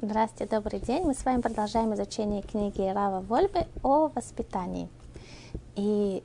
Здравствуйте, 0.00 0.54
добрый 0.54 0.78
день. 0.78 1.02
Мы 1.02 1.12
с 1.12 1.24
вами 1.24 1.40
продолжаем 1.40 1.92
изучение 1.92 2.40
книги 2.40 2.82
Рава 2.82 3.18
Вольбы 3.20 3.66
о 3.82 4.12
воспитании. 4.14 4.88
И 5.74 6.22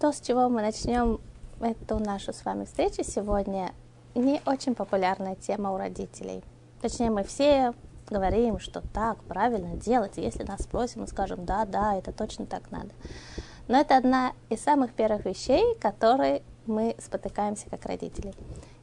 то, 0.00 0.10
с 0.10 0.20
чего 0.20 0.48
мы 0.48 0.60
начнем 0.60 1.20
эту 1.60 2.00
нашу 2.00 2.32
с 2.32 2.44
вами 2.44 2.64
встречу 2.64 3.04
сегодня, 3.04 3.72
не 4.16 4.42
очень 4.44 4.74
популярная 4.74 5.36
тема 5.36 5.70
у 5.70 5.76
родителей. 5.76 6.42
Точнее, 6.82 7.10
мы 7.10 7.22
все 7.22 7.74
говорим, 8.10 8.58
что 8.58 8.82
так 8.92 9.22
правильно 9.22 9.76
делать. 9.76 10.16
Если 10.16 10.42
нас 10.42 10.62
спросят, 10.62 10.96
мы 10.96 11.06
скажем, 11.06 11.44
да, 11.44 11.64
да, 11.64 11.94
это 11.94 12.10
точно 12.10 12.44
так 12.44 12.72
надо. 12.72 12.90
Но 13.68 13.78
это 13.78 13.96
одна 13.96 14.32
из 14.48 14.60
самых 14.60 14.94
первых 14.94 15.26
вещей, 15.26 15.76
которые 15.76 16.42
мы 16.66 16.96
спотыкаемся 16.98 17.70
как 17.70 17.86
родители. 17.86 18.34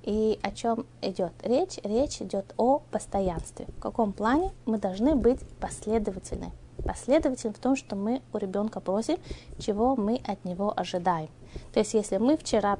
И 0.06 0.38
о 0.44 0.52
чем 0.52 0.86
идет 1.02 1.34
речь? 1.42 1.80
Речь 1.84 2.22
идет 2.22 2.54
о 2.58 2.80
постоянстве. 2.92 3.66
В 3.78 3.80
каком 3.80 4.14
плане 4.14 4.52
мы 4.68 4.78
должны 4.78 5.16
быть 5.16 5.40
последовательны? 5.60 6.52
Последовательны 6.86 7.54
в 7.54 7.60
том, 7.60 7.76
что 7.76 7.96
мы 7.96 8.22
у 8.32 8.38
ребенка 8.38 8.80
просим, 8.80 9.18
чего 9.58 9.96
мы 9.96 10.22
от 10.28 10.46
него 10.46 10.72
ожидаем. 10.76 11.30
То 11.74 11.80
есть, 11.80 11.96
если 11.96 12.18
мы 12.18 12.38
вчера 12.38 12.78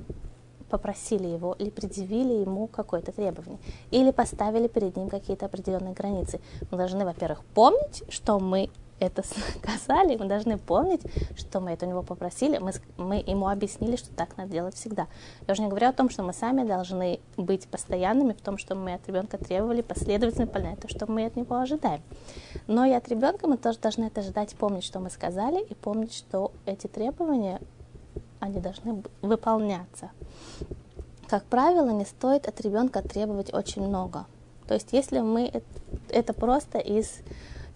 попросили 0.70 1.28
его 1.28 1.54
или 1.58 1.72
предъявили 1.72 2.34
ему 2.34 2.68
какое-то 2.68 3.12
требование, 3.12 3.60
или 3.90 4.12
поставили 4.12 4.68
перед 4.68 4.96
ним 4.96 5.10
какие-то 5.10 5.48
определенные 5.48 5.96
границы, 5.96 6.40
мы 6.70 6.78
должны, 6.78 7.06
во-первых, 7.06 7.44
помнить, 7.56 8.04
что 8.10 8.40
мы 8.40 8.70
это 9.00 9.24
сказали, 9.58 10.16
мы 10.16 10.26
должны 10.26 10.58
помнить, 10.58 11.02
что 11.38 11.60
мы 11.60 11.72
это 11.72 11.86
у 11.86 11.90
него 11.90 12.04
попросили, 12.04 12.58
мы, 12.58 12.72
мы 12.98 13.18
ему 13.26 13.48
объяснили, 13.48 13.96
что 13.96 14.10
так 14.14 14.38
надо 14.38 14.52
делать 14.52 14.76
всегда. 14.76 15.08
Я 15.48 15.54
уже 15.54 15.62
не 15.62 15.68
говорю 15.68 15.88
о 15.88 15.94
том, 15.94 16.10
что 16.10 16.24
мы 16.24 16.34
сами 16.34 16.66
должны 16.66 17.20
быть 17.38 17.68
постоянными 17.68 18.34
в 18.34 18.42
том, 18.42 18.58
что 18.58 18.76
мы 18.76 18.94
от 18.94 19.08
ребенка 19.08 19.38
требовали, 19.38 19.82
последовательно 19.82 20.48
понять 20.48 20.80
то, 20.80 20.88
что 20.88 21.10
мы 21.12 21.26
от 21.26 21.36
него 21.36 21.56
ожидаем. 21.58 22.02
Но 22.68 22.86
и 22.86 22.92
от 22.92 23.08
ребенка 23.10 23.48
мы 23.48 23.58
тоже 23.58 23.80
должны 23.80 24.06
это 24.06 24.22
ожидать, 24.22 24.56
помнить, 24.56 24.84
что 24.84 25.00
мы 25.00 25.10
сказали, 25.10 25.64
и 25.64 25.74
помнить, 25.74 26.14
что 26.14 26.52
эти 26.66 26.88
требования, 26.88 27.60
они 28.40 28.60
должны 28.60 29.04
выполняться. 29.22 30.12
Как 31.28 31.44
правило, 31.46 31.90
не 31.90 32.06
стоит 32.06 32.48
от 32.48 32.62
ребенка 32.62 33.02
требовать 33.02 33.54
очень 33.54 33.82
много. 33.82 34.28
То 34.68 34.76
есть, 34.76 34.94
если 34.94 35.20
мы 35.20 35.62
это 36.10 36.34
просто 36.34 36.78
из 36.78 37.20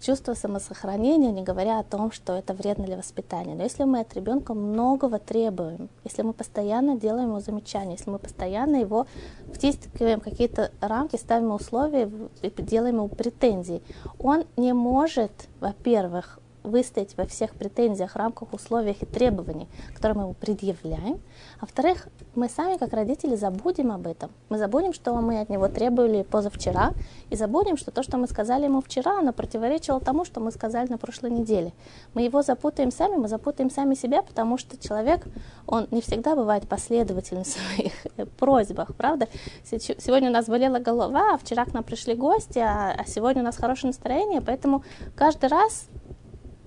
чувство 0.00 0.34
самосохранения, 0.34 1.30
не 1.30 1.42
говоря 1.42 1.78
о 1.78 1.84
том, 1.84 2.10
что 2.10 2.32
это 2.34 2.54
вредно 2.54 2.84
для 2.86 2.96
воспитания. 2.96 3.54
Но 3.54 3.62
если 3.62 3.84
мы 3.84 4.00
от 4.00 4.14
ребенка 4.14 4.54
многого 4.54 5.18
требуем, 5.18 5.88
если 6.04 6.22
мы 6.22 6.32
постоянно 6.32 6.98
делаем 6.98 7.28
ему 7.28 7.40
замечания, 7.40 7.92
если 7.92 8.10
мы 8.10 8.18
постоянно 8.18 8.76
его 8.76 9.06
втискиваем 9.52 10.20
какие-то 10.20 10.70
рамки, 10.80 11.16
ставим 11.16 11.52
условия, 11.52 12.10
делаем 12.58 12.96
ему 12.96 13.08
претензии, 13.08 13.82
он 14.18 14.44
не 14.56 14.72
может, 14.72 15.32
во-первых, 15.60 16.38
выстоять 16.62 17.16
во 17.16 17.26
всех 17.26 17.54
претензиях, 17.54 18.16
рамках, 18.16 18.52
условиях 18.52 19.02
и 19.02 19.06
требований, 19.06 19.68
которые 19.94 20.16
мы 20.16 20.22
ему 20.24 20.34
предъявляем. 20.34 21.20
А 21.58 21.62
во-вторых, 21.62 22.08
мы 22.34 22.48
сами, 22.48 22.76
как 22.76 22.92
родители, 22.92 23.36
забудем 23.36 23.92
об 23.92 24.06
этом. 24.06 24.30
Мы 24.48 24.58
забудем, 24.58 24.92
что 24.92 25.14
мы 25.14 25.40
от 25.40 25.48
него 25.48 25.68
требовали 25.68 26.22
позавчера, 26.22 26.92
и 27.30 27.36
забудем, 27.36 27.76
что 27.76 27.90
то, 27.90 28.02
что 28.02 28.18
мы 28.18 28.26
сказали 28.26 28.64
ему 28.64 28.80
вчера, 28.80 29.18
оно 29.18 29.32
противоречило 29.32 30.00
тому, 30.00 30.24
что 30.24 30.40
мы 30.40 30.50
сказали 30.52 30.88
на 30.88 30.98
прошлой 30.98 31.30
неделе. 31.30 31.72
Мы 32.14 32.22
его 32.22 32.42
запутаем 32.42 32.90
сами, 32.90 33.16
мы 33.16 33.28
запутаем 33.28 33.70
сами 33.70 33.94
себя, 33.94 34.22
потому 34.22 34.58
что 34.58 34.76
человек, 34.76 35.24
он 35.66 35.88
не 35.90 36.00
всегда 36.00 36.36
бывает 36.36 36.68
последовательным 36.68 37.44
в 37.44 37.48
своих 37.48 37.92
просьбах, 38.38 38.94
правда? 38.94 39.28
Сегодня 39.64 40.28
у 40.28 40.32
нас 40.32 40.46
болела 40.46 40.78
голова, 40.78 41.34
а 41.34 41.38
вчера 41.38 41.64
к 41.64 41.72
нам 41.72 41.84
пришли 41.84 42.14
гости, 42.14 42.58
а, 42.58 42.94
а 42.98 43.06
сегодня 43.06 43.42
у 43.42 43.44
нас 43.44 43.56
хорошее 43.56 43.88
настроение, 43.88 44.40
поэтому 44.40 44.84
каждый 45.16 45.48
раз 45.48 45.88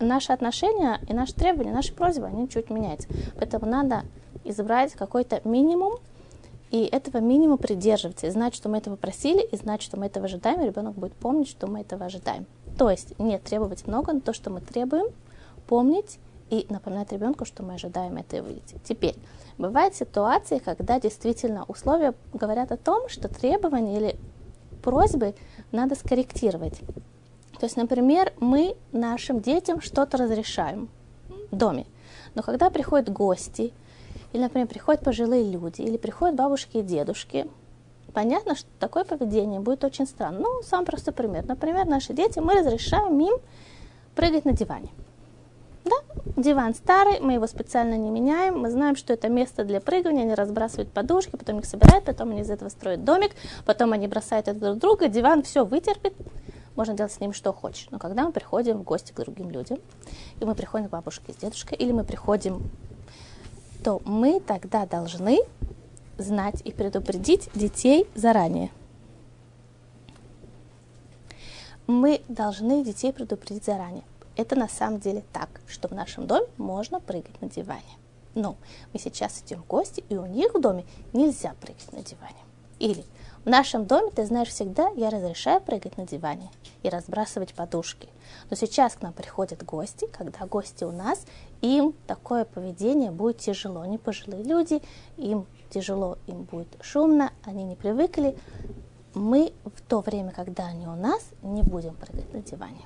наши 0.08 0.32
отношения 0.32 1.00
и 1.08 1.14
наши 1.14 1.34
требования, 1.34 1.74
наши 1.74 1.94
просьбы, 1.94 2.26
они 2.26 2.50
чуть 2.50 2.70
меняются. 2.70 3.08
Поэтому 3.36 3.66
надо 3.66 4.04
избрать 4.44 4.94
какой-то 4.94 5.42
минимум, 5.44 5.96
и 6.72 6.86
этого 6.86 7.18
минимума 7.18 7.58
придерживаться, 7.58 8.26
и 8.26 8.32
знать, 8.32 8.56
что 8.56 8.68
мы 8.68 8.78
этого 8.78 8.96
просили, 8.96 9.44
и 9.44 9.56
знать, 9.56 9.82
что 9.82 10.00
мы 10.00 10.08
этого 10.08 10.26
ожидаем, 10.26 10.62
и 10.62 10.66
ребенок 10.66 10.96
будет 10.96 11.14
помнить, 11.14 11.48
что 11.48 11.68
мы 11.68 11.82
этого 11.82 12.06
ожидаем. 12.06 12.48
То 12.78 12.90
есть 12.90 13.18
не 13.20 13.38
требовать 13.38 13.86
много, 13.86 14.14
но 14.14 14.20
то, 14.20 14.34
что 14.34 14.50
мы 14.50 14.60
требуем, 14.60 15.06
помнить 15.68 16.18
и 16.50 16.66
напоминать 16.70 17.12
ребенку, 17.12 17.46
что 17.46 17.64
мы 17.64 17.76
ожидаем 17.76 18.18
это 18.18 18.42
увидеть. 18.42 18.76
Теперь, 18.84 19.16
бывают 19.58 19.96
ситуации, 19.96 20.58
когда 20.58 21.00
действительно 21.00 21.64
условия 21.68 22.16
говорят 22.34 22.72
о 22.72 22.78
том, 22.78 23.08
что 23.08 23.28
требования 23.28 23.98
или 23.98 24.16
просьбы 24.82 25.36
надо 25.72 25.96
скорректировать. 25.96 26.82
То 27.60 27.66
есть, 27.66 27.78
например, 27.78 28.34
мы 28.40 28.76
нашим 28.92 29.40
детям 29.40 29.82
что-то 29.82 30.18
разрешаем 30.18 30.90
в 31.52 31.56
доме. 31.56 31.86
Но 32.36 32.42
когда 32.42 32.70
приходят 32.70 33.10
гости, 33.10 33.74
или, 34.34 34.42
например, 34.42 34.68
приходят 34.68 35.04
пожилые 35.04 35.50
люди, 35.50 35.82
или 35.82 35.98
приходят 35.98 36.36
бабушки 36.36 36.78
и 36.78 36.82
дедушки, 36.82 37.48
понятно, 38.14 38.56
что 38.56 38.68
такое 38.80 39.04
поведение 39.04 39.60
будет 39.60 39.84
очень 39.84 40.08
странно. 40.08 40.40
Ну, 40.40 40.62
самый 40.64 40.86
простой 40.86 41.14
пример. 41.14 41.46
Например, 41.46 41.86
наши 41.86 42.14
дети, 42.14 42.40
мы 42.40 42.54
разрешаем 42.54 43.20
им 43.20 43.36
прыгать 44.16 44.46
на 44.46 44.54
диване. 44.54 44.90
Да, 45.86 45.96
диван 46.38 46.74
старый, 46.74 47.20
мы 47.20 47.34
его 47.34 47.46
специально 47.46 47.96
не 47.96 48.10
меняем, 48.10 48.58
мы 48.58 48.72
знаем, 48.72 48.96
что 48.96 49.12
это 49.12 49.28
место 49.28 49.66
для 49.66 49.82
прыгания, 49.82 50.22
они 50.22 50.34
разбрасывают 50.34 50.90
подушки, 50.92 51.36
потом 51.36 51.60
их 51.60 51.66
собирают, 51.66 52.06
потом 52.06 52.32
они 52.32 52.42
из 52.42 52.50
этого 52.50 52.70
строят 52.70 53.04
домик, 53.04 53.32
потом 53.66 53.92
они 53.92 54.08
бросают 54.08 54.48
это 54.48 54.58
друг 54.58 54.78
друга, 54.78 55.10
диван 55.10 55.44
все 55.44 55.66
вытерпит, 55.66 56.14
можно 56.76 56.94
делать 56.94 57.12
с 57.12 57.20
ним 57.20 57.34
что 57.34 57.54
хочешь. 57.54 57.88
Но 57.92 58.00
когда 58.00 58.26
мы 58.26 58.32
приходим 58.32 58.80
в 58.80 58.84
гости 58.84 59.12
к 59.12 59.16
другим 59.16 59.50
людям, 59.50 59.80
и 60.40 60.46
мы 60.46 60.56
приходим 60.56 60.88
к 60.88 60.92
бабушке 60.92 61.34
с 61.34 61.36
дедушкой, 61.36 61.78
или 61.78 61.92
мы 61.92 62.04
приходим, 62.04 62.70
то 63.84 64.02
мы 64.06 64.40
тогда 64.40 64.86
должны 64.86 65.40
знать 66.18 66.62
и 66.64 66.72
предупредить 66.72 67.50
детей 67.54 68.08
заранее. 68.16 68.72
Мы 71.86 72.22
должны 72.30 72.84
детей 72.84 73.12
предупредить 73.12 73.66
заранее. 73.66 74.04
Это 74.36 74.56
на 74.56 74.70
самом 74.70 75.00
деле 75.00 75.24
так, 75.34 75.50
что 75.68 75.88
в 75.88 75.92
нашем 75.92 76.28
доме 76.28 76.48
можно 76.58 77.00
прыгать 77.00 77.40
на 77.42 77.50
диване. 77.50 77.82
Но 78.36 78.56
мы 78.94 79.00
сейчас 79.00 79.42
идем 79.42 79.62
в 79.62 79.68
гости, 79.68 80.04
и 80.10 80.16
у 80.16 80.26
них 80.26 80.54
в 80.54 80.62
доме 80.62 80.86
нельзя 81.12 81.54
прыгать 81.62 81.92
на 81.92 82.02
диване. 82.02 82.38
Или 82.80 83.06
в 83.46 83.50
нашем 83.50 83.86
доме, 83.86 84.10
ты 84.12 84.26
знаешь, 84.26 84.50
всегда 84.50 84.90
я 84.96 85.10
разрешаю 85.10 85.60
прыгать 85.60 85.98
на 85.98 86.06
диване 86.06 86.50
и 86.82 86.90
разбрасывать 86.90 87.54
подушки. 87.54 88.08
Но 88.50 88.56
сейчас 88.56 88.96
к 88.96 89.02
нам 89.02 89.14
приходят 89.14 89.64
гости, 89.64 90.08
когда 90.08 90.46
гости 90.46 90.84
у 90.84 90.92
нас, 90.92 91.26
им 91.62 91.94
такое 92.08 92.46
поведение 92.46 93.12
будет 93.12 93.40
тяжело. 93.40 93.82
Они 93.82 93.98
пожилые 93.98 94.44
люди, 94.44 94.82
им 95.18 95.46
тяжело, 95.70 96.18
им 96.28 96.44
будет 96.44 96.70
шумно, 96.82 97.32
они 97.44 97.64
не 97.64 97.76
привыкли. 97.76 98.38
Мы 99.14 99.54
в 99.66 99.82
то 99.82 100.00
время, 100.00 100.32
когда 100.32 100.68
они 100.68 100.88
у 100.88 100.96
нас, 100.96 101.22
не 101.42 101.64
будем 101.64 101.96
прыгать 101.96 102.32
на 102.34 102.40
диване. 102.40 102.86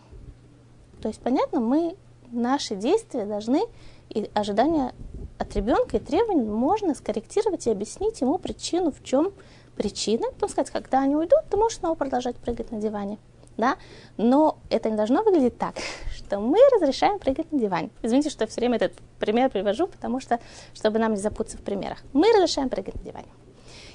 То 1.01 1.07
есть, 1.07 1.21
понятно, 1.21 1.59
мы 1.59 1.95
наши 2.31 2.75
действия 2.75 3.25
должны 3.25 3.61
и 4.09 4.29
ожидания 4.33 4.93
от 5.37 5.55
ребенка 5.55 5.97
и 5.97 5.99
требования 5.99 6.49
можно 6.49 6.95
скорректировать 6.95 7.67
и 7.67 7.71
объяснить 7.71 8.21
ему 8.21 8.37
причину, 8.37 8.91
в 8.91 9.03
чем 9.03 9.33
причины, 9.77 10.29
потом 10.31 10.49
сказать, 10.49 10.71
когда 10.71 11.01
они 11.01 11.15
уйдут, 11.15 11.39
ты 11.49 11.57
можешь 11.57 11.79
снова 11.79 11.95
продолжать 11.95 12.35
прыгать 12.35 12.71
на 12.71 12.81
диване. 12.81 13.17
Да? 13.57 13.77
Но 14.17 14.57
это 14.69 14.89
не 14.89 14.97
должно 14.97 15.23
выглядеть 15.23 15.57
так, 15.57 15.75
что 16.15 16.39
мы 16.39 16.57
разрешаем 16.73 17.19
прыгать 17.19 17.51
на 17.51 17.59
диване. 17.59 17.89
Извините, 18.01 18.29
что 18.29 18.43
я 18.43 18.47
все 18.47 18.59
время 18.59 18.75
этот 18.75 18.93
пример 19.19 19.49
привожу, 19.49 19.87
потому 19.87 20.19
что, 20.19 20.39
чтобы 20.73 20.99
нам 20.99 21.13
не 21.13 21.19
запутаться 21.19 21.57
в 21.57 21.61
примерах. 21.61 21.99
Мы 22.13 22.31
разрешаем 22.33 22.69
прыгать 22.69 22.95
на 22.95 23.01
диване. 23.01 23.27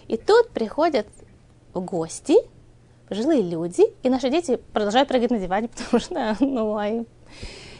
И 0.08 0.16
тут 0.16 0.50
приходят 0.50 1.06
гости 1.74 2.36
пожилые 3.08 3.42
люди, 3.42 3.84
и 4.02 4.08
наши 4.08 4.30
дети 4.30 4.56
продолжают 4.72 5.08
прыгать 5.08 5.30
на 5.30 5.38
диване, 5.38 5.68
потому 5.76 6.00
что, 6.00 6.36
ну, 6.40 6.76
а 6.78 7.04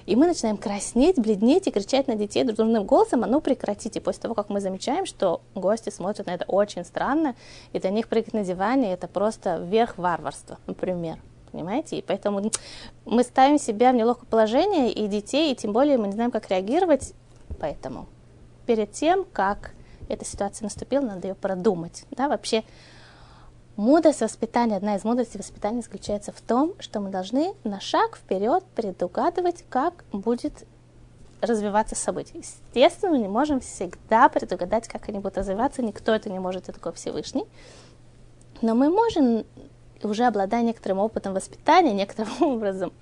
и 0.07 0.17
мы 0.17 0.27
начинаем 0.27 0.57
краснеть, 0.57 1.19
бледнеть 1.19 1.67
и 1.67 1.71
кричать 1.71 2.09
на 2.09 2.15
детей 2.15 2.45
дружным 2.45 2.85
голосом, 2.85 3.25
а 3.25 3.27
ну 3.27 3.41
прекратите. 3.41 4.01
После 4.01 4.23
того, 4.23 4.35
как 4.35 4.49
мы 4.49 4.61
замечаем, 4.61 5.07
что 5.07 5.41
гости 5.55 5.91
смотрят 5.91 6.27
на 6.27 6.33
это 6.33 6.45
очень 6.47 6.85
странно, 6.85 7.35
и 7.73 7.79
для 7.79 7.91
них 7.91 8.09
прыгать 8.09 8.35
на 8.35 8.45
диване 8.45 8.93
это 8.93 9.09
просто 9.09 9.57
верх 9.57 9.99
варварства, 9.99 10.59
например. 10.67 11.19
Понимаете? 11.53 11.99
И 11.99 12.03
поэтому 12.03 12.51
мы 13.05 13.23
ставим 13.23 13.59
себя 13.59 13.93
в 13.93 13.95
неловкое 13.95 14.27
положение, 14.29 14.91
и 14.91 15.07
детей, 15.07 15.53
и 15.53 15.57
тем 15.57 15.73
более 15.73 15.99
мы 15.99 16.07
не 16.07 16.13
знаем, 16.15 16.31
как 16.31 16.49
реагировать. 16.49 17.13
Поэтому 17.61 18.07
перед 18.67 18.93
тем, 18.93 19.25
как 19.33 19.73
эта 20.09 20.25
ситуация 20.25 20.65
наступила, 20.65 21.03
надо 21.03 21.29
ее 21.29 21.35
продумать. 21.35 22.05
Да, 22.11 22.29
вообще 22.29 22.65
Мудрость 23.77 24.21
воспитания, 24.21 24.77
одна 24.77 24.97
из 24.97 25.05
мудростей 25.05 25.39
воспитания 25.39 25.81
заключается 25.81 26.31
в 26.31 26.41
том, 26.43 26.75
что 26.79 27.01
мы 27.01 27.09
должны 27.09 27.55
на 27.65 27.81
шаг 27.81 28.17
вперед 28.17 28.65
предугадывать, 28.75 29.65
как 29.71 30.05
будет 30.13 30.67
развиваться 31.41 31.95
события. 31.95 32.39
Естественно, 32.39 33.13
мы 33.13 33.19
не 33.19 33.29
можем 33.29 33.61
всегда 33.61 34.29
предугадать, 34.29 34.89
как 34.89 35.09
они 35.09 35.21
будут 35.21 35.39
развиваться, 35.39 35.83
никто 35.83 36.15
это 36.15 36.29
не 36.29 36.39
может, 36.39 36.65
это 36.65 36.75
такой 36.75 36.93
Всевышний. 36.93 37.47
Но 38.61 38.75
мы 38.75 38.91
можем 38.91 39.47
уже 40.03 40.25
обладая 40.25 40.63
некоторым 40.63 40.99
опытом 40.99 41.33
воспитания, 41.33 41.95
некоторым 41.95 42.33
образом 42.43 42.93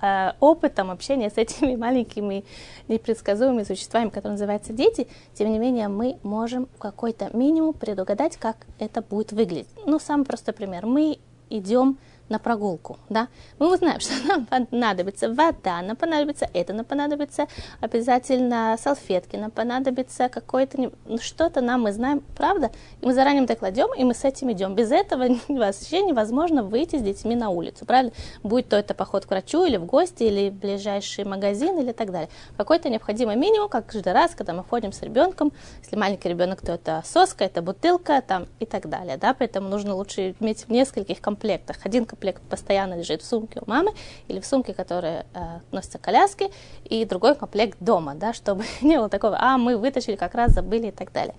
э, 0.00 0.32
опытом 0.40 0.90
общения 0.90 1.30
с 1.30 1.36
этими 1.36 1.76
маленькими 1.76 2.44
непредсказуемыми 2.88 3.64
существами, 3.64 4.08
которые 4.08 4.32
называются 4.32 4.72
дети, 4.72 5.08
тем 5.34 5.50
не 5.50 5.58
менее 5.58 5.88
мы 5.88 6.18
можем 6.22 6.68
какой-то 6.78 7.30
минимум 7.36 7.72
предугадать, 7.72 8.36
как 8.36 8.66
это 8.78 9.02
будет 9.02 9.32
выглядеть. 9.32 9.68
Ну, 9.86 9.98
самый 9.98 10.24
простой 10.24 10.54
пример. 10.54 10.86
Мы 10.86 11.18
идем 11.50 11.98
на 12.30 12.38
прогулку, 12.38 12.98
да, 13.08 13.28
мы 13.58 13.74
узнаем, 13.74 14.00
что 14.00 14.14
нам 14.26 14.46
понадобится 14.46 15.28
вода, 15.28 15.82
нам 15.82 15.96
понадобится 15.96 16.48
это, 16.54 16.72
нам 16.72 16.84
понадобится 16.86 17.46
обязательно 17.80 18.76
салфетки, 18.80 19.36
нам 19.36 19.50
понадобится 19.50 20.28
какое-то, 20.28 20.90
ну, 21.04 21.18
что-то 21.18 21.60
нам 21.60 21.82
мы 21.82 21.92
знаем, 21.92 22.22
правда, 22.36 22.70
и 23.00 23.06
мы 23.06 23.12
заранее 23.12 23.44
это 23.44 23.56
кладем, 23.56 23.92
и 23.94 24.04
мы 24.04 24.14
с 24.14 24.24
этим 24.24 24.50
идем. 24.52 24.74
Без 24.74 24.92
этого 24.92 25.26
вообще 25.48 26.02
невозможно 26.02 26.62
выйти 26.62 26.96
с 26.96 27.02
детьми 27.02 27.34
на 27.34 27.50
улицу, 27.50 27.84
правильно? 27.84 28.12
Будет 28.42 28.68
то 28.68 28.76
это 28.76 28.94
поход 28.94 29.26
к 29.26 29.30
врачу, 29.30 29.64
или 29.64 29.76
в 29.76 29.84
гости, 29.84 30.22
или 30.22 30.50
в 30.50 30.54
ближайший 30.54 31.24
магазин, 31.24 31.78
или 31.78 31.92
так 31.92 32.12
далее. 32.12 32.30
Какой-то 32.56 32.88
необходимый 32.88 33.36
минимум, 33.36 33.68
как 33.68 33.86
каждый 33.86 34.12
раз, 34.12 34.32
когда 34.36 34.52
мы 34.52 34.62
ходим 34.62 34.92
с 34.92 35.02
ребенком, 35.02 35.52
если 35.82 35.96
маленький 35.96 36.28
ребенок, 36.28 36.60
то 36.60 36.72
это 36.72 37.02
соска, 37.04 37.44
это 37.44 37.60
бутылка, 37.60 38.22
там, 38.22 38.46
и 38.60 38.66
так 38.66 38.88
далее, 38.88 39.16
да, 39.16 39.34
поэтому 39.34 39.68
нужно 39.68 39.94
лучше 39.96 40.36
иметь 40.38 40.66
в 40.66 40.68
нескольких 40.68 41.20
комплектах. 41.20 41.78
Один 41.84 42.04
комплект 42.04 42.19
комплект 42.20 42.42
постоянно 42.42 42.98
лежит 42.98 43.22
в 43.22 43.24
сумке 43.24 43.60
у 43.64 43.70
мамы 43.70 43.92
или 44.28 44.40
в 44.40 44.46
сумке, 44.46 44.74
которая 44.74 45.24
э, 45.32 45.60
носится 45.72 45.98
коляски, 45.98 46.50
и 46.84 47.06
другой 47.06 47.34
комплект 47.34 47.78
дома, 47.80 48.14
да, 48.14 48.34
чтобы 48.34 48.64
не 48.82 48.98
было 48.98 49.08
такого, 49.08 49.38
а 49.40 49.56
мы 49.56 49.78
вытащили, 49.78 50.16
как 50.16 50.34
раз 50.34 50.52
забыли 50.52 50.88
и 50.88 50.90
так 50.90 51.12
далее. 51.12 51.34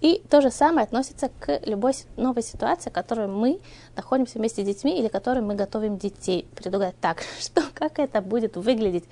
И 0.00 0.22
то 0.30 0.40
же 0.40 0.50
самое 0.50 0.84
относится 0.84 1.30
к 1.38 1.60
любой 1.66 1.92
новой 2.16 2.42
ситуации, 2.42 2.88
в 2.88 2.92
которой 2.94 3.26
мы 3.26 3.60
находимся 3.96 4.38
вместе 4.38 4.62
с 4.62 4.66
детьми 4.66 4.98
или 4.98 5.08
которой 5.08 5.40
мы 5.40 5.54
готовим 5.54 5.98
детей. 5.98 6.48
Предугадать 6.56 6.98
так, 7.00 7.22
что, 7.38 7.62
как 7.74 7.98
это 7.98 8.22
будет 8.22 8.56
выглядеть 8.56 9.04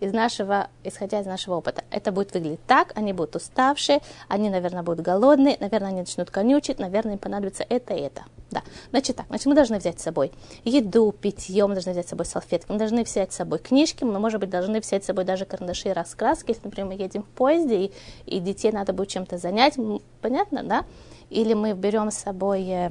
из 0.00 0.12
нашего, 0.12 0.68
исходя 0.84 1.20
из 1.20 1.26
нашего 1.26 1.54
опыта. 1.54 1.84
Это 1.90 2.12
будет 2.12 2.34
выглядеть 2.34 2.64
так, 2.66 2.92
они 2.94 3.12
будут 3.12 3.36
уставшие, 3.36 4.00
они, 4.28 4.50
наверное, 4.50 4.82
будут 4.82 5.00
голодные, 5.00 5.56
наверное, 5.60 5.88
они 5.88 6.00
начнут 6.00 6.30
конючить, 6.30 6.78
наверное, 6.78 7.14
им 7.14 7.18
понадобится 7.18 7.64
это 7.68 7.94
и 7.94 8.00
это. 8.00 8.24
Да, 8.50 8.62
значит 8.90 9.16
так, 9.16 9.26
значит 9.26 9.46
мы 9.46 9.54
должны 9.56 9.78
взять 9.78 9.98
с 9.98 10.04
собой 10.04 10.32
еду, 10.62 11.10
питье, 11.12 11.66
мы 11.66 11.74
должны 11.74 11.92
взять 11.92 12.06
с 12.06 12.10
собой 12.10 12.26
салфетки, 12.26 12.70
мы 12.70 12.78
должны 12.78 13.02
взять 13.02 13.32
с 13.32 13.36
собой 13.36 13.58
книжки, 13.58 14.04
мы, 14.04 14.20
может 14.20 14.38
быть, 14.38 14.50
должны 14.50 14.78
взять 14.80 15.02
с 15.02 15.06
собой 15.06 15.24
даже 15.24 15.46
карандаши 15.46 15.88
и 15.88 15.92
раскраски, 15.92 16.50
если, 16.50 16.62
например, 16.64 16.90
мы 16.90 16.94
едем 16.94 17.24
в 17.24 17.28
поезде, 17.28 17.86
и, 17.86 17.92
и 18.26 18.38
детей 18.38 18.70
надо 18.70 18.92
будет 18.92 19.08
чем-то 19.08 19.38
занять, 19.38 19.74
понятно, 20.20 20.62
да? 20.62 20.84
Или 21.28 21.54
мы 21.54 21.72
берем 21.72 22.12
с 22.12 22.18
собой 22.18 22.68
э, 22.68 22.90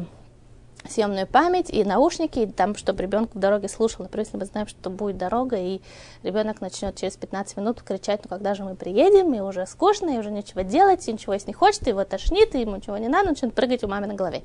съемную 0.90 1.28
память 1.28 1.70
и 1.70 1.84
наушники, 1.84 2.40
и 2.40 2.46
там, 2.48 2.76
чтобы 2.76 3.04
ребенок 3.04 3.34
в 3.34 3.40
дороге 3.40 3.68
слушал. 3.68 4.04
Например, 4.04 4.26
если 4.26 4.38
мы 4.38 4.46
знаем, 4.46 4.68
что 4.68 4.90
будет 4.90 5.18
дорога, 5.18 5.58
и 5.58 5.82
ребенок 6.24 6.62
начнет 6.62 6.96
через 6.96 7.16
15 7.18 7.58
минут 7.58 7.82
кричать, 7.82 8.22
ну 8.24 8.30
когда 8.30 8.54
же 8.54 8.64
мы 8.64 8.76
приедем, 8.76 9.34
и 9.34 9.40
уже 9.40 9.66
скучно, 9.66 10.16
и 10.16 10.18
уже 10.18 10.32
нечего 10.32 10.64
делать, 10.64 11.08
и 11.08 11.14
ничего 11.14 11.34
есть 11.34 11.48
не 11.48 11.54
хочет, 11.54 11.88
и 11.88 11.90
его 11.90 12.04
тошнит, 12.04 12.56
и 12.56 12.62
ему 12.62 12.76
ничего 12.76 12.98
не 12.98 13.08
надо, 13.08 13.30
начнет 13.30 13.54
прыгать 13.54 13.84
у 13.84 13.88
мамы 13.88 14.08
на 14.08 14.14
голове. 14.14 14.44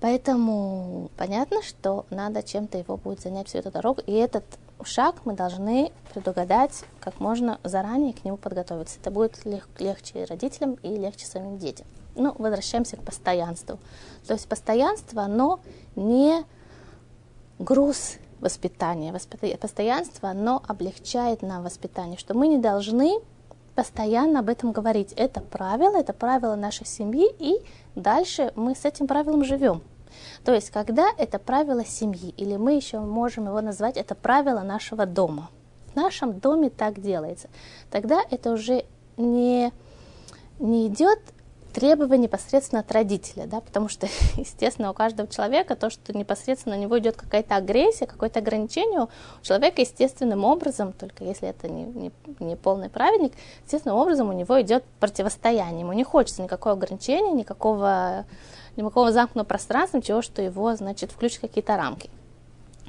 Поэтому 0.00 1.10
понятно, 1.16 1.62
что 1.62 2.04
надо 2.10 2.42
чем-то 2.42 2.76
его 2.76 2.96
будет 2.96 3.20
занять 3.20 3.48
всю 3.48 3.58
эту 3.58 3.70
дорогу, 3.70 4.02
и 4.06 4.12
этот 4.12 4.44
шаг 4.82 5.16
мы 5.24 5.34
должны 5.34 5.92
предугадать 6.12 6.84
как 7.00 7.20
можно 7.20 7.58
заранее 7.64 8.12
к 8.12 8.24
нему 8.24 8.36
подготовиться. 8.36 8.98
Это 9.00 9.10
будет 9.10 9.46
лег- 9.46 9.68
легче 9.78 10.24
родителям 10.24 10.74
и 10.82 10.88
легче 10.88 11.26
самим 11.26 11.58
детям. 11.58 11.86
Ну, 12.14 12.34
возвращаемся 12.38 12.96
к 12.96 13.02
постоянству. 13.02 13.78
То 14.26 14.34
есть 14.34 14.48
постоянство, 14.48 15.22
оно 15.22 15.60
не 15.96 16.44
груз 17.58 18.14
воспитания. 18.40 19.12
Постоянство, 19.56 20.28
оно 20.28 20.62
облегчает 20.66 21.42
нам 21.42 21.62
воспитание, 21.62 22.18
что 22.18 22.34
мы 22.34 22.48
не 22.48 22.58
должны 22.58 23.20
постоянно 23.74 24.40
об 24.40 24.48
этом 24.48 24.72
говорить. 24.72 25.12
Это 25.16 25.40
правило, 25.40 25.96
это 25.96 26.12
правило 26.12 26.54
нашей 26.54 26.86
семьи, 26.86 27.28
и 27.38 27.60
дальше 27.94 28.52
мы 28.54 28.74
с 28.74 28.84
этим 28.84 29.06
правилом 29.06 29.44
живем. 29.44 29.82
То 30.44 30.54
есть, 30.54 30.70
когда 30.70 31.08
это 31.18 31.38
правило 31.38 31.84
семьи, 31.84 32.32
или 32.36 32.56
мы 32.56 32.74
еще 32.74 33.00
можем 33.00 33.46
его 33.46 33.60
назвать, 33.60 33.96
это 33.96 34.14
правило 34.14 34.60
нашего 34.60 35.06
дома. 35.06 35.50
В 35.92 35.96
нашем 35.96 36.38
доме 36.38 36.70
так 36.70 37.00
делается. 37.00 37.48
Тогда 37.90 38.20
это 38.30 38.52
уже 38.52 38.84
не, 39.16 39.72
не 40.58 40.86
идет 40.86 41.18
требования 41.74 42.24
непосредственно 42.24 42.80
от 42.80 42.92
родителя, 42.92 43.46
да, 43.46 43.60
потому 43.60 43.88
что, 43.88 44.06
естественно, 44.36 44.90
у 44.90 44.94
каждого 44.94 45.28
человека 45.28 45.76
то, 45.76 45.90
что 45.90 46.16
непосредственно 46.16 46.76
на 46.76 46.80
него 46.80 46.98
идет 46.98 47.16
какая-то 47.16 47.56
агрессия, 47.56 48.06
какое-то 48.06 48.38
ограничение, 48.38 49.02
у 49.02 49.08
человека 49.42 49.82
естественным 49.82 50.44
образом, 50.44 50.92
только 50.92 51.24
если 51.24 51.48
это 51.48 51.68
не, 51.68 51.84
не, 51.84 52.12
не 52.38 52.56
полный 52.56 52.88
праведник, 52.88 53.32
естественным 53.64 53.98
образом 53.98 54.30
у 54.30 54.32
него 54.32 54.60
идет 54.62 54.84
противостояние, 55.00 55.80
ему 55.80 55.92
не 55.92 56.04
хочется 56.04 56.42
никакого 56.42 56.76
ограничения, 56.76 57.32
никакого, 57.32 58.24
никакого 58.76 59.12
замкнутого 59.12 59.44
пространства, 59.44 59.98
ничего, 59.98 60.22
что 60.22 60.40
его, 60.40 60.74
значит, 60.76 61.10
включит 61.10 61.40
какие-то 61.40 61.76
рамки. 61.76 62.08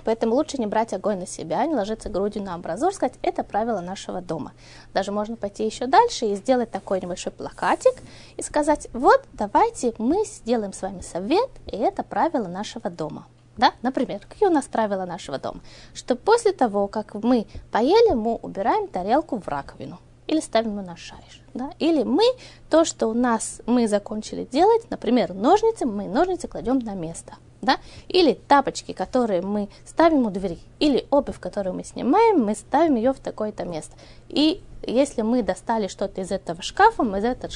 Поэтому 0.06 0.36
лучше 0.36 0.58
не 0.58 0.68
брать 0.68 0.94
огонь 0.94 1.18
на 1.18 1.28
себя, 1.28 1.66
не 1.66 1.76
ложиться 1.76 2.10
грудью 2.10 2.44
на 2.44 2.54
амбразур, 2.54 2.94
сказать, 2.94 3.16
это 3.24 3.44
правило 3.44 3.82
нашего 3.82 4.22
дома. 4.22 4.54
Даже 4.94 5.12
можно 5.12 5.36
пойти 5.36 5.66
еще 5.66 5.88
дальше 5.88 6.28
и 6.28 6.36
сделать 6.36 6.72
такой 6.72 7.02
небольшой 7.02 7.34
плакатик 7.34 7.96
и 8.38 8.42
сказать, 8.44 8.88
вот, 8.94 9.24
давайте 9.34 9.94
мы 9.98 10.24
сделаем 10.26 10.74
с 10.74 10.82
вами 10.84 11.02
совет, 11.02 11.50
и 11.66 11.76
это 11.76 12.04
правило 12.04 12.48
нашего 12.48 12.90
дома. 12.90 13.26
Да? 13.58 13.74
Например, 13.82 14.20
какие 14.20 14.48
у 14.48 14.52
нас 14.52 14.66
правила 14.66 15.06
нашего 15.06 15.40
дома? 15.40 15.62
Что 15.94 16.16
после 16.16 16.52
того, 16.52 16.88
как 16.88 17.16
мы 17.16 17.48
поели, 17.72 18.14
мы 18.14 18.36
убираем 18.36 18.88
тарелку 18.88 19.40
в 19.40 19.48
раковину 19.48 20.00
или 20.28 20.40
ставим 20.40 20.78
ее 20.78 20.86
на 20.86 20.98
шариш. 20.98 21.42
Да? 21.54 21.72
Или 21.80 22.04
мы 22.04 22.26
то, 22.70 22.86
что 22.86 23.08
у 23.08 23.14
нас 23.14 23.62
мы 23.66 23.88
закончили 23.88 24.44
делать, 24.44 24.90
например, 24.92 25.34
ножницы, 25.34 25.86
мы 25.86 26.08
ножницы 26.08 26.48
кладем 26.48 26.80
на 26.80 26.94
место 26.94 27.36
да, 27.66 27.78
или 28.08 28.34
тапочки, 28.48 28.94
которые 28.94 29.42
мы 29.42 29.70
ставим 29.86 30.26
у 30.26 30.30
двери, 30.30 30.60
или 30.80 31.06
обувь, 31.10 31.40
которую 31.40 31.76
мы 31.76 31.84
снимаем, 31.84 32.44
мы 32.44 32.56
ставим 32.56 32.96
ее 32.96 33.14
в 33.14 33.20
такое-то 33.20 33.66
место. 33.66 33.96
И 34.30 34.62
если 34.88 35.22
мы 35.22 35.44
достали 35.44 35.88
что-то 35.88 36.22
из 36.22 36.32
этого 36.32 36.62
шкафа, 36.62 37.04
мы 37.04 37.20
из 37.20 37.26
этого, 37.26 37.52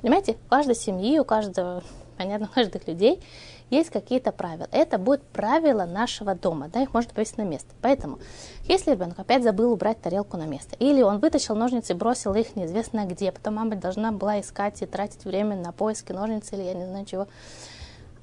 понимаете, 0.00 0.36
у 0.46 0.50
каждой 0.50 0.74
семьи, 0.74 1.18
у 1.18 1.24
каждого, 1.24 1.82
понятно, 2.18 2.48
у 2.50 2.54
каждых 2.54 2.86
людей 2.86 3.20
есть 3.70 3.90
какие-то 3.90 4.32
правила. 4.32 4.68
Это 4.72 4.98
будут 4.98 5.22
правила 5.22 5.84
нашего 5.84 6.34
дома, 6.34 6.68
да, 6.68 6.82
их 6.82 6.92
можно 6.92 7.12
повесить 7.12 7.38
на 7.38 7.42
место. 7.42 7.74
Поэтому, 7.80 8.18
если 8.64 8.92
ребенок 8.92 9.18
опять 9.18 9.42
забыл 9.42 9.72
убрать 9.72 10.00
тарелку 10.00 10.36
на 10.36 10.46
место, 10.46 10.76
или 10.78 11.02
он 11.02 11.18
вытащил 11.18 11.56
ножницы 11.56 11.92
и 11.92 11.96
бросил 11.96 12.34
их 12.34 12.56
неизвестно 12.56 13.06
где, 13.06 13.32
потом 13.32 13.54
мама 13.54 13.76
должна 13.76 14.12
была 14.12 14.40
искать 14.40 14.80
и 14.82 14.86
тратить 14.86 15.24
время 15.24 15.56
на 15.56 15.72
поиски 15.72 16.12
ножниц 16.12 16.52
или 16.52 16.62
я 16.62 16.74
не 16.74 16.84
знаю 16.84 17.06
чего, 17.06 17.26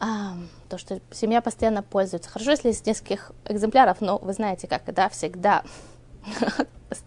а, 0.03 0.33
то, 0.67 0.79
что 0.79 0.99
семья 1.11 1.41
постоянно 1.41 1.83
пользуется. 1.83 2.27
Хорошо, 2.27 2.51
если 2.51 2.71
из 2.71 2.83
нескольких 2.83 3.31
экземпляров, 3.45 4.01
но 4.01 4.17
вы 4.17 4.33
знаете, 4.33 4.67
как, 4.67 4.81
да, 4.91 5.09
всегда 5.09 5.63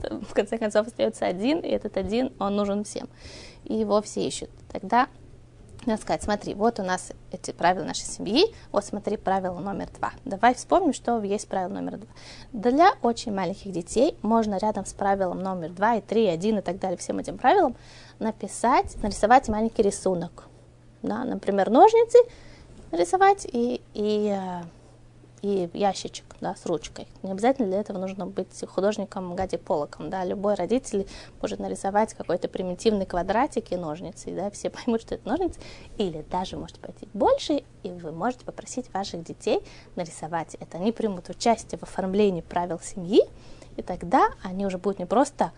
в 0.01 0.33
конце 0.33 0.59
концов 0.59 0.87
остается 0.87 1.27
один, 1.27 1.59
и 1.59 1.69
этот 1.69 1.97
один, 1.97 2.33
он 2.39 2.55
нужен 2.55 2.85
всем. 2.85 3.09
И 3.65 3.75
его 3.75 4.01
все 4.01 4.25
ищут. 4.25 4.49
Тогда 4.71 5.09
надо 5.87 6.01
сказать, 6.01 6.23
смотри, 6.23 6.55
вот 6.55 6.79
у 6.79 6.85
нас 6.85 7.11
эти 7.33 7.51
правила 7.51 7.83
нашей 7.83 8.07
семьи, 8.07 8.55
вот 8.71 8.85
смотри, 8.85 9.17
правило 9.17 9.59
номер 9.59 9.89
два. 9.99 10.13
Давай 10.25 10.55
вспомним, 10.55 10.93
что 10.93 11.21
есть 11.21 11.49
правило 11.49 11.73
номер 11.73 11.99
два. 11.99 12.09
Для 12.53 12.93
очень 13.03 13.35
маленьких 13.35 13.73
детей 13.73 14.17
можно 14.23 14.57
рядом 14.57 14.87
с 14.87 14.93
правилом 14.93 15.41
номер 15.41 15.71
два 15.71 15.97
и 15.97 16.01
три, 16.01 16.27
и 16.27 16.29
один 16.29 16.59
и 16.59 16.63
так 16.63 16.79
далее, 16.79 16.97
всем 16.97 17.19
этим 17.19 17.39
правилам 17.39 17.75
написать, 18.21 19.03
нарисовать 19.03 19.49
маленький 19.49 19.83
рисунок. 19.83 20.45
Да, 21.03 21.25
например, 21.25 21.71
ножницы– 21.71 22.19
рисовать 22.97 23.47
и, 23.51 23.81
и, 23.95 24.37
э, 24.37 24.63
и 25.43 25.69
ящичек 25.75 26.25
да, 26.41 26.55
с 26.55 26.67
ручкой. 26.67 27.07
Не 27.23 27.33
обязательно 27.33 27.69
для 27.69 27.81
этого 27.81 27.99
нужно 27.99 28.27
быть 28.27 28.49
художником 28.67 29.35
Гади 29.35 29.57
Полоком. 29.57 30.11
Да. 30.11 30.25
Любой 30.25 30.55
родитель 30.55 31.07
может 31.41 31.59
нарисовать 31.59 32.15
какой-то 32.15 32.49
примитивный 32.49 33.07
квадратик 33.07 33.73
и 33.73 33.77
ножницы, 33.77 34.31
да, 34.31 34.51
все 34.51 34.71
поймут, 34.85 35.03
что 35.03 35.17
это 35.17 35.29
ножницы. 35.29 35.61
Или 35.99 36.25
даже 36.31 36.57
может 36.57 36.79
пойти 36.79 37.09
больше, 37.13 37.65
и 37.83 37.91
вы 37.91 38.13
можете 38.13 38.45
попросить 38.45 38.93
ваших 38.93 39.23
детей 39.23 39.61
нарисовать 39.97 40.55
это. 40.55 40.79
Они 40.79 40.93
примут 40.93 41.29
участие 41.29 41.79
в 41.79 41.83
оформлении 41.83 42.41
правил 42.41 42.81
семьи, 42.81 43.23
и 43.77 43.83
тогда 43.83 44.29
они 44.43 44.67
уже 44.67 44.79
будут 44.79 44.99
не 44.99 45.07
просто 45.07 45.53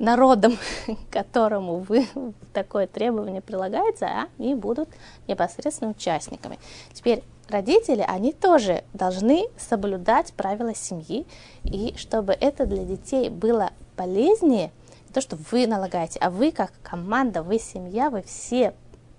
народом, 0.00 0.58
которому 1.10 1.78
вы 1.78 2.08
такое 2.52 2.86
требование 2.86 3.40
прилагается, 3.40 4.06
а 4.06 4.26
они 4.38 4.54
будут 4.54 4.88
непосредственно 5.28 5.90
участниками. 5.90 6.58
Теперь 6.92 7.22
родители, 7.48 8.04
они 8.06 8.32
тоже 8.32 8.84
должны 8.92 9.46
соблюдать 9.58 10.32
правила 10.32 10.74
семьи, 10.74 11.26
и 11.64 11.94
чтобы 11.96 12.32
это 12.32 12.66
для 12.66 12.84
детей 12.84 13.28
было 13.28 13.70
полезнее, 13.96 14.72
не 15.08 15.12
то, 15.12 15.20
что 15.20 15.36
вы 15.50 15.66
налагаете, 15.66 16.18
а 16.20 16.30
вы 16.30 16.52
как 16.52 16.72
команда, 16.82 17.42
вы 17.42 17.58
семья, 17.58 18.10
вы 18.10 18.22
все, 18.22 18.74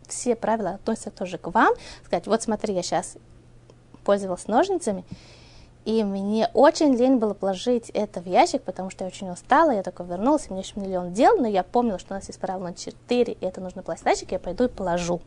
все 0.07 0.35
правила 0.35 0.71
относятся 0.71 1.11
тоже 1.11 1.37
к 1.37 1.47
вам, 1.47 1.73
сказать, 2.05 2.27
вот 2.27 2.41
смотри, 2.41 2.73
я 2.73 2.81
сейчас 2.81 3.17
пользовалась 4.03 4.47
ножницами, 4.47 5.03
и 5.85 6.03
мне 6.03 6.49
очень 6.53 6.95
лень 6.95 7.17
было 7.17 7.33
положить 7.33 7.89
это 7.89 8.21
в 8.21 8.27
ящик, 8.27 8.61
потому 8.61 8.89
что 8.89 9.03
я 9.03 9.07
очень 9.07 9.29
устала, 9.29 9.71
я 9.71 9.81
только 9.81 10.03
вернулась, 10.03 10.47
у 10.47 10.53
меня 10.53 10.61
еще 10.61 10.79
миллион 10.79 11.13
дел, 11.13 11.37
но 11.37 11.47
я 11.47 11.63
помнила, 11.63 11.97
что 11.97 12.13
у 12.13 12.17
нас 12.17 12.27
есть 12.27 12.39
правило 12.39 12.63
номер 12.63 12.77
4, 12.77 13.33
и 13.33 13.45
это 13.45 13.61
нужно 13.61 13.81
положить 13.81 14.03
в 14.03 14.07
ящик, 14.07 14.31
я 14.31 14.39
пойду 14.39 14.65
и 14.65 14.67
положу. 14.67 15.21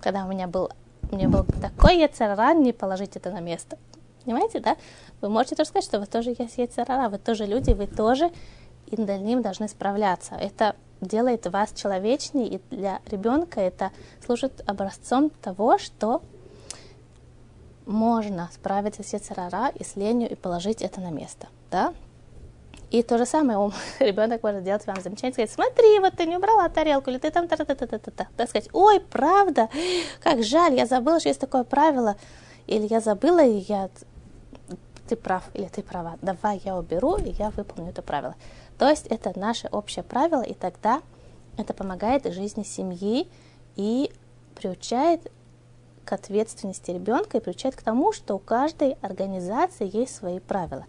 Когда 0.00 0.24
у 0.24 0.28
меня 0.28 0.46
был, 0.46 0.70
у 1.10 1.16
меня 1.16 1.28
был 1.28 1.44
такой 1.60 1.98
яцерара, 1.98 2.52
не 2.54 2.72
положить 2.72 3.16
это 3.16 3.30
на 3.30 3.40
место. 3.40 3.78
Понимаете, 4.24 4.60
да? 4.60 4.76
Вы 5.20 5.30
можете 5.30 5.56
тоже 5.56 5.70
сказать, 5.70 5.84
что 5.84 6.00
вы 6.00 6.06
тоже 6.06 6.34
есть 6.38 6.58
яцерара, 6.58 7.08
вы 7.08 7.18
тоже 7.18 7.46
люди, 7.46 7.72
вы 7.72 7.86
тоже 7.86 8.30
и 8.86 9.00
над 9.00 9.22
ним 9.22 9.40
должны 9.40 9.68
справляться. 9.68 10.34
Это 10.34 10.76
делает 11.00 11.46
вас 11.46 11.72
человечнее, 11.72 12.46
и 12.46 12.60
для 12.70 13.00
ребенка 13.06 13.60
это 13.60 13.90
служит 14.24 14.62
образцом 14.66 15.30
того, 15.30 15.78
что 15.78 16.22
можно 17.86 18.48
справиться 18.52 19.02
с 19.02 19.12
яцерара 19.12 19.68
и 19.68 19.84
с 19.84 19.96
ленью 19.96 20.30
и 20.30 20.34
положить 20.34 20.82
это 20.82 21.00
на 21.00 21.10
место, 21.10 21.48
да? 21.70 21.94
И 22.90 23.02
то 23.02 23.16
же 23.16 23.24
самое 23.24 23.58
ум. 23.58 23.72
ребенок 24.00 24.42
может 24.42 24.62
делать 24.64 24.86
вам 24.86 25.00
замечание, 25.00 25.32
сказать, 25.32 25.50
смотри, 25.50 25.98
вот 25.98 26.14
ты 26.14 26.26
не 26.26 26.36
убрала 26.36 26.68
тарелку, 26.68 27.10
или 27.10 27.18
ты 27.18 27.30
там 27.30 27.48
та 27.48 27.56
та 27.56 27.64
та 27.64 27.74
та 27.74 27.86
та 27.86 28.10
та 28.10 28.26
та 28.36 28.46
сказать, 28.46 28.68
ой, 28.72 29.00
правда, 29.00 29.68
как 30.20 30.42
жаль, 30.42 30.74
я 30.74 30.86
забыла, 30.86 31.18
что 31.18 31.30
есть 31.30 31.40
такое 31.40 31.64
правило, 31.64 32.16
или 32.66 32.86
я 32.86 33.00
забыла, 33.00 33.44
и 33.44 33.64
я 33.68 33.88
ты 35.08 35.16
прав, 35.16 35.44
или 35.54 35.66
ты 35.66 35.82
права, 35.82 36.16
давай 36.22 36.60
я 36.64 36.76
уберу, 36.76 37.16
и 37.16 37.30
я 37.30 37.50
выполню 37.50 37.90
это 37.90 38.02
правило. 38.02 38.34
То 38.78 38.88
есть 38.88 39.06
это 39.06 39.38
наше 39.38 39.68
общее 39.68 40.02
правило, 40.02 40.42
и 40.42 40.54
тогда 40.54 41.02
это 41.56 41.74
помогает 41.74 42.32
жизни 42.32 42.62
семьи 42.62 43.28
и 43.76 44.10
приучает 44.54 45.30
к 46.04 46.12
ответственности 46.12 46.90
ребенка 46.90 47.38
и 47.38 47.40
приучает 47.40 47.76
к 47.76 47.82
тому, 47.82 48.12
что 48.12 48.34
у 48.34 48.38
каждой 48.38 48.92
организации 49.02 49.90
есть 49.96 50.14
свои 50.14 50.40
правила. 50.40 50.84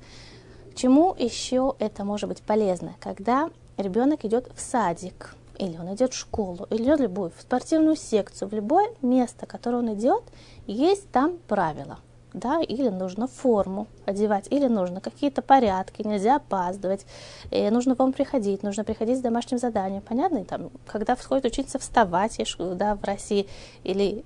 Чему 0.76 1.16
еще 1.18 1.76
это 1.80 2.04
может 2.04 2.30
быть 2.30 2.42
полезно? 2.42 2.96
Когда 3.00 3.50
ребенок 3.78 4.26
идет 4.26 4.50
в 4.56 4.60
садик, 4.60 5.36
или 5.58 5.78
он 5.78 5.94
идет 5.94 6.14
в 6.14 6.18
школу, 6.18 6.68
или 6.70 6.84
идет 6.84 7.00
в 7.00 7.04
любую, 7.04 7.32
в 7.38 7.42
спортивную 7.42 7.96
секцию, 7.96 8.50
в 8.50 8.54
любое 8.54 8.90
место, 9.02 9.46
которое 9.46 9.78
он 9.78 9.94
идет, 9.94 10.24
есть 10.66 11.10
там 11.12 11.38
правила– 11.48 12.00
да, 12.34 12.62
или 12.62 12.90
нужно 12.90 13.28
форму 13.28 13.88
одевать, 14.06 14.48
или 14.50 14.68
нужно 14.68 15.02
какие-то 15.02 15.42
порядки, 15.42 16.06
нельзя 16.06 16.38
опаздывать, 16.38 17.06
и 17.52 17.70
нужно 17.70 17.96
вам 17.96 18.12
приходить, 18.12 18.64
нужно 18.64 18.84
приходить 18.84 19.20
с 19.20 19.22
домашним 19.22 19.60
заданием, 19.60 20.02
понятно? 20.02 20.44
Там, 20.44 20.72
когда 20.86 21.16
входит 21.16 21.46
учиться 21.46 21.80
вставать, 21.80 22.40
да, 22.58 22.96
в 22.96 23.04
России, 23.04 23.48
или 23.84 24.24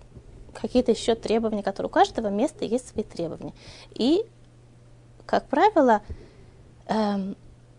какие-то 0.62 0.92
еще 0.92 1.16
требования, 1.16 1.64
которые 1.64 1.90
у 1.90 1.94
каждого 1.94 2.28
места 2.28 2.66
есть 2.66 2.90
свои 2.90 3.04
требования. 3.04 3.54
И, 3.94 4.26
как 5.26 5.48
правило, 5.48 6.02
эм, 6.88 7.36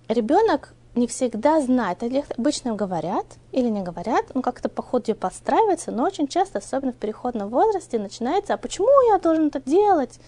ребенок 0.09 0.75
не 0.95 1.07
всегда 1.07 1.61
знает. 1.61 2.03
Обычно 2.37 2.75
говорят 2.75 3.25
или 3.53 3.69
не 3.69 3.83
говорят, 3.83 4.27
ну 4.35 4.43
как-то 4.43 4.69
по 4.69 4.83
ходу 4.83 5.15
подстраивается, 5.15 5.93
но 5.93 6.05
очень 6.05 6.29
часто, 6.29 6.59
особенно 6.59 6.93
в 6.93 6.97
переходном 6.97 7.49
возрасте, 7.49 7.99
начинается, 7.99 8.55
а 8.55 8.57
почему 8.57 8.89
я 9.13 9.19
должен 9.19 9.47
это 9.49 9.61
делать? 9.61 10.19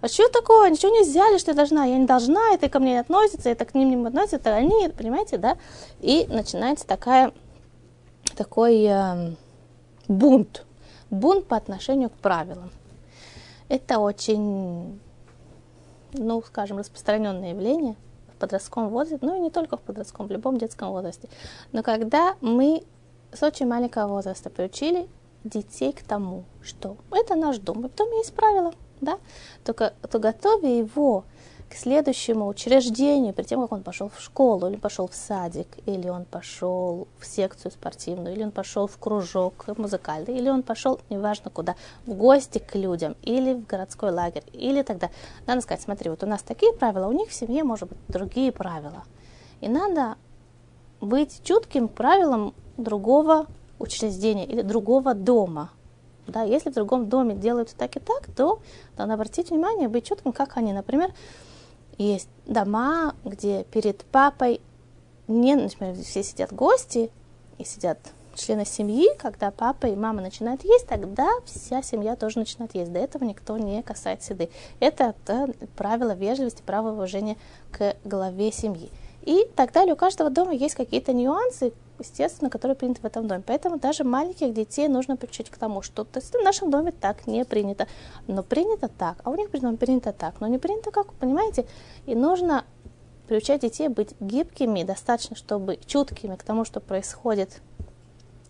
А 0.00 0.08
что 0.08 0.28
такое? 0.28 0.70
Ничего 0.70 0.92
нельзя 0.92 1.28
ли, 1.30 1.38
что 1.38 1.50
я 1.50 1.56
должна? 1.56 1.84
Я 1.84 1.98
не 1.98 2.06
должна, 2.06 2.54
это 2.54 2.68
ко 2.68 2.78
мне 2.78 2.92
не 2.92 2.98
относится, 3.00 3.50
это 3.50 3.64
к 3.64 3.74
ним 3.74 3.90
не 3.90 4.06
относится, 4.06 4.54
они, 4.54 4.88
понимаете, 4.96 5.36
да? 5.36 5.58
И 6.00 6.26
начинается 6.28 6.86
такая, 6.86 7.32
такой 8.36 8.84
э, 8.84 9.32
бунт, 10.08 10.64
бунт 11.10 11.46
по 11.46 11.56
отношению 11.56 12.10
к 12.10 12.14
правилам. 12.14 12.70
Это 13.68 13.98
очень, 13.98 15.00
ну, 16.12 16.42
скажем, 16.42 16.78
распространенное 16.78 17.50
явление– 17.50 17.96
подростковом 18.40 18.88
возрасте, 18.88 19.24
ну 19.24 19.36
и 19.36 19.40
не 19.40 19.50
только 19.50 19.76
в 19.76 19.80
подростковом, 19.80 20.28
в 20.28 20.32
любом 20.32 20.58
детском 20.58 20.90
возрасте. 20.90 21.28
Но 21.70 21.84
когда 21.84 22.34
мы 22.40 22.82
с 23.32 23.42
очень 23.44 23.68
маленького 23.68 24.08
возраста 24.08 24.50
приучили 24.50 25.08
детей 25.44 25.92
к 25.92 26.02
тому, 26.02 26.44
что 26.62 26.96
это 27.12 27.36
наш 27.36 27.58
дом, 27.58 27.86
и 27.86 27.88
в 27.88 27.94
доме 27.94 28.18
есть 28.18 28.34
правила, 28.34 28.72
да, 29.00 29.18
только 29.64 29.94
то 30.10 30.18
готовя 30.18 30.68
его 30.68 31.24
к 31.70 31.76
следующему 31.76 32.48
учреждению, 32.48 33.32
перед 33.32 33.48
тем, 33.48 33.62
как 33.62 33.70
он 33.70 33.82
пошел 33.84 34.08
в 34.08 34.20
школу, 34.20 34.66
или 34.66 34.76
пошел 34.76 35.06
в 35.06 35.14
садик, 35.14 35.68
или 35.86 36.08
он 36.08 36.24
пошел 36.24 37.06
в 37.20 37.24
секцию 37.24 37.70
спортивную, 37.70 38.34
или 38.34 38.42
он 38.42 38.50
пошел 38.50 38.88
в 38.88 38.98
кружок 38.98 39.66
музыкальный, 39.78 40.36
или 40.36 40.50
он 40.50 40.64
пошел, 40.64 40.98
неважно 41.10 41.48
куда, 41.48 41.76
в 42.06 42.14
гости 42.14 42.58
к 42.58 42.74
людям, 42.74 43.14
или 43.22 43.54
в 43.54 43.66
городской 43.66 44.10
лагерь, 44.10 44.42
или 44.52 44.82
тогда. 44.82 45.10
Надо 45.46 45.60
сказать, 45.60 45.80
смотри, 45.80 46.10
вот 46.10 46.24
у 46.24 46.26
нас 46.26 46.42
такие 46.42 46.72
правила, 46.72 47.06
у 47.06 47.12
них 47.12 47.28
в 47.28 47.34
семье, 47.34 47.62
может 47.62 47.88
быть, 47.88 47.98
другие 48.08 48.50
правила. 48.50 49.04
И 49.60 49.68
надо 49.68 50.16
быть 51.00 51.40
чутким 51.44 51.86
правилам 51.86 52.52
другого 52.78 53.46
учреждения 53.78 54.44
или 54.44 54.62
другого 54.62 55.14
дома. 55.14 55.70
Да, 56.26 56.42
если 56.42 56.70
в 56.70 56.74
другом 56.74 57.08
доме 57.08 57.34
делают 57.34 57.72
так 57.76 57.96
и 57.96 58.00
так, 58.00 58.26
то 58.36 58.58
надо 58.98 59.14
обратить 59.14 59.50
внимание, 59.50 59.88
быть 59.88 60.06
чутким, 60.06 60.32
как 60.32 60.56
они, 60.56 60.72
например, 60.72 61.12
есть 62.04 62.28
дома, 62.46 63.14
где 63.24 63.64
перед 63.64 64.04
папой 64.04 64.60
не, 65.28 65.54
например, 65.54 65.96
все 65.96 66.22
сидят 66.22 66.52
гости 66.52 67.10
и 67.58 67.64
сидят 67.64 67.98
члены 68.34 68.64
семьи, 68.64 69.08
когда 69.18 69.50
папа 69.50 69.86
и 69.86 69.94
мама 69.94 70.22
начинают 70.22 70.64
есть, 70.64 70.86
тогда 70.86 71.28
вся 71.44 71.82
семья 71.82 72.16
тоже 72.16 72.38
начинает 72.38 72.74
есть. 72.74 72.92
До 72.92 72.98
этого 72.98 73.24
никто 73.24 73.58
не 73.58 73.82
касается 73.82 74.32
еды. 74.32 74.50
Это 74.78 75.14
правило 75.76 76.14
вежливости, 76.14 76.62
право 76.64 76.92
уважения 76.92 77.36
к 77.70 77.96
главе 78.04 78.50
семьи. 78.50 78.90
И 79.22 79.46
так 79.54 79.72
далее. 79.72 79.94
У 79.94 79.96
каждого 79.96 80.30
дома 80.30 80.52
есть 80.52 80.74
какие-то 80.74 81.12
нюансы, 81.12 81.72
естественно, 82.00 82.50
которые 82.50 82.76
приняты 82.76 83.00
в 83.00 83.04
этом 83.04 83.28
доме. 83.28 83.42
Поэтому 83.46 83.78
даже 83.78 84.04
маленьких 84.04 84.52
детей 84.52 84.88
нужно 84.88 85.16
приучить 85.16 85.50
к 85.50 85.56
тому, 85.56 85.82
что 85.82 86.04
то 86.04 86.18
есть, 86.18 86.34
в 86.34 86.42
нашем 86.42 86.70
доме 86.70 86.92
так 86.92 87.26
не 87.26 87.44
принято, 87.44 87.86
но 88.26 88.42
принято 88.42 88.88
так, 88.88 89.18
а 89.24 89.30
у 89.30 89.36
них 89.36 89.50
при 89.50 89.60
принято 89.76 90.12
так, 90.12 90.40
но 90.40 90.46
не 90.46 90.58
принято 90.58 90.90
как, 90.90 91.12
понимаете? 91.14 91.66
И 92.06 92.14
нужно 92.14 92.64
приучать 93.28 93.60
детей 93.60 93.88
быть 93.88 94.14
гибкими, 94.18 94.82
достаточно, 94.82 95.36
чтобы 95.36 95.78
чуткими 95.86 96.34
к 96.34 96.42
тому, 96.42 96.64
что 96.64 96.80
происходит 96.80 97.60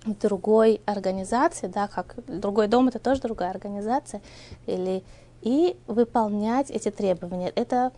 в 0.05 0.15
другой 0.15 0.81
организации, 0.87 1.67
да, 1.67 1.89
как 1.89 2.15
другой 2.27 2.69
дом 2.69 2.89
это 2.89 2.99
тоже 2.99 3.21
другая 3.21 3.51
организация, 3.51 4.23
или 4.67 5.03
и 5.43 5.77
выполнять 5.87 6.71
эти 6.71 6.91
требования. 6.91 7.53
Это 7.55 7.93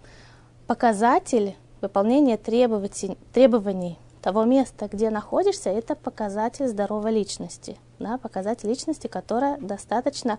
показатель 0.67 1.55
выполнения 1.81 2.37
требований, 2.37 3.17
требований 3.33 3.99
того 4.23 4.45
места, 4.45 4.89
где 4.91 5.11
находишься, 5.11 5.69
это 5.71 5.95
показатель 5.95 6.69
здоровой 6.69 7.13
личности, 7.13 7.77
да, 7.99 8.19
показатель 8.19 8.69
личности, 8.69 9.09
которая 9.09 9.59
достаточно 9.59 10.39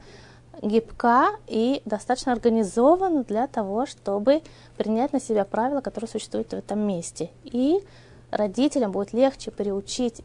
гибка 0.61 1.31
и 1.47 1.81
достаточно 1.85 2.31
организована 2.31 3.23
для 3.23 3.47
того, 3.47 3.85
чтобы 3.85 4.41
принять 4.77 5.11
на 5.13 5.19
себя 5.19 5.45
правила, 5.45 5.81
которые 5.81 6.09
существуют 6.09 6.49
в 6.49 6.53
этом 6.53 6.79
месте. 6.79 7.29
И 7.43 7.83
родителям 8.31 8.91
будет 8.91 9.13
легче 9.13 9.51
приучить 9.51 10.21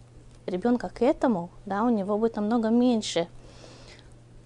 ребенка 0.46 0.88
к 0.88 1.02
этому, 1.02 1.50
да, 1.66 1.82
у 1.82 1.90
него 1.90 2.16
будет 2.16 2.36
намного 2.36 2.68
меньше 2.68 3.28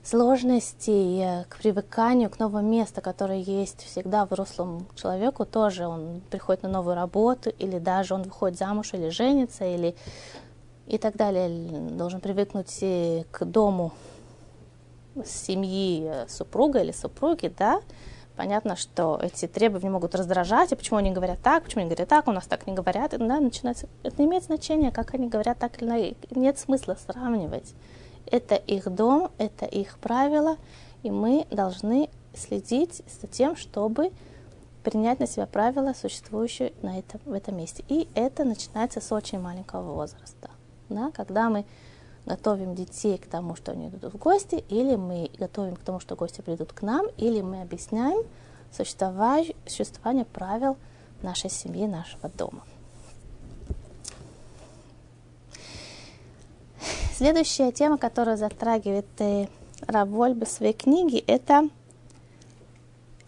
сложностей 0.03 1.23
э, 1.23 1.45
к 1.49 1.59
привыканию 1.59 2.29
к 2.29 2.39
новому 2.39 2.69
месту, 2.69 3.01
которое 3.01 3.39
есть 3.39 3.83
всегда 3.83 4.27
взрослому 4.27 4.87
человеку, 4.95 5.45
тоже 5.45 5.87
он 5.87 6.23
приходит 6.31 6.65
на 6.65 6.69
новую 6.69 6.97
работу, 6.97 7.51
или 7.51 7.79
даже 7.79 8.15
он 8.15 8.23
выходит 8.23 8.59
замуж, 8.59 8.95
или 8.95 9.11
женится, 9.11 9.65
или 9.65 9.95
и 10.89 10.99
так 10.99 11.17
далее, 11.17 11.49
должен 11.91 12.21
привыкнуть 12.21 12.81
к 13.31 13.45
дому 13.45 13.93
семьи 15.25 16.05
э, 16.05 16.29
супруга 16.29 16.81
или 16.81 16.93
супруги, 16.93 17.53
да, 17.57 17.81
понятно, 18.37 18.77
что 18.77 19.21
эти 19.23 19.47
требования 19.47 19.91
могут 19.91 20.15
раздражать, 20.15 20.73
и 20.73 20.77
почему 20.77 20.99
они 20.99 21.11
говорят 21.11 21.39
так, 21.43 21.65
почему 21.65 21.83
они 21.83 21.91
говорят 21.91 22.09
так, 22.09 22.29
у 22.29 22.33
нас 22.33 22.47
так 22.47 22.67
не 22.67 22.73
говорят, 22.73 23.13
да, 23.17 23.41
начинается, 23.41 23.89
это 24.03 24.21
не 24.21 24.27
имеет 24.27 24.45
значения, 24.45 24.91
как 24.91 25.15
они 25.15 25.29
говорят 25.29 25.59
так 25.59 25.81
или 25.81 26.17
нет 26.31 26.59
смысла 26.59 26.97
сравнивать. 27.07 27.75
Это 28.27 28.55
их 28.55 28.89
дом, 28.95 29.31
это 29.39 29.67
их 29.67 29.99
правила, 29.99 30.57
и 31.03 31.11
мы 31.11 31.47
должны 31.51 32.09
следить 32.35 33.03
за 33.21 33.27
тем, 33.27 33.57
чтобы 33.57 34.13
принять 34.83 35.21
на 35.21 35.27
себя 35.27 35.47
правила, 35.47 35.93
существующие 35.93 36.73
на 36.83 36.99
этом, 36.99 37.21
в 37.25 37.33
этом 37.33 37.57
месте. 37.57 37.85
И 37.89 38.09
это 38.15 38.45
начинается 38.45 39.01
с 39.01 39.13
очень 39.13 39.39
маленького 39.39 39.93
возраста. 39.93 40.51
Да? 40.89 41.11
Когда 41.13 41.49
мы 41.49 41.65
готовим 42.27 42.75
детей 42.75 43.19
к 43.19 43.27
тому, 43.27 43.57
что 43.57 43.73
они 43.73 43.89
идут 43.89 44.13
в 44.13 44.19
гости, 44.19 44.65
или 44.69 44.97
мы 44.97 45.31
готовим 45.39 45.77
к 45.77 45.81
тому, 45.81 46.01
что 46.01 46.17
гости 46.17 46.41
придут 46.41 46.73
к 46.73 46.83
нам, 46.83 47.07
или 47.17 47.41
мы 47.41 47.63
объясняем 47.63 48.25
существование, 48.71 50.25
правил 50.25 50.77
нашей 51.23 51.51
семьи, 51.51 51.87
нашего 51.87 52.29
дома. 52.29 52.63
Следующая 57.23 57.71
тема, 57.71 57.99
которую 57.99 58.37
затрагивает 58.37 59.07
э, 59.21 59.47
Равольба 59.87 60.45
в 60.45 60.49
своей 60.49 60.73
книге, 60.73 61.21
это 61.21 61.69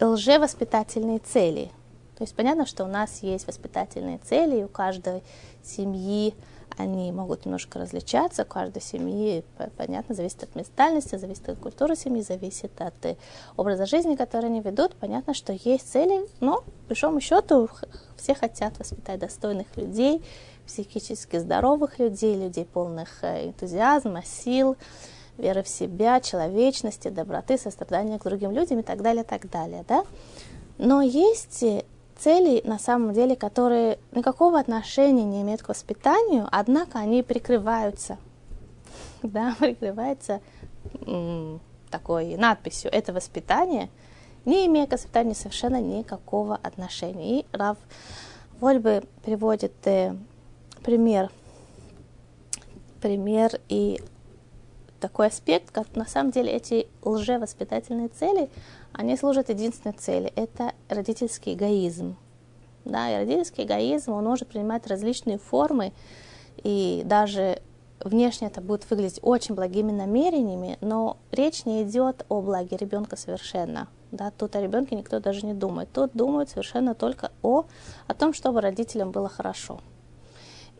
лжевоспитательные 0.00 1.20
цели. 1.20 1.70
То 2.16 2.24
есть 2.24 2.34
понятно, 2.34 2.66
что 2.66 2.82
у 2.82 2.88
нас 2.88 3.22
есть 3.22 3.46
воспитательные 3.46 4.18
цели, 4.18 4.56
и 4.56 4.64
у 4.64 4.68
каждой 4.68 5.22
семьи 5.62 6.34
они 6.76 7.12
могут 7.12 7.44
немножко 7.44 7.78
различаться, 7.78 8.42
у 8.42 8.46
каждой 8.46 8.82
семьи, 8.82 9.44
понятно, 9.76 10.16
зависит 10.16 10.42
от 10.42 10.56
ментальности, 10.56 11.14
зависит 11.14 11.48
от 11.48 11.58
культуры 11.60 11.94
семьи, 11.94 12.20
зависит 12.20 12.72
от 12.80 12.94
э, 13.06 13.14
образа 13.56 13.86
жизни, 13.86 14.16
который 14.16 14.46
они 14.46 14.60
ведут. 14.60 14.96
Понятно, 14.96 15.34
что 15.34 15.52
есть 15.52 15.88
цели, 15.88 16.26
но, 16.40 16.62
по 16.62 16.88
большому 16.88 17.20
счету, 17.20 17.68
все 18.16 18.34
хотят 18.34 18.76
воспитать 18.76 19.20
достойных 19.20 19.68
людей, 19.76 20.20
психически 20.66 21.38
здоровых 21.38 21.98
людей, 21.98 22.34
людей 22.36 22.64
полных 22.64 23.22
э, 23.22 23.48
энтузиазма, 23.48 24.22
сил, 24.24 24.76
веры 25.38 25.62
в 25.62 25.68
себя, 25.68 26.20
человечности, 26.20 27.08
доброты, 27.08 27.58
сострадания 27.58 28.18
к 28.18 28.24
другим 28.24 28.52
людям 28.52 28.80
и 28.80 28.82
так 28.82 29.02
далее, 29.02 29.24
так 29.24 29.50
далее, 29.50 29.84
да? 29.88 30.04
Но 30.78 31.02
есть 31.02 31.62
э, 31.62 31.84
цели, 32.18 32.62
на 32.64 32.78
самом 32.78 33.12
деле, 33.12 33.36
которые 33.36 33.98
никакого 34.12 34.58
отношения 34.58 35.24
не 35.24 35.42
имеют 35.42 35.62
к 35.62 35.68
воспитанию, 35.68 36.48
однако 36.50 36.98
они 36.98 37.22
прикрываются, 37.22 38.18
да, 39.22 39.54
прикрываются 39.58 40.40
такой 41.90 42.36
надписью 42.36 42.92
«это 42.92 43.12
воспитание», 43.12 43.88
не 44.44 44.66
имея 44.66 44.86
к 44.86 44.92
воспитанию 44.92 45.34
совершенно 45.34 45.80
никакого 45.80 46.56
отношения. 46.56 47.40
И 47.40 47.46
Рав 47.52 47.78
Вольбы 48.60 49.04
приводит 49.24 49.72
э, 49.86 50.14
пример, 50.84 51.30
пример 53.00 53.60
и 53.68 54.00
такой 55.00 55.26
аспект, 55.26 55.70
как 55.70 55.96
на 55.96 56.06
самом 56.06 56.30
деле 56.30 56.52
эти 56.52 56.86
лжевоспитательные 57.02 58.08
цели, 58.08 58.48
они 58.92 59.16
служат 59.16 59.48
единственной 59.48 59.94
цели. 59.94 60.32
Это 60.36 60.72
родительский 60.88 61.54
эгоизм. 61.54 62.16
Да, 62.84 63.10
и 63.10 63.16
родительский 63.16 63.64
эгоизм, 63.64 64.12
он 64.12 64.24
может 64.24 64.48
принимать 64.48 64.86
различные 64.86 65.38
формы, 65.38 65.92
и 66.62 67.02
даже 67.04 67.60
внешне 68.00 68.48
это 68.48 68.60
будет 68.60 68.88
выглядеть 68.88 69.18
очень 69.22 69.54
благими 69.54 69.90
намерениями, 69.90 70.78
но 70.82 71.16
речь 71.32 71.64
не 71.64 71.82
идет 71.82 72.26
о 72.28 72.42
благе 72.42 72.76
ребенка 72.76 73.16
совершенно. 73.16 73.88
Да, 74.12 74.30
тут 74.30 74.54
о 74.54 74.60
ребенке 74.60 74.96
никто 74.96 75.18
даже 75.18 75.44
не 75.44 75.54
думает. 75.54 75.88
Тут 75.92 76.12
думают 76.14 76.50
совершенно 76.50 76.94
только 76.94 77.32
о, 77.42 77.64
о 78.06 78.14
том, 78.14 78.32
чтобы 78.32 78.60
родителям 78.60 79.10
было 79.10 79.28
хорошо. 79.28 79.80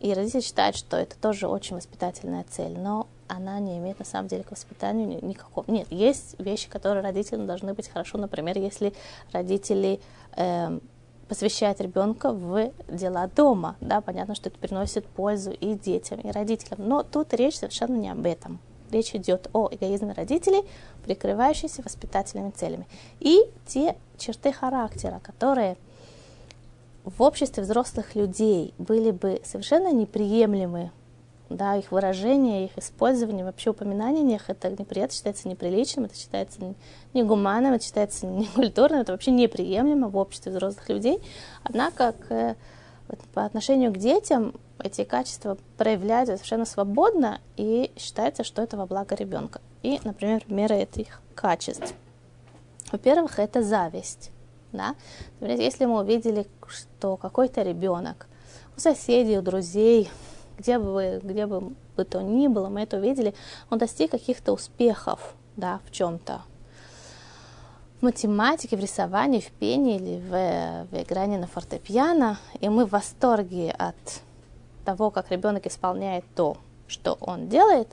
И 0.05 0.13
родители 0.13 0.43
считают, 0.43 0.77
что 0.77 0.99
это 0.99 1.17
тоже 1.17 1.49
очень 1.49 1.77
воспитательная 1.77 2.45
цель, 2.51 2.79
но 2.79 3.07
она 3.27 3.59
не 3.59 3.79
имеет 3.79 3.99
на 3.99 4.05
самом 4.05 4.29
деле 4.29 4.45
к 4.45 4.51
воспитанию 4.51 5.25
никакого. 5.25 5.65
Нет, 5.67 5.87
есть 5.91 6.39
вещи, 6.39 6.69
которые 6.69 7.03
родителям 7.03 7.47
должны 7.47 7.73
быть 7.73 7.89
хорошо. 7.89 8.19
Например, 8.19 8.59
если 8.59 8.93
родители 9.33 10.03
э, 10.37 10.79
посвящают 11.27 11.81
ребенка 11.81 12.33
в 12.33 12.71
дела 12.87 13.31
дома, 13.35 13.77
да, 13.81 14.03
понятно, 14.03 14.35
что 14.35 14.51
это 14.51 14.59
приносит 14.59 15.07
пользу 15.07 15.53
и 15.53 15.73
детям, 15.73 16.21
и 16.21 16.31
родителям. 16.31 16.87
Но 16.87 17.03
тут 17.03 17.33
речь 17.33 17.57
совершенно 17.57 17.97
не 17.97 18.11
об 18.11 18.27
этом. 18.27 18.59
Речь 18.91 19.15
идет 19.15 19.49
о 19.55 19.71
эгоизме 19.73 20.13
родителей, 20.13 20.69
прикрывающейся 21.07 21.81
воспитательными 21.81 22.51
целями. 22.51 22.87
И 23.21 23.41
те 23.65 23.97
черты 24.19 24.53
характера, 24.53 25.19
которые 25.23 25.79
в 27.05 27.23
обществе 27.23 27.63
взрослых 27.63 28.15
людей 28.15 28.75
были 28.79 29.11
бы 29.11 29.41
совершенно 29.45 29.93
неприемлемы, 29.93 30.91
да, 31.51 31.77
их 31.77 31.93
выражение, 31.93 32.65
их 32.65 32.79
использование, 32.79 33.45
вообще 33.45 33.71
упоминание 33.71 34.23
о 34.23 34.27
них, 34.27 34.49
это 34.49 34.71
неприятно, 34.71 35.15
считается 35.15 35.49
неприличным, 35.49 36.07
это 36.07 36.17
считается 36.17 36.75
негуманным, 37.13 37.75
это 37.75 37.85
считается 37.85 38.27
некультурным, 38.27 39.01
это 39.01 39.13
вообще 39.13 39.31
неприемлемо 39.31 40.09
в 40.09 40.17
обществе 40.17 40.53
взрослых 40.53 40.89
людей. 40.89 41.21
Однако 41.63 42.13
к, 42.13 42.57
по 43.35 43.45
отношению 43.45 43.93
к 43.93 43.99
детям 43.99 44.55
эти 44.79 45.05
качества 45.05 45.59
проявляются 45.77 46.37
совершенно 46.37 46.65
свободно 46.65 47.41
и 47.57 47.93
считается, 47.97 48.45
что 48.45 48.63
это 48.63 48.77
во 48.77 48.87
благо 48.87 49.15
ребенка. 49.15 49.61
И, 49.83 50.01
например, 50.05 50.43
примеры 50.45 50.77
этих 50.77 51.21
качеств. 51.35 51.95
Во-первых, 52.91 53.39
это 53.39 53.63
зависть. 53.63 54.31
Да? 54.75 54.97
Если 55.41 55.87
мы 55.87 56.01
увидели, 56.01 56.47
что 56.67 57.17
какой-то 57.17 57.63
ребенок 57.63 58.27
у 58.77 58.81
соседей, 58.81 59.39
у 59.39 59.43
друзей, 59.43 60.11
где 60.59 60.79
бы, 60.79 61.21
где 61.23 61.47
бы, 61.47 61.73
бы 61.97 62.05
то 62.05 62.21
ни 62.21 62.49
было, 62.49 62.69
мы 62.69 62.83
это 62.83 62.99
увидели, 62.99 63.35
он 63.71 63.79
достиг 63.79 64.11
каких-то 64.11 64.53
успехов 64.53 65.35
да, 65.57 65.81
в 65.87 65.91
чем-то. 65.93 66.43
В 68.01 68.03
математике, 68.05 68.77
в 68.77 68.81
рисовании, 68.81 69.41
в 69.41 69.51
пении 69.53 69.97
или 69.97 70.19
в, 70.19 70.87
в 70.91 71.03
игрании 71.03 71.39
на 71.39 71.47
фортепиано, 71.47 72.39
и 72.61 72.69
мы 72.69 72.85
в 72.85 72.91
восторге 72.91 73.71
от 73.71 73.95
того, 74.85 75.11
как 75.11 75.31
ребенок 75.31 75.67
исполняет 75.67 76.25
то, 76.35 76.57
что 76.87 77.17
он 77.21 77.49
делает, 77.49 77.89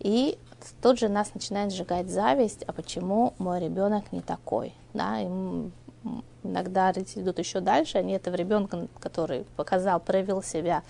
и 0.00 0.36
тут 0.82 0.98
же 0.98 1.08
нас 1.08 1.32
начинает 1.34 1.72
сжигать 1.72 2.10
зависть, 2.10 2.64
а 2.64 2.72
почему 2.72 3.34
мой 3.38 3.60
ребенок 3.60 4.12
не 4.12 4.20
такой, 4.20 4.74
да, 4.92 5.20
и 5.20 5.28
иногда 6.42 6.92
родители 6.92 7.22
идут 7.22 7.38
еще 7.38 7.60
дальше, 7.60 7.98
они 7.98 8.12
этого 8.12 8.34
ребенка, 8.34 8.88
который 8.98 9.44
показал, 9.56 10.00
проявил 10.00 10.42
себя 10.42 10.82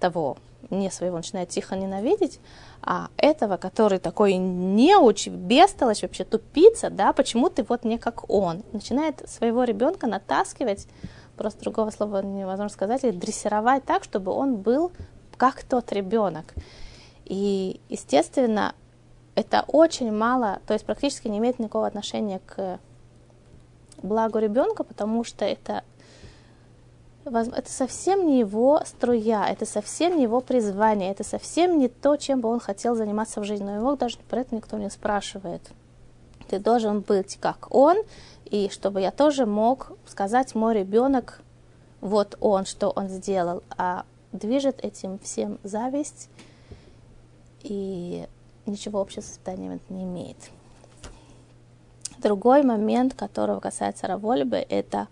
того 0.00 0.36
не 0.70 0.90
своего, 0.90 1.18
начинают 1.18 1.50
тихо 1.50 1.76
ненавидеть, 1.76 2.40
а 2.82 3.08
этого, 3.16 3.56
который 3.56 3.98
такой 3.98 4.34
неуч, 4.34 5.28
бестолочь, 5.28 6.02
вообще 6.02 6.24
тупица, 6.24 6.90
да, 6.90 7.12
почему 7.12 7.50
ты 7.50 7.64
вот 7.68 7.84
не 7.84 7.98
как 7.98 8.28
он, 8.30 8.62
начинает 8.72 9.28
своего 9.28 9.64
ребенка 9.64 10.06
натаскивать, 10.06 10.86
просто 11.36 11.60
другого 11.62 11.90
слова 11.90 12.22
невозможно 12.22 12.72
сказать, 12.72 13.04
или 13.04 13.12
дрессировать 13.12 13.84
так, 13.84 14.04
чтобы 14.04 14.32
он 14.32 14.56
был 14.56 14.92
как 15.36 15.64
тот 15.64 15.92
ребенок. 15.92 16.54
И, 17.24 17.80
естественно, 17.88 18.74
это 19.34 19.64
очень 19.66 20.12
мало, 20.12 20.60
то 20.66 20.74
есть 20.74 20.84
практически 20.84 21.28
не 21.28 21.38
имеет 21.38 21.58
никакого 21.58 21.86
отношения 21.86 22.40
к 22.46 22.78
благу 24.02 24.38
ребенка, 24.38 24.84
потому 24.84 25.24
что 25.24 25.44
это, 25.44 25.82
это 27.24 27.70
совсем 27.70 28.26
не 28.26 28.38
его 28.38 28.80
струя, 28.84 29.48
это 29.48 29.66
совсем 29.66 30.16
не 30.16 30.24
его 30.24 30.40
призвание, 30.40 31.10
это 31.10 31.24
совсем 31.24 31.78
не 31.78 31.88
то, 31.88 32.16
чем 32.16 32.40
бы 32.40 32.48
он 32.48 32.60
хотел 32.60 32.94
заниматься 32.94 33.40
в 33.40 33.44
жизни. 33.44 33.64
Но 33.64 33.76
его 33.76 33.96
даже 33.96 34.18
про 34.28 34.40
это 34.40 34.54
никто 34.54 34.76
не 34.78 34.90
спрашивает. 34.90 35.62
Ты 36.48 36.58
должен 36.58 37.00
быть 37.00 37.38
как 37.40 37.74
он, 37.74 37.96
и 38.44 38.68
чтобы 38.70 39.00
я 39.00 39.10
тоже 39.10 39.46
мог 39.46 39.92
сказать, 40.06 40.54
мой 40.54 40.74
ребенок, 40.74 41.40
вот 42.00 42.36
он, 42.40 42.66
что 42.66 42.90
он 42.90 43.08
сделал, 43.08 43.62
а 43.76 44.04
движет 44.32 44.84
этим 44.84 45.18
всем 45.18 45.58
зависть, 45.62 46.28
и 47.62 48.26
ничего 48.66 49.00
общего 49.00 49.22
с 49.22 49.28
воспитанием 49.28 49.72
это 49.72 49.92
не 49.92 50.04
имеет. 50.04 50.36
Другой 52.24 52.62
момент, 52.62 53.12
которого 53.12 53.60
касается 53.60 54.06
Равольбы, 54.06 54.56
это 54.56 55.08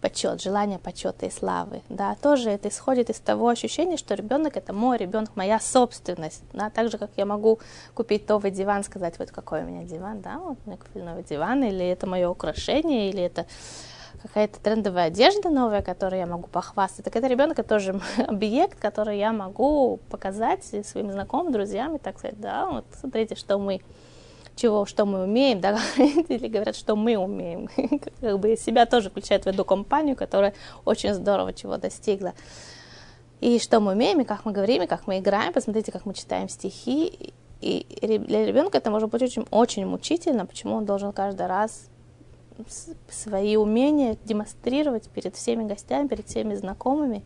почет, 0.00 0.40
желание 0.40 0.78
почета 0.78 1.26
и 1.26 1.30
славы. 1.30 1.82
Да, 1.90 2.16
тоже 2.22 2.48
это 2.48 2.70
исходит 2.70 3.10
из 3.10 3.20
того 3.20 3.48
ощущения, 3.48 3.98
что 3.98 4.14
ребенок 4.14 4.56
это 4.56 4.72
мой 4.72 4.96
ребенок, 4.96 5.32
моя 5.34 5.60
собственность. 5.60 6.42
Да, 6.54 6.70
так 6.70 6.90
же, 6.90 6.96
как 6.96 7.10
я 7.18 7.26
могу 7.26 7.58
купить 7.92 8.26
новый 8.26 8.50
диван, 8.50 8.84
сказать, 8.84 9.18
вот 9.18 9.30
какой 9.30 9.64
у 9.64 9.66
меня 9.66 9.84
диван, 9.84 10.22
да, 10.22 10.38
вот 10.38 10.56
меня 10.64 10.78
купили 10.78 11.02
новый 11.02 11.24
диван, 11.24 11.62
или 11.62 11.86
это 11.86 12.06
мое 12.06 12.30
украшение, 12.30 13.10
или 13.10 13.22
это 13.22 13.44
какая-то 14.22 14.60
трендовая 14.60 15.08
одежда 15.08 15.50
новая, 15.50 15.82
которую 15.82 16.20
я 16.20 16.26
могу 16.26 16.48
похвастать. 16.48 17.04
Так 17.04 17.16
это 17.16 17.26
ребенок, 17.26 17.58
это 17.58 17.68
тоже 17.68 18.00
объект, 18.16 18.80
который 18.80 19.18
я 19.18 19.34
могу 19.34 19.98
показать 20.08 20.64
своим 20.64 21.12
знакомым, 21.12 21.52
друзьям 21.52 21.96
и 21.96 21.98
так 21.98 22.18
сказать, 22.18 22.40
да, 22.40 22.64
вот 22.64 22.86
смотрите, 22.98 23.34
что 23.34 23.58
мы 23.58 23.82
чего, 24.60 24.84
что 24.84 25.06
мы 25.06 25.24
умеем, 25.24 25.60
да, 25.60 25.78
или 25.96 26.48
говорят, 26.48 26.76
что 26.76 26.96
мы 26.96 27.16
умеем, 27.16 27.68
как 28.20 28.38
бы 28.38 28.56
себя 28.56 28.86
тоже 28.86 29.10
включают 29.10 29.44
в 29.44 29.46
эту 29.48 29.64
компанию, 29.64 30.16
которая 30.16 30.54
очень 30.84 31.14
здорово 31.14 31.52
чего 31.52 31.76
достигла. 31.78 32.34
И 33.40 33.58
что 33.58 33.80
мы 33.80 33.92
умеем, 33.92 34.20
и 34.20 34.24
как 34.24 34.44
мы 34.44 34.52
говорим, 34.52 34.82
и 34.82 34.86
как 34.86 35.06
мы 35.06 35.18
играем, 35.18 35.52
посмотрите, 35.52 35.92
как 35.92 36.04
мы 36.04 36.12
читаем 36.12 36.48
стихи, 36.48 37.32
и 37.62 37.86
для 38.00 38.46
ребенка 38.46 38.78
это 38.78 38.90
может 38.90 39.08
быть 39.08 39.22
очень, 39.22 39.46
очень 39.50 39.86
мучительно, 39.86 40.46
почему 40.46 40.76
он 40.76 40.84
должен 40.84 41.12
каждый 41.12 41.46
раз 41.46 41.86
свои 43.08 43.56
умения 43.56 44.18
демонстрировать 44.24 45.08
перед 45.08 45.36
всеми 45.36 45.64
гостями, 45.64 46.08
перед 46.08 46.26
всеми 46.26 46.54
знакомыми. 46.54 47.22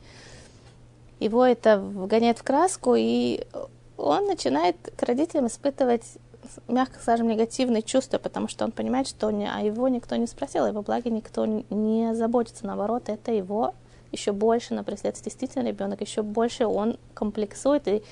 Его 1.19 1.45
это 1.45 1.79
вгоняет 1.79 2.39
в 2.39 2.45
краску, 2.45 2.95
и 2.97 3.45
он 3.97 4.27
начинает 4.27 4.77
к 4.97 5.03
родителям 5.03 5.47
испытывать 5.47 6.05
мягко 6.69 6.99
скажем, 7.01 7.29
негативные 7.29 7.83
чувства, 7.83 8.19
потому 8.19 8.49
что 8.49 8.65
он 8.65 8.73
понимает, 8.73 9.07
что 9.07 9.31
не, 9.31 9.51
о 9.51 9.61
его 9.61 9.89
никто 9.89 10.17
не 10.17 10.27
спросил, 10.27 10.65
о 10.65 10.69
его 10.69 10.83
благе 10.83 11.11
никто 11.11 11.47
не 11.47 12.15
заботится. 12.15 12.67
Наоборот, 12.67 13.09
это 13.09 13.33
его 13.33 13.75
еще 14.13 14.33
больше 14.33 14.75
на 14.75 14.85
преследует. 14.85 15.25
Действительно, 15.25 15.67
ребенок 15.67 16.01
еще 16.01 16.23
больше 16.23 16.67
он 16.67 16.99
комплексует 17.15 17.89
и, 17.89 18.03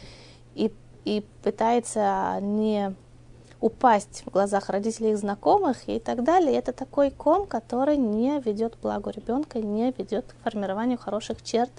и, 0.54 0.72
и 1.04 1.24
пытается 1.42 2.38
не 2.40 2.94
упасть 3.60 4.24
в 4.26 4.30
глазах 4.30 4.68
родителей 4.68 5.12
и 5.12 5.14
знакомых 5.14 5.88
и 5.88 6.00
так 6.00 6.24
далее. 6.24 6.58
Это 6.58 6.72
такой 6.72 7.10
ком, 7.10 7.46
который 7.46 7.96
не 7.96 8.40
ведет 8.40 8.76
благу 8.82 9.10
ребенка, 9.10 9.60
не 9.60 9.92
ведет 9.96 10.26
к 10.26 10.42
формированию 10.42 10.98
хороших 10.98 11.42
черт 11.42 11.70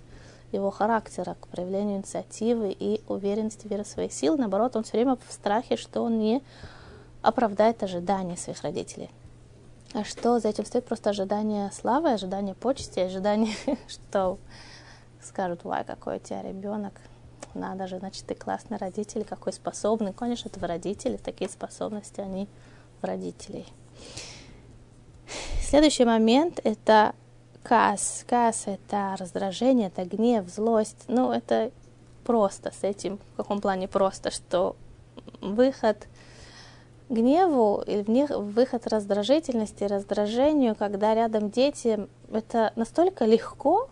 его 0.53 0.71
характера, 0.71 1.35
к 1.39 1.47
проявлению 1.47 1.97
инициативы 1.97 2.75
и 2.77 3.01
уверенности, 3.07 3.67
веры 3.67 3.83
в 3.83 3.87
свои 3.87 4.09
силы. 4.09 4.37
Наоборот, 4.37 4.75
он 4.75 4.83
все 4.83 4.93
время 4.93 5.17
в 5.27 5.33
страхе, 5.33 5.77
что 5.77 6.01
он 6.01 6.19
не 6.19 6.41
оправдает 7.21 7.81
ожидания 7.83 8.37
своих 8.37 8.61
родителей. 8.61 9.09
А 9.93 10.03
что 10.03 10.39
за 10.39 10.49
этим 10.49 10.65
стоит? 10.65 10.85
Просто 10.85 11.11
ожидание 11.11 11.71
славы, 11.71 12.11
ожидание 12.11 12.55
почести, 12.55 12.99
ожидание, 12.99 13.53
что 13.87 14.39
скажут, 15.21 15.63
вай, 15.63 15.83
какой 15.83 16.17
у 16.17 16.19
тебя 16.19 16.41
ребенок, 16.41 16.93
надо 17.53 17.87
же, 17.87 17.99
значит, 17.99 18.25
ты 18.25 18.35
классный 18.35 18.77
родитель, 18.77 19.23
какой 19.23 19.53
способный. 19.53 20.13
Конечно, 20.13 20.49
это 20.49 20.59
в 20.59 20.63
родителей, 20.63 21.17
такие 21.17 21.49
способности, 21.49 22.21
они 22.21 22.47
в 23.01 23.05
родителей. 23.05 23.67
Следующий 25.61 26.05
момент– 26.05 26.59
это 26.63 27.13
кас. 27.63 28.25
Кас– 28.27 28.63
это 28.65 29.15
раздражение, 29.17 29.87
это 29.87 30.05
гнев, 30.05 30.47
злость. 30.49 31.05
Ну, 31.07 31.31
это 31.31 31.71
просто 32.23 32.71
с 32.71 32.83
этим, 32.83 33.19
в 33.33 33.37
каком 33.37 33.61
плане 33.61 33.87
просто, 33.87 34.31
что 34.31 34.75
выход 35.41 36.07
гневу 37.09 37.83
или 37.85 38.33
выход 38.33 38.87
раздражительности, 38.87 39.83
раздражению, 39.83 40.75
когда 40.75 41.13
рядом 41.13 41.49
дети, 41.49 42.07
это 42.31 42.71
настолько 42.75 43.25
легко, 43.25 43.89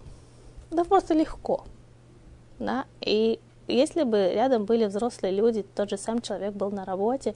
да 0.72 0.84
просто 0.84 1.14
легко, 1.14 1.66
да, 2.60 2.86
и 3.02 3.40
если 3.68 4.04
бы 4.04 4.32
рядом 4.34 4.66
были 4.66 4.86
взрослые 4.86 5.34
люди, 5.34 5.64
тот 5.76 5.90
же 5.90 5.98
сам 5.98 6.22
человек 6.22 6.54
был 6.54 6.72
на 6.72 6.86
работе, 6.86 7.36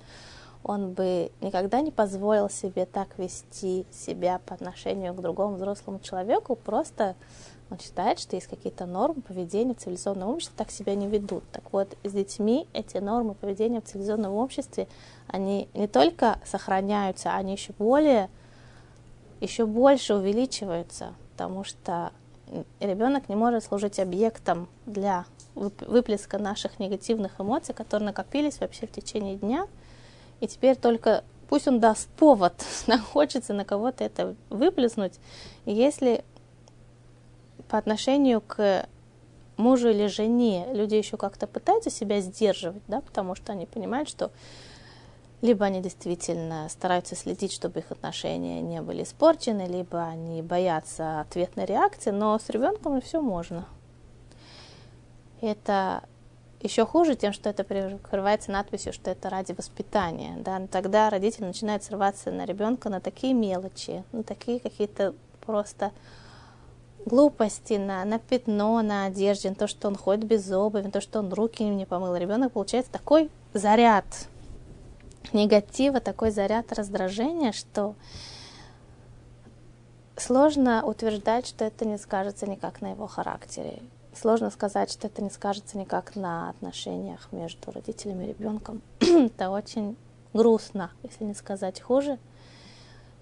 он 0.65 0.93
бы 0.93 1.31
никогда 1.41 1.81
не 1.81 1.91
позволил 1.91 2.49
себе 2.49 2.87
так 2.87 3.19
вести 3.19 3.85
себя 3.91 4.41
по 4.47 4.55
отношению 4.55 5.13
к 5.13 5.21
другому 5.21 5.57
взрослому 5.57 5.99
человеку, 5.99 6.55
просто 6.55 7.15
он 7.69 7.77
считает, 7.77 8.17
что 8.19 8.35
есть 8.35 8.47
какие-то 8.47 8.87
нормы 8.87 9.21
поведения 9.21 9.75
в 9.75 9.77
цивилизованном 9.77 10.29
обществе, 10.29 10.55
так 10.57 10.71
себя 10.71 10.95
не 10.95 11.07
ведут. 11.07 11.43
Так 11.51 11.71
вот, 11.71 11.95
с 12.03 12.11
детьми 12.11 12.67
эти 12.73 12.97
нормы 12.97 13.35
поведения 13.35 13.79
в 13.79 13.83
цивилизованном 13.83 14.33
обществе, 14.33 14.87
они 15.27 15.69
не 15.75 15.87
только 15.87 16.39
сохраняются, 16.43 17.35
они 17.35 17.51
еще 17.51 17.71
более, 17.77 18.31
еще 19.41 19.67
больше 19.67 20.15
увеличиваются, 20.15 21.13
потому 21.33 21.63
что 21.63 22.11
ребенок 22.79 23.29
не 23.29 23.35
может 23.35 23.63
служить 23.63 23.99
объектом 23.99 24.67
для 24.87 25.25
выплеска 25.53 26.39
наших 26.39 26.79
негативных 26.79 27.39
эмоций, 27.39 27.75
которые 27.75 28.07
накопились 28.07 28.59
вообще 28.59 28.87
в 28.87 28.91
течение 28.91 29.35
дня. 29.35 29.67
И 30.39 30.47
теперь 30.47 30.75
только 30.75 31.23
пусть 31.47 31.67
он 31.67 31.79
даст 31.79 32.09
повод, 32.09 32.53
хочется 33.13 33.53
на 33.53 33.65
кого-то 33.65 34.03
это 34.03 34.35
выплеснуть. 34.49 35.13
Если 35.65 36.23
по 37.67 37.77
отношению 37.77 38.41
к 38.41 38.87
мужу 39.57 39.89
или 39.89 40.07
жене 40.07 40.67
люди 40.73 40.95
еще 40.95 41.17
как-то 41.17 41.47
пытаются 41.47 41.89
себя 41.89 42.19
сдерживать, 42.21 42.83
да, 42.87 43.01
потому 43.01 43.35
что 43.35 43.53
они 43.53 43.65
понимают, 43.65 44.09
что 44.09 44.31
либо 45.41 45.65
они 45.65 45.81
действительно 45.81 46.67
стараются 46.69 47.15
следить, 47.15 47.51
чтобы 47.51 47.79
их 47.79 47.91
отношения 47.91 48.61
не 48.61 48.81
были 48.81 49.03
испорчены, 49.03 49.67
либо 49.67 50.03
они 50.03 50.41
боятся 50.41 51.21
ответной 51.21 51.65
реакции, 51.65 52.11
но 52.11 52.37
с 52.39 52.49
ребенком 52.49 52.99
все 53.01 53.21
можно. 53.21 53.65
Это 55.41 56.03
еще 56.61 56.85
хуже 56.85 57.15
тем, 57.15 57.33
что 57.33 57.49
это 57.49 57.63
прикрывается 57.63 58.51
надписью, 58.51 58.93
что 58.93 59.11
это 59.11 59.29
ради 59.29 59.53
воспитания. 59.53 60.37
Да? 60.39 60.65
Тогда 60.71 61.09
родитель 61.09 61.45
начинает 61.45 61.83
срываться 61.83 62.31
на 62.31 62.45
ребенка 62.45 62.89
на 62.89 62.99
такие 62.99 63.33
мелочи, 63.33 64.03
на 64.11 64.23
такие 64.23 64.59
какие-то 64.59 65.13
просто 65.45 65.91
глупости, 67.05 67.73
на, 67.73 68.03
на 68.03 68.19
пятно 68.19 68.81
на 68.81 69.05
одежде, 69.05 69.49
на 69.49 69.55
то, 69.55 69.67
что 69.67 69.87
он 69.87 69.95
ходит 69.95 70.25
без 70.25 70.51
обуви, 70.51 70.83
на 70.83 70.91
то, 70.91 71.01
что 71.01 71.19
он 71.19 71.31
руки 71.31 71.63
не 71.63 71.85
помыл. 71.85 72.15
Ребенок 72.15 72.53
получает 72.53 72.87
такой 72.87 73.29
заряд 73.53 74.05
негатива, 75.33 75.99
такой 75.99 76.31
заряд 76.31 76.73
раздражения, 76.73 77.51
что 77.51 77.95
сложно 80.17 80.83
утверждать, 80.85 81.47
что 81.47 81.65
это 81.65 81.85
не 81.85 81.97
скажется 81.97 82.47
никак 82.47 82.81
на 82.81 82.91
его 82.91 83.07
характере. 83.07 83.81
Сложно 84.15 84.49
сказать, 84.49 84.91
что 84.91 85.07
это 85.07 85.21
не 85.21 85.29
скажется 85.29 85.77
никак 85.77 86.15
на 86.15 86.49
отношениях 86.49 87.27
между 87.31 87.71
родителями 87.71 88.23
и 88.23 88.27
ребенком. 88.29 88.81
это 88.99 89.49
очень 89.49 89.97
грустно, 90.33 90.91
если 91.03 91.25
не 91.25 91.33
сказать 91.33 91.81
хуже. 91.81 92.17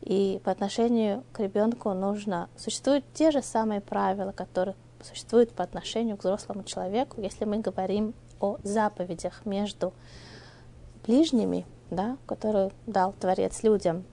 И 0.01 0.39
по 0.43 0.51
отношению 0.51 1.23
к 1.32 1.39
ребенку 1.39 1.93
нужно... 1.93 2.47
Существуют 2.58 3.06
те 3.13 3.32
же 3.32 3.41
самые 3.41 3.82
правила, 3.82 4.32
которые 4.32 4.75
существуют 5.01 5.51
по 5.51 5.63
отношению 5.63 6.15
к 6.15 6.21
взрослому 6.21 6.63
человеку, 6.63 7.21
если 7.21 7.45
мы 7.45 7.58
говорим 7.58 8.13
о 8.39 8.58
заповедях 8.63 9.45
между 9.45 9.93
ближними, 11.06 11.65
да, 11.89 12.17
которые 12.27 12.71
дал 12.86 13.13
Творец 13.13 13.63
людям, 13.63 14.03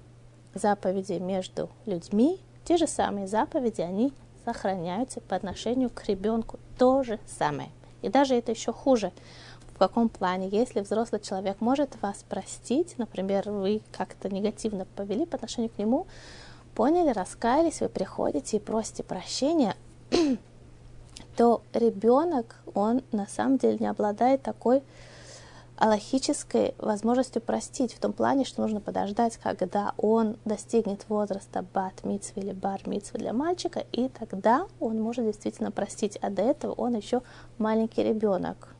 заповеди 0.54 1.14
между 1.14 1.68
людьми, 1.84 2.40
те 2.64 2.76
же 2.76 2.86
самые 2.86 3.26
заповеди, 3.26 3.82
они 3.82 4.12
сохраняются 4.44 5.20
по 5.20 5.36
отношению 5.36 5.90
к 5.90 6.04
ребенку. 6.06 6.58
То 6.78 7.02
же 7.02 7.18
самое. 7.26 7.70
И 8.02 8.08
даже 8.08 8.34
это 8.34 8.52
еще 8.52 8.72
хуже. 8.72 9.12
В 9.74 9.78
каком 9.78 10.08
плане? 10.08 10.48
Если 10.48 10.80
взрослый 10.80 11.20
человек 11.20 11.60
может 11.60 12.00
вас 12.02 12.24
простить, 12.28 12.96
например, 12.98 13.50
вы 13.50 13.82
как-то 13.92 14.28
негативно 14.28 14.86
повели 14.96 15.24
по 15.26 15.36
отношению 15.36 15.70
к 15.70 15.78
нему, 15.78 16.06
поняли, 16.74 17.10
раскаялись, 17.10 17.80
вы 17.80 17.88
приходите 17.88 18.58
и 18.58 18.60
просите 18.60 19.02
прощения, 19.02 19.74
то 21.36 21.62
ребенок, 21.72 22.56
он 22.74 23.02
на 23.12 23.26
самом 23.26 23.58
деле 23.58 23.78
не 23.78 23.86
обладает 23.86 24.42
такой 24.42 24.82
аллахической 25.80 26.74
возможностью 26.76 27.40
простить, 27.40 27.94
в 27.94 27.98
том 27.98 28.12
плане, 28.12 28.44
что 28.44 28.60
нужно 28.60 28.80
подождать, 28.80 29.38
когда 29.38 29.94
он 29.96 30.36
достигнет 30.44 31.06
возраста 31.08 31.64
бат 31.72 32.04
митцвы 32.04 32.42
или 32.42 32.52
бар 32.52 32.86
митцвы 32.86 33.18
для 33.18 33.32
мальчика, 33.32 33.84
и 33.90 34.08
тогда 34.08 34.66
он 34.78 35.00
может 35.00 35.24
действительно 35.24 35.70
простить, 35.70 36.18
а 36.20 36.28
до 36.28 36.42
этого 36.42 36.72
он 36.72 36.94
еще 36.96 37.22
маленький 37.56 38.02
ребенок. 38.02 38.74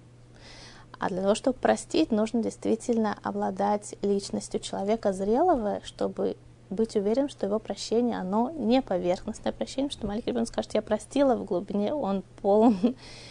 А 0.98 1.08
для 1.08 1.22
того, 1.22 1.34
чтобы 1.34 1.58
простить, 1.58 2.12
нужно 2.12 2.42
действительно 2.42 3.16
обладать 3.22 3.94
личностью 4.02 4.60
человека 4.60 5.14
зрелого, 5.14 5.80
чтобы 5.82 6.36
быть 6.68 6.96
уверен, 6.96 7.30
что 7.30 7.46
его 7.46 7.58
прощение, 7.58 8.18
оно 8.18 8.50
не 8.50 8.82
поверхностное 8.82 9.52
прощение, 9.52 9.90
что 9.90 10.06
маленький 10.06 10.32
ребенок 10.32 10.48
скажет, 10.48 10.74
я 10.74 10.82
простила, 10.82 11.34
в 11.34 11.44
глубине 11.46 11.94
он 11.94 12.22
полон 12.42 12.76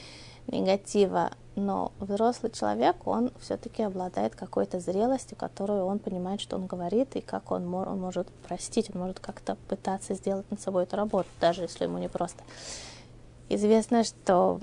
негатива, 0.48 1.30
но 1.66 1.92
взрослый 2.00 2.52
человек, 2.52 2.96
он 3.06 3.32
все-таки 3.40 3.84
обладает 3.84 4.36
какой-то 4.36 4.80
зрелостью, 4.80 5.38
которую 5.38 5.86
он 5.86 6.00
понимает, 6.00 6.42
что 6.42 6.56
он 6.56 6.66
говорит, 6.66 7.16
и 7.16 7.22
как 7.22 7.52
он, 7.52 7.74
он 7.74 8.00
может 8.00 8.28
простить, 8.48 8.90
он 8.94 9.02
может 9.02 9.20
как-то 9.20 9.56
пытаться 9.68 10.14
сделать 10.14 10.50
над 10.50 10.62
собой 10.62 10.84
эту 10.84 10.96
работу, 10.96 11.28
даже 11.40 11.62
если 11.64 11.86
ему 11.86 11.98
не 11.98 12.10
просто. 12.10 12.44
Известно, 13.50 14.04
что 14.04 14.60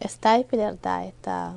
Эстайпелер, 0.00 0.76
да, 0.82 1.04
это 1.04 1.54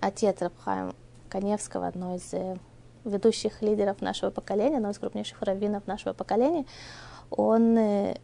отец 0.00 0.40
Рабхаим 0.40 0.94
Коневского, 1.28 1.86
одной 1.86 2.16
из 2.16 2.32
э, 2.32 2.56
ведущих 3.04 3.62
лидеров 3.62 4.00
нашего 4.00 4.30
поколения, 4.30 4.76
одной 4.76 4.92
из 4.92 4.98
крупнейших 4.98 5.40
раввинов 5.42 5.86
нашего 5.86 6.12
поколения, 6.12 6.66
он 7.30 7.76
э, 7.76 8.18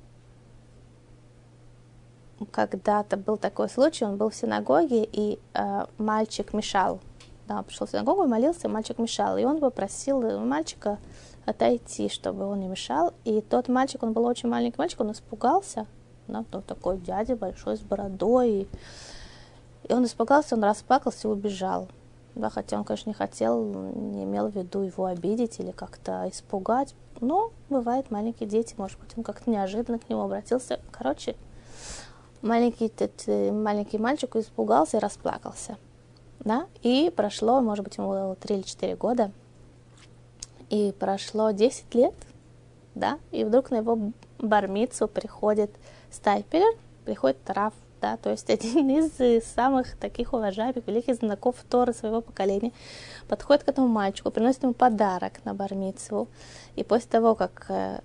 когда-то 2.47 3.17
был 3.17 3.37
такой 3.37 3.69
случай, 3.69 4.05
он 4.05 4.17
был 4.17 4.31
в 4.31 4.35
синагоге, 4.35 5.05
и 5.05 5.39
э, 5.55 5.87
мальчик 5.99 6.53
мешал. 6.53 7.01
Да, 7.47 7.63
пришел 7.63 7.87
в 7.87 7.91
синагогу 7.91 8.25
и 8.25 8.29
молился, 8.29 8.69
мальчик 8.69 8.99
мешал. 8.99 9.39
И 9.39 9.45
он 9.45 9.59
попросил 9.59 10.21
мальчика 10.39 10.99
отойти, 11.47 12.09
чтобы 12.09 12.47
он 12.47 12.61
не 12.61 12.69
мешал. 12.69 13.15
И 13.25 13.41
тот 13.41 13.69
мальчик, 13.69 14.03
он 14.03 14.13
был 14.13 14.27
очень 14.27 14.49
маленький 14.49 14.79
мальчик, 14.79 15.01
он 15.01 15.13
испугался. 15.13 15.87
Да, 16.27 16.45
он 16.53 16.63
такой 16.63 16.99
дядя 16.99 17.37
большой, 17.37 17.79
с 17.79 17.81
бородой. 17.81 18.51
И, 18.51 18.69
и 19.89 19.93
он 19.95 20.05
испугался, 20.05 20.57
он 20.57 20.65
расплакался 20.65 21.27
и 21.27 21.31
убежал. 21.31 21.89
Да, 22.35 22.51
хотя 22.51 22.77
он, 22.77 22.85
конечно, 22.85 23.11
не 23.11 23.15
хотел, 23.15 23.65
не 23.65 24.25
имел 24.25 24.49
в 24.49 24.55
виду 24.55 24.83
его 24.83 25.07
обидеть 25.07 25.59
или 25.59 25.73
как-то 25.73 26.29
испугать. 26.29 26.95
Но 27.21 27.51
бывает, 27.71 28.11
маленькие 28.11 28.49
дети, 28.49 28.75
может 28.77 28.99
быть, 29.01 29.17
он 29.17 29.25
как-то 29.25 29.51
неожиданно 29.51 29.99
к 29.99 30.09
нему 30.09 30.23
обратился. 30.23 30.79
Короче, 30.93 31.35
маленький, 32.43 32.87
этот, 32.87 33.25
э, 33.27 33.53
маленький 33.53 33.99
мальчик 33.99 34.37
испугался 34.37 34.99
и 34.99 35.01
расплакался. 35.01 35.77
Да? 36.41 36.67
И 36.83 37.13
прошло, 37.15 37.61
может 37.61 37.85
быть, 37.85 37.97
ему 37.97 38.09
было 38.09 38.35
3 38.37 38.57
или 38.57 38.63
4 38.63 38.97
года, 38.97 39.31
и 40.71 40.95
прошло 40.99 41.51
10 41.51 41.95
лет, 41.95 42.15
да, 42.95 43.19
и 43.31 43.45
вдруг 43.45 43.71
на 43.71 43.77
его 43.77 43.99
бармицу 44.39 45.09
приходит 45.09 45.71
стайпер, 46.11 46.77
приходит 47.05 47.39
Раф 47.47 47.73
да, 48.01 48.17
то 48.17 48.31
есть 48.31 48.49
один 48.51 48.89
из 49.19 49.45
самых 49.45 49.97
таких 49.97 50.33
уважаемых, 50.33 50.87
великих 50.87 51.17
знаков 51.17 51.57
Торы 51.69 51.93
своего 51.93 52.21
поколения, 52.21 52.73
подходит 53.29 53.65
к 53.65 53.69
этому 53.69 53.89
мальчику, 53.89 54.31
приносит 54.31 54.63
ему 54.63 54.75
подарок 54.75 55.45
на 55.45 55.55
бармицву, 55.55 56.29
и 56.77 56.85
после 56.85 57.09
того, 57.11 57.35
как 57.35 57.67
э, 57.69 58.01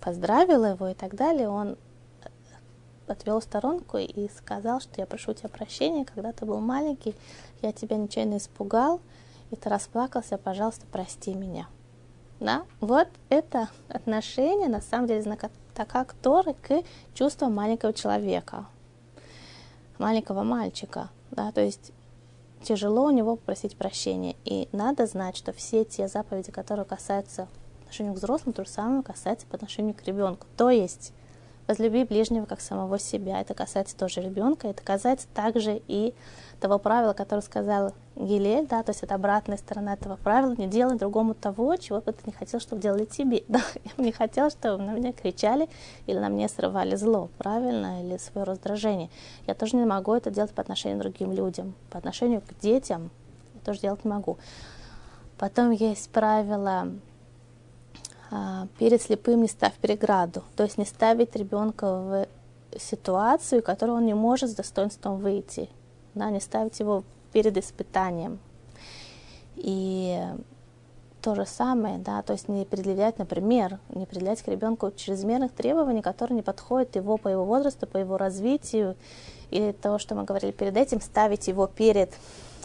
поздравил 0.00 0.64
его 0.64 0.88
и 0.88 0.94
так 0.94 1.14
далее, 1.14 1.48
он 1.48 1.76
отвел 3.12 3.40
в 3.40 3.44
сторонку 3.44 3.98
и 3.98 4.28
сказал, 4.36 4.80
что 4.80 5.00
я 5.00 5.06
прошу 5.06 5.32
тебя 5.32 5.48
прощения, 5.48 6.04
когда 6.04 6.32
ты 6.32 6.44
был 6.46 6.60
маленький, 6.60 7.14
я 7.62 7.72
тебя 7.72 7.96
нечаянно 7.96 8.36
испугал, 8.38 9.00
и 9.50 9.56
ты 9.56 9.68
расплакался, 9.68 10.38
пожалуйста, 10.38 10.86
прости 10.90 11.34
меня. 11.34 11.66
Да? 12.38 12.64
Вот 12.80 13.08
это 13.28 13.68
отношение, 13.88 14.68
на 14.68 14.80
самом 14.80 15.06
деле, 15.06 15.22
знака 15.22 15.50
Торы 16.20 16.54
к 16.54 16.82
чувствам 17.14 17.54
маленького 17.54 17.92
человека, 17.92 18.66
маленького 19.98 20.42
мальчика. 20.42 21.10
Да? 21.30 21.52
То 21.52 21.62
есть 21.62 21.92
тяжело 22.62 23.06
у 23.06 23.10
него 23.10 23.36
попросить 23.36 23.76
прощения. 23.76 24.36
И 24.44 24.68
надо 24.72 25.06
знать, 25.06 25.36
что 25.36 25.52
все 25.52 25.84
те 25.84 26.08
заповеди, 26.08 26.50
которые 26.50 26.84
касаются 26.84 27.48
отношению 27.82 28.14
к 28.14 28.18
взрослым, 28.18 28.52
то 28.52 28.64
же 28.64 28.70
самое 28.70 29.02
касается 29.02 29.46
по 29.46 29.56
отношению 29.56 29.94
к 29.94 30.02
ребенку. 30.04 30.46
То 30.56 30.70
есть 30.70 31.12
возлюби 31.70 32.02
ближнего 32.02 32.46
как 32.46 32.60
самого 32.60 32.98
себя. 32.98 33.40
Это 33.40 33.54
касается 33.54 33.96
тоже 33.96 34.20
ребенка, 34.20 34.66
это 34.66 34.82
касается 34.82 35.28
также 35.32 35.80
и 35.86 36.14
того 36.58 36.78
правила, 36.80 37.12
которое 37.12 37.42
сказал 37.42 37.94
Гилель, 38.16 38.66
да, 38.66 38.82
то 38.82 38.90
есть 38.90 39.04
это 39.04 39.14
обратная 39.14 39.56
сторона 39.56 39.94
этого 39.94 40.16
правила, 40.16 40.54
не 40.58 40.66
делай 40.66 40.98
другому 40.98 41.32
того, 41.32 41.76
чего 41.76 42.00
бы 42.00 42.12
ты 42.12 42.18
не 42.26 42.32
хотел, 42.32 42.58
чтобы 42.58 42.82
делали 42.82 43.04
тебе. 43.04 43.44
Да? 43.48 43.60
Я 43.96 44.04
не 44.04 44.12
хотел, 44.12 44.50
чтобы 44.50 44.82
на 44.82 44.90
меня 44.92 45.12
кричали 45.12 45.68
или 46.06 46.18
на 46.18 46.28
мне 46.28 46.48
срывали 46.48 46.96
зло, 46.96 47.30
правильно, 47.38 48.02
или 48.02 48.16
свое 48.16 48.44
раздражение. 48.44 49.08
Я 49.46 49.54
тоже 49.54 49.76
не 49.76 49.84
могу 49.84 50.12
это 50.12 50.30
делать 50.30 50.52
по 50.52 50.62
отношению 50.62 50.98
к 50.98 51.02
другим 51.02 51.32
людям. 51.32 51.74
По 51.90 51.98
отношению 51.98 52.40
к 52.40 52.60
детям 52.60 53.10
я 53.54 53.60
тоже 53.64 53.80
делать 53.80 54.04
не 54.04 54.10
могу. 54.10 54.38
Потом 55.38 55.70
есть 55.70 56.10
правило 56.10 56.88
перед 58.78 59.02
слепым 59.02 59.42
не 59.42 59.48
ставь 59.48 59.74
преграду, 59.74 60.44
то 60.56 60.62
есть 60.62 60.78
не 60.78 60.84
ставить 60.84 61.34
ребенка 61.36 61.96
в 61.96 62.26
ситуацию, 62.78 63.62
которую 63.62 63.98
он 63.98 64.06
не 64.06 64.14
может 64.14 64.50
с 64.50 64.54
достоинством 64.54 65.18
выйти, 65.18 65.68
да, 66.14 66.30
не 66.30 66.40
ставить 66.40 66.78
его 66.78 67.02
перед 67.32 67.56
испытанием. 67.56 68.38
И 69.56 70.22
то 71.20 71.34
же 71.34 71.44
самое, 71.44 71.98
да, 71.98 72.22
то 72.22 72.32
есть 72.32 72.48
не 72.48 72.64
предъявлять, 72.64 73.18
например, 73.18 73.78
не 73.90 74.06
предъявлять 74.06 74.42
к 74.42 74.48
ребенку 74.48 74.90
чрезмерных 74.90 75.52
требований, 75.52 76.00
которые 76.00 76.36
не 76.36 76.42
подходят 76.42 76.96
его 76.96 77.18
по 77.18 77.28
его 77.28 77.44
возрасту, 77.44 77.86
по 77.86 77.98
его 77.98 78.16
развитию, 78.16 78.96
или 79.50 79.72
то, 79.72 79.98
что 79.98 80.14
мы 80.14 80.24
говорили 80.24 80.52
перед 80.52 80.76
этим, 80.76 81.00
ставить 81.00 81.48
его 81.48 81.66
перед 81.66 82.14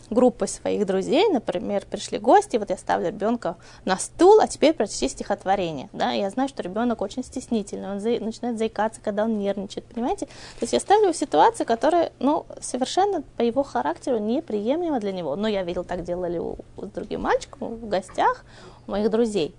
группой 0.09 0.47
своих 0.47 0.85
друзей, 0.85 1.27
например, 1.29 1.85
пришли 1.89 2.17
гости, 2.17 2.57
вот 2.57 2.69
я 2.69 2.77
ставлю 2.77 3.07
ребенка 3.07 3.57
на 3.85 3.97
стул, 3.97 4.39
а 4.39 4.47
теперь 4.47 4.73
прочти 4.73 5.07
стихотворение, 5.07 5.89
да, 5.93 6.11
я 6.11 6.29
знаю, 6.29 6.49
что 6.49 6.61
ребенок 6.63 7.01
очень 7.01 7.23
стеснительный, 7.23 7.89
он 7.89 7.99
за, 7.99 8.19
начинает 8.19 8.57
заикаться, 8.57 9.01
когда 9.01 9.23
он 9.23 9.37
нервничает, 9.39 9.85
понимаете, 9.85 10.25
то 10.25 10.61
есть 10.61 10.73
я 10.73 10.79
ставлю 10.79 11.11
в 11.11 11.17
ситуацию, 11.17 11.65
которая, 11.65 12.11
ну, 12.19 12.45
совершенно 12.59 13.23
по 13.37 13.41
его 13.41 13.63
характеру 13.63 14.17
неприемлема 14.17 14.99
для 14.99 15.11
него, 15.11 15.35
но 15.35 15.47
я 15.47 15.63
видел, 15.63 15.83
так 15.83 16.03
делали 16.03 16.37
у, 16.37 16.57
у 16.77 16.85
другим 16.85 17.21
мальчиком 17.21 17.75
в 17.75 17.87
гостях, 17.87 18.45
у 18.87 18.91
моих 18.91 19.09
друзей, 19.09 19.55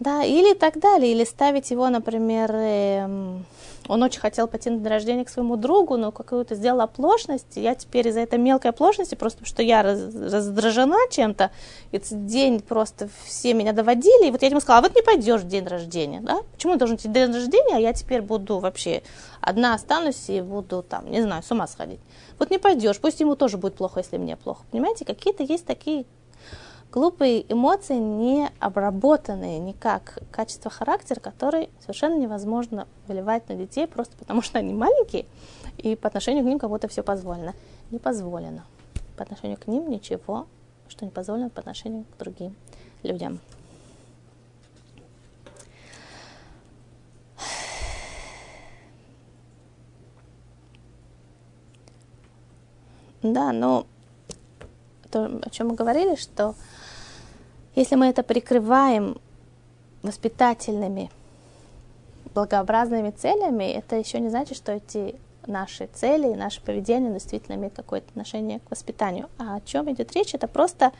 да, 0.00 0.22
или 0.22 0.54
так 0.54 0.78
далее, 0.78 1.12
или 1.12 1.24
ставить 1.24 1.70
его, 1.70 1.88
например, 1.88 2.50
э, 2.54 3.38
он 3.88 4.02
очень 4.02 4.20
хотел 4.20 4.46
пойти 4.46 4.70
на 4.70 4.78
день 4.78 4.86
рождения 4.86 5.24
к 5.24 5.28
своему 5.28 5.56
другу, 5.56 5.96
но 5.96 6.12
какую-то 6.12 6.54
сделал 6.54 6.82
оплошность. 6.82 7.56
Я 7.56 7.74
теперь 7.74 8.08
из-за 8.08 8.20
этой 8.20 8.38
мелкой 8.38 8.70
оплошности, 8.70 9.14
просто 9.14 9.44
что 9.44 9.62
я 9.62 9.82
раз, 9.82 9.98
раздражена 10.14 10.96
чем-то, 11.10 11.50
этот 11.90 12.26
день 12.26 12.60
просто 12.60 13.08
все 13.24 13.54
меня 13.54 13.72
доводили, 13.72 14.28
и 14.28 14.30
вот 14.30 14.42
я 14.42 14.48
ему 14.48 14.60
сказала, 14.60 14.84
а 14.84 14.88
вот 14.88 14.94
не 14.94 15.02
пойдешь 15.02 15.40
в 15.40 15.48
день 15.48 15.66
рождения, 15.66 16.20
да? 16.20 16.42
Почему 16.52 16.76
должен 16.76 16.96
идти 16.96 17.08
день 17.08 17.32
рождения, 17.32 17.76
а 17.76 17.80
я 17.80 17.92
теперь 17.92 18.20
буду 18.20 18.58
вообще 18.58 19.02
одна 19.40 19.74
останусь 19.74 20.28
и 20.28 20.40
буду 20.42 20.82
там, 20.82 21.10
не 21.10 21.22
знаю, 21.22 21.42
с 21.42 21.50
ума 21.50 21.66
сходить. 21.66 22.00
Вот 22.38 22.50
не 22.50 22.58
пойдешь, 22.58 23.00
пусть 23.00 23.20
ему 23.20 23.34
тоже 23.36 23.56
будет 23.56 23.74
плохо, 23.74 24.00
если 24.00 24.18
мне 24.18 24.36
плохо. 24.36 24.64
Понимаете, 24.70 25.04
какие-то 25.04 25.42
есть 25.42 25.64
такие 25.66 26.04
глупые 26.90 27.50
эмоции 27.52 27.96
не 27.96 28.50
обработанные 28.60 29.58
никак 29.58 30.18
качество 30.30 30.70
характера, 30.70 31.20
который 31.20 31.70
совершенно 31.80 32.18
невозможно 32.18 32.86
выливать 33.06 33.48
на 33.48 33.54
детей 33.54 33.86
просто 33.86 34.16
потому, 34.16 34.42
что 34.42 34.58
они 34.58 34.72
маленькие, 34.72 35.26
и 35.76 35.96
по 35.96 36.08
отношению 36.08 36.44
к 36.44 36.46
ним 36.46 36.58
кого-то 36.58 36.88
все 36.88 37.02
позволено. 37.02 37.54
Не 37.90 37.98
позволено. 37.98 38.64
По 39.16 39.22
отношению 39.22 39.58
к 39.58 39.66
ним 39.66 39.90
ничего, 39.90 40.46
что 40.88 41.04
не 41.04 41.10
позволено 41.10 41.50
по 41.50 41.60
отношению 41.60 42.04
к 42.04 42.18
другим 42.18 42.54
людям. 43.02 43.40
Да, 53.22 53.52
но 53.52 53.84
то, 55.10 55.40
о 55.42 55.50
чем 55.50 55.68
мы 55.68 55.74
говорили, 55.74 56.14
что 56.14 56.54
если 57.78 57.94
мы 57.94 58.06
это 58.06 58.24
прикрываем 58.24 59.18
воспитательными, 60.02 61.10
благообразными 62.34 63.10
целями, 63.10 63.64
это 63.64 63.94
еще 63.96 64.18
не 64.18 64.28
значит, 64.30 64.56
что 64.56 64.72
эти 64.72 65.14
наши 65.46 65.88
цели 65.94 66.32
и 66.32 66.36
наше 66.36 66.60
поведение 66.60 67.12
действительно 67.12 67.54
имеют 67.54 67.74
какое-то 67.74 68.08
отношение 68.08 68.58
к 68.58 68.70
воспитанию. 68.70 69.28
А 69.38 69.56
о 69.56 69.60
чем 69.60 69.90
идет 69.92 70.12
речь? 70.16 70.34
Это 70.34 70.48
просто 70.48 70.92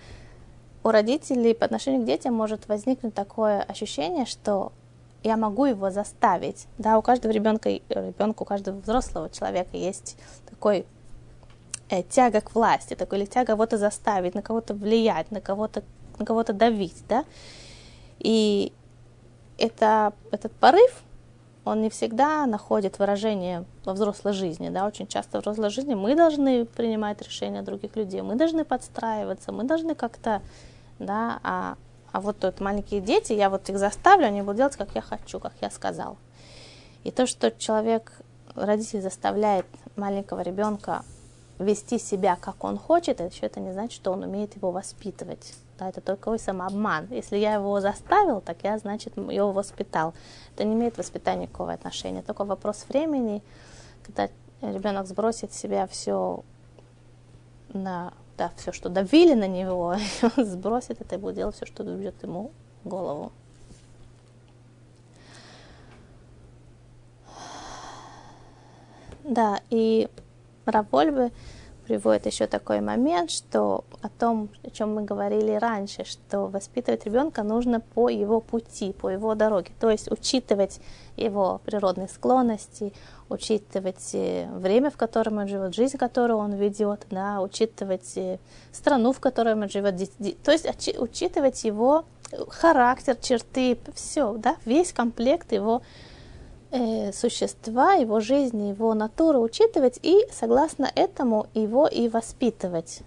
у 0.85 0.91
родителей 0.91 1.53
по 1.53 1.65
отношению 1.65 2.03
к 2.03 2.07
детям 2.07 2.35
может 2.35 2.69
возникнуть 2.69 3.13
такое 3.13 3.61
ощущение, 3.63 4.25
что 4.25 4.71
я 5.25 5.37
могу 5.37 5.65
его 5.65 5.91
заставить. 5.91 6.69
Да, 6.79 6.97
у 6.97 7.03
каждого 7.03 7.33
ребенка, 7.33 7.71
ребенка, 7.71 8.43
у 8.43 8.45
каждого 8.45 8.79
взрослого 8.79 9.29
человека 9.31 9.77
есть 9.77 10.17
такой 10.49 10.87
э, 11.91 12.05
тяга 12.05 12.41
к 12.41 12.55
власти, 12.55 12.95
такой 12.95 13.19
или 13.19 13.27
тяга 13.27 13.47
кого-то 13.49 13.79
заставить, 13.79 14.37
на 14.37 14.43
кого-то 14.43 14.75
влиять, 14.75 15.33
на 15.33 15.41
кого-то 15.41 15.83
на 16.19 16.25
кого-то 16.25 16.53
давить, 16.53 17.03
да. 17.09 17.25
И 18.19 18.73
это, 19.59 20.13
этот 20.31 20.53
порыв, 20.53 21.03
он 21.65 21.83
не 21.83 21.91
всегда 21.91 22.47
находит 22.47 22.99
выражение 22.99 23.65
во 23.85 23.93
взрослой 23.93 24.33
жизни, 24.33 24.71
да, 24.71 24.87
очень 24.87 25.07
часто 25.07 25.39
в 25.39 25.41
взрослой 25.43 25.71
жизни 25.71 25.95
мы 25.95 26.17
должны 26.17 26.65
принимать 26.65 27.21
решения 27.21 27.63
других 27.63 27.95
людей, 27.97 28.23
мы 28.23 28.37
должны 28.37 28.65
подстраиваться, 28.65 29.53
мы 29.53 29.65
должны 29.65 29.95
как-то, 29.95 30.41
да, 30.99 31.41
а, 31.43 31.77
а 32.11 32.21
вот 32.21 32.39
тут 32.39 32.61
маленькие 32.61 33.01
дети, 33.01 33.35
я 33.35 33.51
вот 33.51 33.69
их 33.69 33.79
заставлю, 33.79 34.27
они 34.27 34.41
будут 34.41 34.57
делать, 34.57 34.77
как 34.77 34.95
я 34.95 35.03
хочу, 35.03 35.41
как 35.41 35.53
я 35.61 35.71
сказал. 35.71 36.17
И 37.05 37.11
то, 37.11 37.27
что 37.27 37.51
человек, 37.51 38.13
родитель 38.55 39.03
заставляет 39.03 39.67
маленького 39.97 40.41
ребенка 40.41 41.05
вести 41.59 41.99
себя, 41.99 42.37
как 42.41 42.65
он 42.65 42.79
хочет, 42.79 43.21
еще 43.21 43.47
это 43.47 43.61
не 43.61 43.73
значит, 43.73 43.93
что 43.93 44.13
он 44.13 44.23
умеет 44.23 44.57
его 44.57 44.71
воспитывать. 44.71 45.55
Да, 45.79 45.89
это 45.89 46.01
только 46.01 46.37
самообман. 46.39 47.07
Если 47.11 47.37
я 47.37 47.55
его 47.55 47.81
заставил, 47.81 48.41
так 48.41 48.65
я, 48.65 48.79
значит, 48.79 49.17
его 49.17 49.53
воспитал. 49.53 50.13
Это 50.55 50.65
не 50.65 50.75
имеет 50.75 50.99
воспитания 50.99 51.43
никакого 51.43 51.73
отношения. 51.73 52.23
Только 52.23 52.45
вопрос 52.45 52.87
времени, 52.89 53.43
когда 54.03 54.29
ребенок 54.61 55.07
сбросит 55.07 55.53
с 55.53 55.57
себя 55.57 55.87
все 55.87 56.43
на 57.73 58.13
да, 58.37 58.53
все, 58.57 58.73
что 58.73 58.89
давили 58.89 59.35
на 59.35 59.49
него, 59.49 59.97
сбросит 60.37 61.01
это 61.01 61.17
и 61.17 61.19
будет 61.19 61.35
делать 61.35 61.57
все, 61.57 61.67
что 61.67 61.83
бьет 61.83 62.23
ему 62.23 62.53
в 62.85 62.89
голову. 62.89 63.33
Да, 69.25 69.61
и 69.71 70.09
Равольбе 70.65 71.33
приводит 71.89 72.27
еще 72.27 72.47
такой 72.47 72.83
момент, 72.83 73.31
что 73.31 73.85
о 74.03 74.11
том, 74.11 74.51
о 74.63 74.71
чем 74.71 74.95
мы 74.95 75.05
говорили 75.05 75.53
раньше, 75.53 76.05
что 76.05 76.47
воспитывать 76.47 77.07
ребенка 77.07 77.43
нужно 77.43 77.81
по 77.81 78.11
его 78.11 78.41
пути, 78.41 78.93
по 78.93 79.09
его 79.09 79.35
дороге, 79.35 79.73
то 79.81 79.89
есть 79.89 80.13
учитывать 80.13 80.81
его 81.17 81.63
природные 81.65 82.09
склонности, 82.09 82.93
учитывать 83.31 84.11
э, 84.13 84.49
время, 84.53 84.91
в 84.91 84.99
котором 84.99 85.39
он 85.39 85.49
живет, 85.49 85.75
жизнь, 85.75 85.97
которую 85.97 86.39
он 86.39 86.53
ведет, 86.53 87.07
да, 87.11 87.41
учитывать 87.41 88.17
э, 88.17 88.39
страну, 88.71 89.15
в 89.15 89.21
которой 89.21 89.55
он 89.55 89.69
живет, 89.71 89.97
то 90.43 90.53
есть 90.53 90.67
учитывать 90.99 91.65
его 91.65 92.05
характер, 92.49 93.17
черты, 93.17 93.79
все, 93.95 94.35
да, 94.35 94.57
весь 94.67 94.93
комплект 94.93 95.53
его 95.53 95.81
э, 96.71 97.13
существа, 97.13 97.95
его 97.95 98.21
жизни, 98.21 98.69
его 98.69 98.95
натуру 98.95 99.41
учитывать 99.41 99.99
и 100.03 100.27
согласно 100.31 100.91
этому 100.95 101.47
его 101.55 101.87
и 101.87 102.09
воспитывать. 102.09 103.01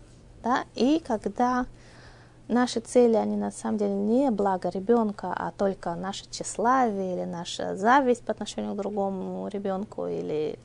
Да? 0.43 0.65
И 0.75 1.01
когда 1.05 1.65
наши 2.47 2.79
цели, 2.79 3.15
они 3.15 3.37
на 3.37 3.51
самом 3.51 3.77
деле 3.77 3.93
не 3.93 4.29
благо 4.31 4.69
ребенка, 4.69 5.33
а 5.35 5.51
только 5.51 5.95
наше 5.95 6.29
тщеславие 6.29 7.15
или 7.15 7.25
наша 7.25 7.75
зависть 7.75 8.23
по 8.23 8.31
отношению 8.31 8.73
к 8.73 8.77
другому 8.77 9.47
ребенку 9.47 10.07
или 10.07 10.59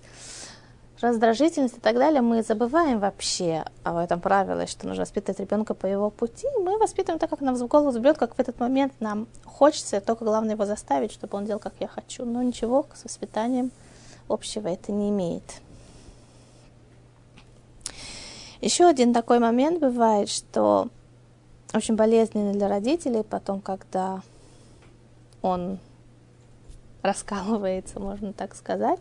раздражительность 1.01 1.77
и 1.77 1.81
так 1.81 1.97
далее, 1.97 2.23
мы 2.23 2.43
забываем 2.43 2.99
вообще 3.01 3.65
об 3.83 3.97
этом 3.97 4.21
правиле, 4.21 4.67
что 4.67 4.87
нужно 4.87 5.03
воспитывать 5.03 5.41
ребенка 5.41 5.75
по 5.75 5.87
его 5.87 6.11
пути. 6.11 6.47
Мы 6.59 6.79
воспитываем 6.79 7.19
так, 7.19 7.31
как 7.31 7.41
нам 7.41 7.55
в 7.55 7.67
голову 7.67 7.91
взберет, 7.91 8.19
как 8.19 8.35
в 8.35 8.41
этот 8.41 8.59
момент 8.61 8.93
нам 9.01 9.29
хочется, 9.45 10.01
только 10.01 10.25
главное 10.25 10.55
его 10.55 10.65
заставить, 10.65 11.13
чтобы 11.13 11.37
он 11.37 11.45
делал, 11.45 11.61
как 11.61 11.75
я 11.81 11.89
хочу. 11.89 12.25
Но 12.25 12.43
ничего 12.43 12.87
с 12.95 13.05
воспитанием 13.05 13.71
общего 14.29 14.69
это 14.69 14.93
не 14.93 15.11
имеет. 15.11 15.61
Еще 18.61 18.87
один 18.87 19.13
такой 19.13 19.39
момент 19.39 19.81
бывает, 19.81 20.31
что 20.31 20.89
очень 21.75 21.95
болезненный 21.95 22.55
для 22.55 22.69
родителей 22.69 23.23
потом, 23.23 23.61
когда 23.61 24.23
он 25.43 25.79
раскалывается, 27.03 28.01
можно 28.01 28.33
так 28.33 28.55
сказать, 28.55 29.01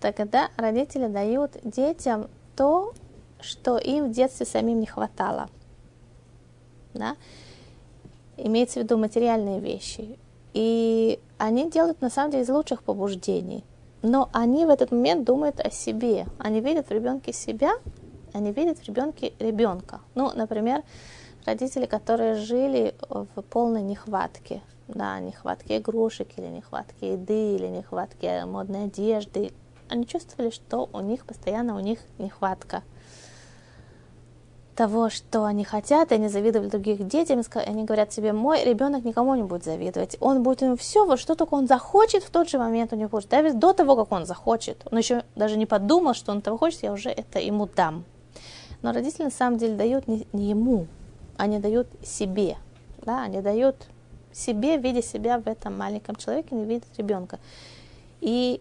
тогда 0.00 0.50
родители 0.56 1.06
дают 1.06 1.52
детям 1.62 2.28
то, 2.54 2.92
что 3.40 3.78
им 3.78 4.06
в 4.06 4.12
детстве 4.12 4.46
самим 4.46 4.80
не 4.80 4.86
хватало. 4.86 5.48
Да? 6.94 7.16
Имеется 8.36 8.80
в 8.80 8.82
виду 8.82 8.98
материальные 8.98 9.60
вещи. 9.60 10.18
И 10.54 11.20
они 11.38 11.70
делают 11.70 12.00
на 12.00 12.10
самом 12.10 12.30
деле 12.30 12.44
из 12.44 12.48
лучших 12.48 12.82
побуждений. 12.82 13.64
Но 14.02 14.28
они 14.32 14.64
в 14.64 14.70
этот 14.70 14.90
момент 14.90 15.24
думают 15.24 15.60
о 15.60 15.70
себе. 15.70 16.26
Они 16.38 16.60
видят 16.60 16.88
в 16.88 16.90
ребенке 16.90 17.32
себя, 17.32 17.72
они 18.32 18.52
видят 18.52 18.78
в 18.78 18.84
ребенке 18.84 19.32
ребенка. 19.38 20.00
Ну, 20.14 20.30
например, 20.34 20.82
родители, 21.44 21.86
которые 21.86 22.34
жили 22.34 22.94
в 23.08 23.42
полной 23.42 23.82
нехватке, 23.82 24.62
да, 24.88 25.18
нехватке 25.20 25.78
игрушек 25.78 26.28
или 26.36 26.46
нехватке 26.46 27.14
еды, 27.14 27.56
или 27.56 27.66
нехватке 27.66 28.44
модной 28.44 28.84
одежды, 28.84 29.52
они 29.88 30.06
чувствовали, 30.06 30.50
что 30.50 30.88
у 30.92 31.00
них 31.00 31.24
постоянно 31.24 31.76
у 31.76 31.80
них 31.80 31.98
нехватка 32.18 32.82
того, 34.76 35.08
что 35.08 35.44
они 35.44 35.64
хотят, 35.64 36.12
и 36.12 36.14
они 36.14 36.28
завидовали 36.28 36.68
других 36.68 37.08
детям, 37.08 37.40
и 37.40 37.58
они 37.58 37.84
говорят 37.84 38.12
себе, 38.12 38.32
мой 38.32 38.62
ребенок 38.62 39.04
никому 39.04 39.34
не 39.34 39.42
будет 39.42 39.64
завидовать, 39.64 40.16
он 40.20 40.42
будет 40.42 40.62
ему 40.62 40.76
все, 40.76 41.06
вот 41.06 41.18
что 41.18 41.34
только 41.34 41.54
он 41.54 41.66
захочет, 41.66 42.22
в 42.22 42.30
тот 42.30 42.48
же 42.48 42.58
момент 42.58 42.92
у 42.92 42.96
него 42.96 43.08
будет, 43.08 43.28
даже 43.28 43.54
до 43.54 43.72
того, 43.72 43.96
как 43.96 44.12
он 44.12 44.26
захочет, 44.26 44.86
он 44.90 44.98
еще 44.98 45.24
даже 45.34 45.56
не 45.56 45.66
подумал, 45.66 46.14
что 46.14 46.30
он 46.30 46.42
того 46.42 46.58
хочет, 46.58 46.82
я 46.82 46.92
уже 46.92 47.08
это 47.08 47.38
ему 47.38 47.66
дам. 47.66 48.04
Но 48.82 48.92
родители 48.92 49.24
на 49.24 49.30
самом 49.30 49.58
деле 49.58 49.74
дают 49.74 50.06
не, 50.06 50.26
не 50.32 50.50
ему, 50.50 50.86
они 51.38 51.58
дают 51.58 51.88
себе, 52.04 52.56
да, 53.02 53.22
они 53.22 53.40
дают 53.40 53.76
себе, 54.32 54.76
видя 54.76 55.02
себя 55.02 55.38
в 55.38 55.46
этом 55.46 55.76
маленьком 55.76 56.16
человеке, 56.16 56.54
не 56.54 56.66
видят 56.66 56.84
ребенка. 56.98 57.38
И 58.20 58.60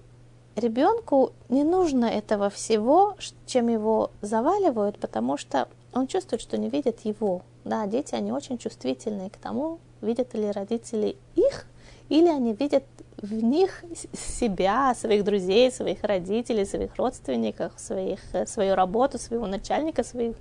ребенку 0.55 1.33
не 1.49 1.63
нужно 1.63 2.05
этого 2.05 2.49
всего, 2.49 3.15
чем 3.45 3.67
его 3.67 4.11
заваливают, 4.21 4.99
потому 4.99 5.37
что 5.37 5.67
он 5.93 6.07
чувствует, 6.07 6.41
что 6.41 6.57
не 6.57 6.69
видят 6.69 7.01
его. 7.01 7.41
Да, 7.63 7.87
дети, 7.87 8.15
они 8.15 8.31
очень 8.31 8.57
чувствительные 8.57 9.29
к 9.29 9.37
тому, 9.37 9.79
видят 10.01 10.33
ли 10.33 10.51
родители 10.51 11.15
их, 11.35 11.65
или 12.09 12.27
они 12.27 12.53
видят 12.53 12.83
в 13.17 13.33
них 13.33 13.83
себя, 14.13 14.93
своих 14.93 15.23
друзей, 15.23 15.71
своих 15.71 16.03
родителей, 16.03 16.65
своих 16.65 16.95
родственников, 16.95 17.71
своих, 17.77 18.19
э, 18.33 18.45
свою 18.45 18.75
работу, 18.75 19.17
своего 19.17 19.47
начальника, 19.47 20.03
своих, 20.03 20.35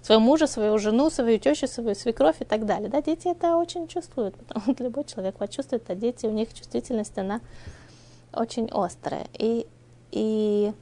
своего 0.00 0.22
мужа, 0.22 0.46
свою 0.46 0.78
жену, 0.78 1.10
свою 1.10 1.38
тещу, 1.38 1.66
свою 1.66 1.94
свекровь 1.94 2.36
и 2.40 2.44
так 2.44 2.64
далее. 2.66 2.88
Да, 2.88 3.02
дети 3.02 3.28
это 3.28 3.56
очень 3.56 3.88
чувствуют, 3.88 4.36
потому 4.36 4.74
что 4.74 4.84
любой 4.84 5.04
человек 5.04 5.36
почувствует, 5.36 5.90
а 5.90 5.94
дети, 5.94 6.26
у 6.26 6.30
них 6.30 6.54
чувствительность, 6.54 7.18
она 7.18 7.40
очень 8.32 8.68
острая. 8.72 9.26
И, 9.38 9.66
и 10.10 10.72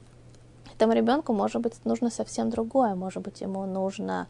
этому 0.73 0.93
ребенку, 0.93 1.33
может 1.33 1.61
быть, 1.61 1.73
нужно 1.85 2.09
совсем 2.09 2.49
другое. 2.49 2.95
Может 2.95 3.23
быть, 3.23 3.41
ему 3.41 3.65
нужно 3.65 4.27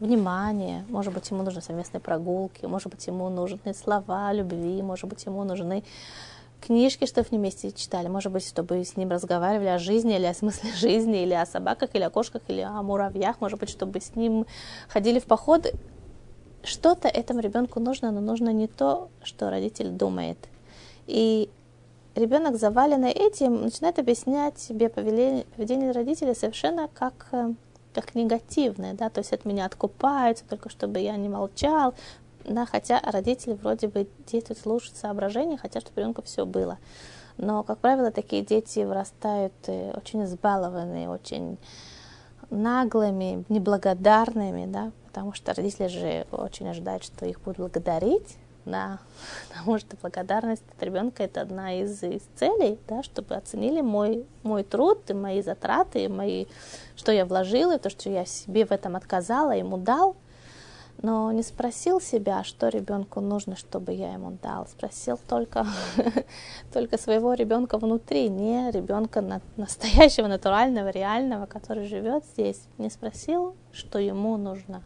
внимание, 0.00 0.84
может 0.88 1.14
быть, 1.14 1.30
ему 1.30 1.42
нужны 1.42 1.62
совместные 1.62 2.00
прогулки, 2.00 2.66
может 2.66 2.88
быть, 2.90 3.06
ему 3.06 3.28
нужны 3.30 3.72
слова 3.74 4.32
любви, 4.32 4.82
может 4.82 5.08
быть, 5.08 5.24
ему 5.24 5.42
нужны 5.44 5.84
книжки, 6.60 7.06
что 7.06 7.22
вместе 7.22 7.72
читали, 7.72 8.08
может 8.08 8.32
быть, 8.32 8.46
чтобы 8.46 8.84
с 8.84 8.96
ним 8.96 9.10
разговаривали 9.10 9.68
о 9.68 9.78
жизни 9.78 10.16
или 10.16 10.26
о 10.26 10.34
смысле 10.34 10.72
жизни, 10.76 11.22
или 11.22 11.34
о 11.34 11.46
собаках, 11.46 11.90
или 11.94 12.02
о 12.02 12.10
кошках, 12.10 12.42
или 12.48 12.60
о 12.60 12.82
муравьях, 12.82 13.40
может 13.40 13.58
быть, 13.58 13.70
чтобы 13.70 14.00
с 14.00 14.14
ним 14.16 14.46
ходили 14.88 15.18
в 15.18 15.24
походы. 15.24 15.72
Что-то 16.62 17.08
этому 17.08 17.40
ребенку 17.40 17.78
нужно, 17.78 18.10
но 18.10 18.20
нужно 18.20 18.52
не 18.52 18.66
то, 18.66 19.08
что 19.22 19.50
родитель 19.50 19.90
думает. 19.90 20.38
И 21.06 21.48
ребенок, 22.16 22.56
заваленный 22.56 23.12
этим, 23.12 23.62
начинает 23.62 23.98
объяснять 23.98 24.58
себе 24.58 24.88
поведение, 24.88 25.44
поведение 25.56 25.92
родителей 25.92 26.34
совершенно 26.34 26.88
как, 26.88 27.28
э, 27.32 27.52
как 27.92 28.14
негативное, 28.14 28.94
да, 28.94 29.10
то 29.10 29.20
есть 29.20 29.32
от 29.32 29.44
меня 29.44 29.66
откупаются, 29.66 30.44
только 30.48 30.68
чтобы 30.68 30.98
я 30.98 31.16
не 31.16 31.28
молчал, 31.28 31.94
да, 32.44 32.66
хотя 32.66 33.00
родители 33.02 33.52
вроде 33.54 33.88
бы 33.88 34.08
действуют 34.26 34.60
с 34.60 34.66
лучшим 34.66 34.94
соображением, 34.94 35.58
хотят, 35.58 35.82
чтобы 35.82 36.00
ребенку 36.00 36.22
все 36.22 36.46
было. 36.46 36.78
Но, 37.38 37.62
как 37.62 37.78
правило, 37.78 38.10
такие 38.10 38.42
дети 38.42 38.80
вырастают 38.80 39.52
э, 39.66 39.92
очень 39.94 40.24
избалованные, 40.24 41.08
очень 41.10 41.58
наглыми, 42.48 43.44
неблагодарными, 43.48 44.66
да, 44.66 44.92
потому 45.08 45.32
что 45.34 45.52
родители 45.52 45.88
же 45.88 46.26
очень 46.30 46.68
ожидают, 46.68 47.04
что 47.04 47.26
их 47.26 47.40
будут 47.40 47.58
благодарить, 47.58 48.36
да, 48.66 48.98
потому 49.48 49.78
что 49.78 49.96
благодарность 49.96 50.64
от 50.76 50.82
ребенка 50.82 51.22
это 51.22 51.40
одна 51.40 51.80
из, 51.80 52.02
из 52.02 52.22
целей, 52.34 52.78
да, 52.86 53.02
чтобы 53.02 53.34
оценили 53.34 53.80
мой, 53.80 54.26
мой 54.42 54.64
труд, 54.64 55.08
и 55.08 55.14
мои 55.14 55.40
затраты, 55.40 56.04
и 56.04 56.08
мои, 56.08 56.46
что 56.96 57.12
я 57.12 57.24
вложила, 57.24 57.76
и 57.76 57.78
то, 57.78 57.88
что 57.88 58.10
я 58.10 58.26
себе 58.26 58.66
в 58.66 58.72
этом 58.72 58.96
отказала, 58.96 59.52
ему 59.52 59.78
дал, 59.78 60.16
но 61.02 61.30
не 61.30 61.42
спросил 61.42 62.00
себя, 62.00 62.42
что 62.42 62.68
ребенку 62.68 63.20
нужно, 63.20 63.56
чтобы 63.56 63.92
я 63.92 64.14
ему 64.14 64.38
дал. 64.42 64.66
Спросил 64.66 65.18
только, 65.28 65.66
только 66.72 66.98
своего 66.98 67.34
ребенка 67.34 67.78
внутри, 67.78 68.28
не 68.28 68.70
ребенка 68.70 69.40
настоящего, 69.56 70.26
натурального, 70.26 70.88
реального, 70.88 71.46
который 71.46 71.86
живет 71.86 72.24
здесь. 72.24 72.62
Не 72.78 72.90
спросил, 72.90 73.54
что 73.72 73.98
ему 73.98 74.36
нужно. 74.38 74.82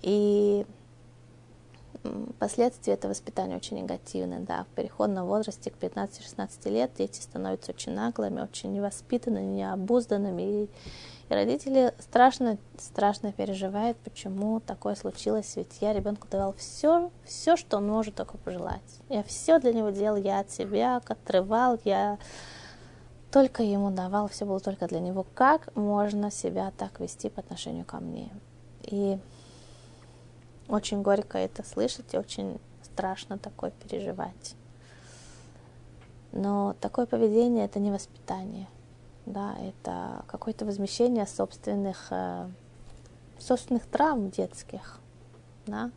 И 0.00 0.64
последствия 2.38 2.94
этого 2.94 3.10
воспитания 3.10 3.56
очень 3.56 3.78
негативны. 3.78 4.40
Да. 4.40 4.64
В 4.64 4.74
переходном 4.74 5.26
возрасте 5.26 5.70
к 5.70 5.76
15-16 5.76 6.70
лет 6.70 6.92
дети 6.96 7.20
становятся 7.20 7.72
очень 7.72 7.92
наглыми, 7.92 8.40
очень 8.40 8.72
невоспитанными, 8.72 9.56
необузданными. 9.56 10.64
И 10.64 10.70
и 11.30 11.34
родители 11.34 11.94
страшно, 12.00 12.58
страшно 12.76 13.32
переживают, 13.32 13.96
почему 13.98 14.58
такое 14.58 14.96
случилось. 14.96 15.54
Ведь 15.54 15.78
я 15.80 15.92
ребенку 15.92 16.26
давал 16.28 16.54
все, 16.54 17.12
все, 17.24 17.56
что 17.56 17.76
он 17.76 17.86
может 17.86 18.16
только 18.16 18.36
пожелать. 18.36 18.98
Я 19.08 19.22
все 19.22 19.60
для 19.60 19.72
него 19.72 19.90
делал, 19.90 20.16
я 20.16 20.40
от 20.40 20.50
себя 20.50 20.96
отрывал, 20.96 21.78
я 21.84 22.18
только 23.30 23.62
ему 23.62 23.92
давал, 23.92 24.26
все 24.26 24.44
было 24.44 24.58
только 24.58 24.88
для 24.88 24.98
него. 24.98 25.24
Как 25.34 25.74
можно 25.76 26.32
себя 26.32 26.72
так 26.76 26.98
вести 26.98 27.28
по 27.28 27.42
отношению 27.42 27.84
ко 27.84 27.98
мне? 27.98 28.32
И 28.82 29.16
очень 30.70 31.02
горько 31.02 31.38
это 31.38 31.62
слышать, 31.62 32.14
и 32.14 32.18
очень 32.18 32.58
страшно 32.82 33.38
такое 33.38 33.70
переживать. 33.70 34.54
Но 36.32 36.74
такое 36.80 37.06
поведение 37.06 37.64
это 37.64 37.78
не 37.78 37.90
воспитание– 37.90 38.68
да, 39.26 39.54
это 39.60 40.24
какое-то 40.26 40.64
возмещение 40.64 41.26
собственных, 41.26 42.08
э, 42.10 42.48
собственных 43.38 43.86
травм 43.86 44.30
детских, 44.30 44.98
да. 45.66 45.90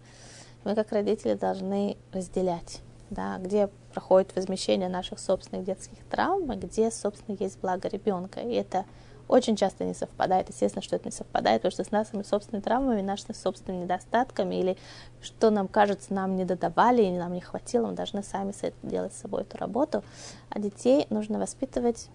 Мы 0.64 0.76
как 0.76 0.92
родители 0.92 1.34
должны 1.34 1.98
разделять, 2.14 2.82
да, 3.10 3.38
где 3.38 3.70
проходит 3.94 4.36
возмещение 4.36 4.88
наших 4.88 5.20
собственных 5.20 5.66
детских 5.66 5.98
травм, 6.10 6.52
а 6.52 6.56
где, 6.56 6.90
собственно, 6.90 7.36
есть 7.38 7.60
благо 7.60 7.90
ребенка. 7.90 8.40
И 8.40 8.54
это 8.54 8.86
очень 9.28 9.56
часто 9.56 9.86
не 9.86 9.94
совпадает. 9.94 10.50
Естественно, 10.50 10.82
что 10.82 10.96
это 10.96 11.06
не 11.06 11.12
совпадает, 11.12 11.62
потому 11.62 11.72
что 11.72 11.84
с 11.84 11.92
нашими 11.92 12.24
собственными 12.24 12.64
травмами, 12.64 13.02
нашими 13.02 13.34
собственными 13.34 13.84
недостатками 13.84 14.56
или 14.56 14.78
что 15.22 15.50
нам 15.50 15.68
кажется, 15.68 16.14
нам 16.14 16.36
не 16.36 16.46
додавали 16.46 17.04
и 17.04 17.12
нам 17.12 17.34
не 17.34 17.42
хватило, 17.42 17.88
мы 17.88 17.94
должны 17.94 18.24
сами 18.24 18.54
делать 18.84 19.14
с 19.14 19.22
собой 19.22 19.42
эту 19.42 19.58
работу. 19.58 20.04
А 20.50 20.60
детей 20.60 21.08
нужно 21.10 21.40
воспитывать 21.40 22.10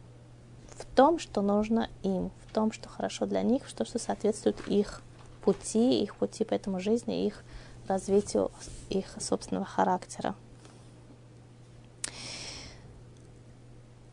в 0.69 0.85
том, 0.95 1.19
что 1.19 1.43
нужно 1.43 1.89
им, 2.03 2.31
в 2.47 2.53
том, 2.53 2.73
что 2.73 2.89
хорошо 2.89 3.27
для 3.27 3.43
них, 3.43 3.67
в 3.67 3.73
том, 3.73 3.87
что 3.87 3.99
соответствует 3.99 4.67
их 4.69 5.03
пути, 5.43 6.03
их 6.03 6.15
пути 6.17 6.45
по 6.45 6.55
этому 6.55 6.79
жизни, 6.79 7.27
их 7.27 7.43
развитию 7.89 8.51
их 8.91 9.07
собственного 9.19 9.67
характера. 9.67 10.35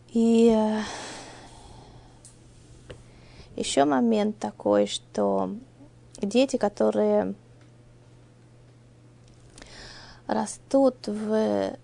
И 0.09 0.49
э, 0.55 0.81
еще 3.55 3.85
момент 3.85 4.37
такой, 4.37 4.87
что 4.87 5.51
дети, 6.21 6.57
которые 6.57 7.35
растут 10.27 11.07
в, 11.07 11.77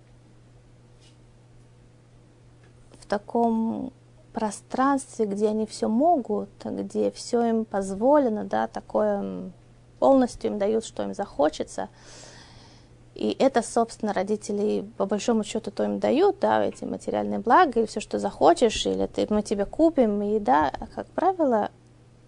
в 2.99 3.05
таком 3.07 3.93
пространстве, 4.33 5.25
где 5.25 5.49
они 5.49 5.65
все 5.65 5.87
могут, 5.87 6.49
где 6.63 7.11
все 7.11 7.43
им 7.45 7.65
позволено, 7.65 8.43
да, 8.45 8.67
такое 8.67 9.51
полностью 9.99 10.51
им 10.51 10.57
дают, 10.57 10.85
что 10.85 11.03
им 11.03 11.13
захочется. 11.13 11.89
И 13.15 13.35
это, 13.39 13.61
собственно, 13.61 14.13
родители 14.13 14.85
по 14.97 15.05
большому 15.05 15.43
счету 15.43 15.69
то 15.69 15.83
им 15.83 15.99
дают, 15.99 16.39
да, 16.39 16.63
эти 16.63 16.85
материальные 16.85 17.39
блага, 17.39 17.81
и 17.81 17.85
все, 17.85 17.99
что 17.99 18.19
захочешь, 18.19 18.85
или 18.85 19.05
ты, 19.05 19.27
мы 19.29 19.41
тебе 19.41 19.65
купим, 19.65 20.21
и 20.21 20.39
да, 20.39 20.71
как 20.95 21.07
правило, 21.07 21.71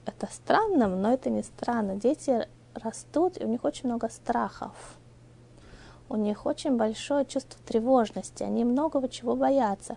это 0.05 0.27
странно, 0.31 0.87
но 0.87 1.13
это 1.13 1.29
не 1.29 1.43
странно. 1.43 1.95
Дети 1.95 2.47
растут, 2.73 3.39
и 3.39 3.45
у 3.45 3.47
них 3.47 3.63
очень 3.63 3.87
много 3.87 4.09
страхов. 4.09 4.97
У 6.09 6.15
них 6.15 6.45
очень 6.45 6.75
большое 6.75 7.25
чувство 7.25 7.59
тревожности, 7.65 8.43
они 8.43 8.65
многого 8.65 9.07
чего 9.07 9.35
боятся. 9.35 9.95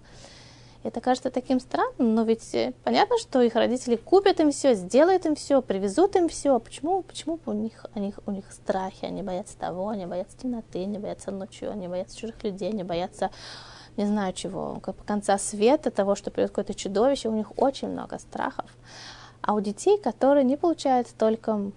Это 0.87 1.01
кажется 1.01 1.31
таким 1.33 1.59
странным, 1.59 2.15
но 2.15 2.23
ведь 2.23 2.55
э, 2.55 2.73
понятно, 2.85 3.19
что 3.19 3.43
их 3.43 3.57
родители 3.57 3.97
купят 3.97 4.39
им 4.39 4.53
все, 4.53 4.75
сделают 4.75 5.27
им 5.27 5.35
все, 5.35 5.61
привезут 5.61 6.15
им 6.15 6.29
все. 6.29 6.61
Почему, 6.61 7.03
почему 7.03 7.41
у 7.45 7.53
них, 7.53 7.87
у, 7.97 7.99
них, 7.99 8.21
у 8.25 8.31
них 8.31 8.45
страхи? 8.53 9.05
Они 9.05 9.23
боятся 9.23 9.59
того, 9.59 9.89
они 9.89 10.07
боятся 10.07 10.39
темноты, 10.39 10.85
они 10.85 10.99
боятся 10.99 11.33
ночью, 11.33 11.73
они 11.73 11.89
боятся 11.89 12.17
чужих 12.17 12.43
людей, 12.45 12.71
они 12.71 12.85
боятся 12.85 13.31
не 13.97 14.07
знаю 14.07 14.33
чего, 14.33 14.79
как 14.81 14.95
по 14.95 15.05
конца 15.05 15.39
света, 15.39 15.91
того, 15.91 16.15
что 16.15 16.31
придет 16.31 16.51
какое-то 16.51 16.75
чудовище, 16.75 17.31
у 17.31 17.35
них 17.35 17.51
очень 17.57 17.89
много 17.89 18.19
страхов. 18.21 18.71
А 19.41 19.55
у 19.55 19.61
детей, 19.61 19.99
которые 19.99 20.45
не 20.45 20.57
получают 20.57 21.09
только 21.19 21.73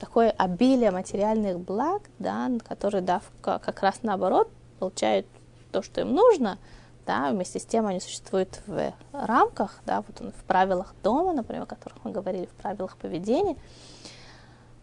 такое 0.00 0.30
обилие 0.30 0.90
материальных 0.90 1.60
благ, 1.60 2.02
да, 2.18 2.50
которые, 2.66 3.02
да, 3.02 3.20
как 3.40 3.82
раз 3.82 4.00
наоборот, 4.02 4.50
получают 4.80 5.26
то, 5.70 5.82
что 5.82 6.00
им 6.00 6.12
нужно– 6.12 6.58
да, 7.06 7.30
вместе 7.30 7.58
с 7.58 7.64
тем 7.64 7.86
они 7.86 8.00
существуют 8.00 8.60
в 8.66 8.92
рамках, 9.12 9.80
да, 9.86 10.02
вот 10.06 10.20
он 10.20 10.32
в 10.32 10.44
правилах 10.44 10.94
дома, 11.02 11.32
например, 11.32 11.62
о 11.62 11.66
которых 11.66 12.04
мы 12.04 12.12
говорили, 12.12 12.46
в 12.46 12.62
правилах 12.62 12.96
поведения, 12.96 13.56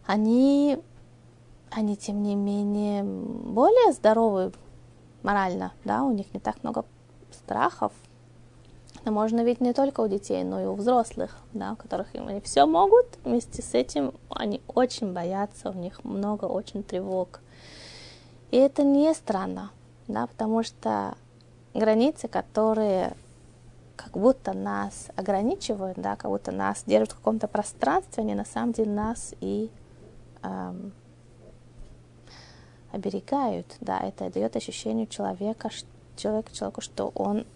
они, 0.06 0.78
они 1.70 1.96
тем 1.96 2.22
не 2.22 2.34
менее 2.34 3.02
более 3.04 3.92
здоровы 3.92 4.52
морально, 5.22 5.72
да, 5.84 6.02
у 6.02 6.12
них 6.12 6.32
не 6.34 6.40
так 6.40 6.62
много 6.62 6.84
страхов. 7.32 7.92
Это 9.00 9.12
можно 9.12 9.42
видеть 9.42 9.62
не 9.62 9.72
только 9.72 10.00
у 10.00 10.08
детей, 10.08 10.44
но 10.44 10.60
и 10.60 10.66
у 10.66 10.74
взрослых, 10.74 11.38
да, 11.54 11.72
у 11.72 11.76
которых 11.76 12.14
им 12.14 12.28
они 12.28 12.40
все 12.40 12.66
могут, 12.66 13.06
вместе 13.24 13.62
с 13.62 13.72
этим 13.72 14.12
они 14.28 14.60
очень 14.66 15.12
боятся, 15.12 15.70
у 15.70 15.74
них 15.74 16.04
много 16.04 16.44
очень 16.44 16.82
тревог. 16.82 17.40
И 18.50 18.56
это 18.56 18.82
не 18.82 19.14
странно, 19.14 19.70
да, 20.06 20.26
потому 20.26 20.62
что 20.62 21.14
границы, 21.74 22.28
которые 22.28 23.14
как 23.96 24.12
будто 24.12 24.52
нас 24.54 25.08
ограничивают, 25.14 25.98
да, 25.98 26.16
как 26.16 26.30
будто 26.30 26.52
нас 26.52 26.84
держат 26.86 27.12
в 27.12 27.16
каком-то 27.16 27.48
пространстве, 27.48 28.22
они 28.22 28.34
на 28.34 28.46
самом 28.46 28.72
деле 28.72 28.90
нас 28.90 29.34
и 29.40 29.70
эм, 30.42 30.92
оберегают, 32.92 33.76
да, 33.80 33.98
это 33.98 34.30
дает 34.30 34.56
ощущение 34.56 35.06
человека, 35.06 35.68
человека, 36.16 36.54
человеку, 36.54 36.80
что 36.80 37.12
он, 37.14 37.46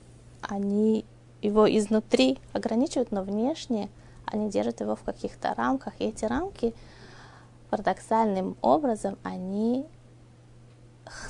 они 0.42 1.06
его 1.40 1.66
изнутри 1.66 2.38
ограничивают, 2.52 3.10
но 3.10 3.22
внешне 3.22 3.88
они 4.26 4.50
держат 4.50 4.80
его 4.80 4.96
в 4.96 5.02
каких-то 5.02 5.54
рамках, 5.54 5.94
и 5.98 6.04
эти 6.04 6.24
рамки 6.24 6.74
парадоксальным 7.70 8.56
образом, 8.60 9.18
они 9.22 9.86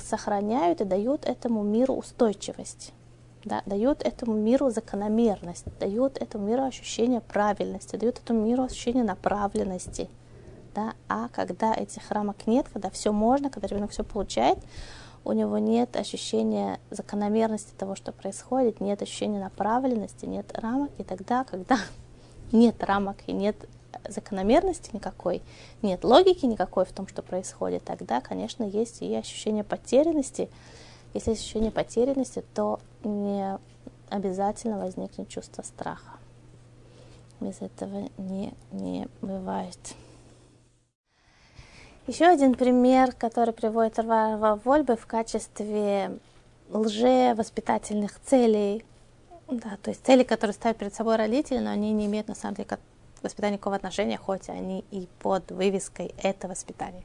сохраняют 0.01 0.81
и 0.81 0.85
дают 0.85 1.25
этому 1.25 1.63
миру 1.63 1.95
устойчивость, 1.95 2.93
да, 3.43 3.61
дают 3.65 4.01
этому 4.03 4.33
миру 4.33 4.69
закономерность, 4.69 5.65
дают 5.79 6.17
этому 6.17 6.47
миру 6.47 6.63
ощущение 6.63 7.21
правильности, 7.21 7.95
дают 7.95 8.19
этому 8.19 8.45
миру 8.45 8.63
ощущение 8.63 9.03
направленности. 9.03 10.09
Да, 10.73 10.93
а 11.07 11.29
когда 11.29 11.73
этих 11.73 12.11
рамок 12.11 12.47
нет, 12.47 12.67
когда 12.71 12.89
все 12.89 13.13
можно, 13.13 13.49
когда 13.49 13.67
ребенок 13.67 13.91
все 13.91 14.03
получает, 14.03 14.57
у 15.23 15.31
него 15.31 15.57
нет 15.57 15.95
ощущения 15.95 16.79
закономерности 16.91 17.73
того, 17.77 17.95
что 17.95 18.11
происходит, 18.11 18.81
нет 18.81 19.01
ощущения 19.01 19.39
направленности, 19.39 20.25
нет 20.25 20.51
рамок, 20.53 20.91
и 20.97 21.03
тогда, 21.03 21.45
когда 21.45 21.77
нет 22.51 22.83
рамок 22.83 23.17
и 23.27 23.31
нет 23.31 23.55
закономерности 24.07 24.91
никакой, 24.93 25.41
нет 25.81 26.03
логики 26.03 26.45
никакой 26.45 26.85
в 26.85 26.91
том, 26.91 27.07
что 27.07 27.21
происходит, 27.21 27.83
тогда, 27.83 28.21
конечно, 28.21 28.63
есть 28.63 29.01
и 29.01 29.15
ощущение 29.15 29.63
потерянности. 29.63 30.49
Если 31.13 31.31
есть 31.31 31.41
ощущение 31.43 31.71
потерянности, 31.71 32.43
то 32.53 32.79
не 33.03 33.57
обязательно 34.09 34.77
возникнет 34.77 35.29
чувство 35.29 35.61
страха. 35.63 36.19
Без 37.39 37.61
этого 37.61 38.09
не, 38.17 38.53
не 38.71 39.07
бывает. 39.21 39.79
Еще 42.07 42.25
один 42.25 42.53
пример, 42.53 43.13
который 43.13 43.53
приводит 43.53 43.97
Рвава 43.97 44.59
Вольбе 44.63 44.95
в 44.95 45.07
качестве 45.07 46.19
лжевоспитательных 46.69 48.19
целей, 48.21 48.85
да, 49.47 49.77
то 49.81 49.91
есть 49.91 50.05
цели, 50.05 50.23
которые 50.23 50.53
ставят 50.53 50.77
перед 50.77 50.93
собой 50.93 51.15
родители, 51.15 51.59
но 51.59 51.71
они 51.71 51.91
не 51.93 52.05
имеют 52.05 52.27
на 52.27 52.35
самом 52.35 52.55
деле 52.55 52.67
воспитанию 53.21 53.55
никакого 53.55 53.75
отношения, 53.75 54.17
хоть 54.17 54.49
они 54.49 54.85
и 54.91 55.07
под 55.19 55.51
вывеской 55.51 56.13
«это 56.21 56.47
воспитание». 56.47 57.03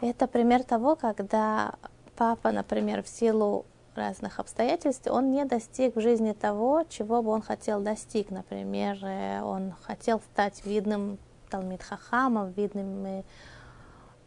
Это 0.00 0.26
пример 0.26 0.62
того, 0.62 0.96
когда 0.96 1.74
папа, 2.16 2.52
например, 2.52 3.02
в 3.02 3.08
силу 3.08 3.66
разных 3.94 4.38
обстоятельств, 4.38 5.06
он 5.08 5.30
не 5.30 5.44
достиг 5.44 5.96
в 5.96 6.00
жизни 6.00 6.32
того, 6.32 6.84
чего 6.88 7.22
бы 7.22 7.30
он 7.30 7.42
хотел 7.42 7.80
достиг. 7.80 8.30
Например, 8.30 9.44
он 9.44 9.74
хотел 9.82 10.20
стать 10.32 10.64
видным 10.64 11.18
Талмит 11.50 11.82
Хахамом, 11.82 12.52
видным, 12.52 13.24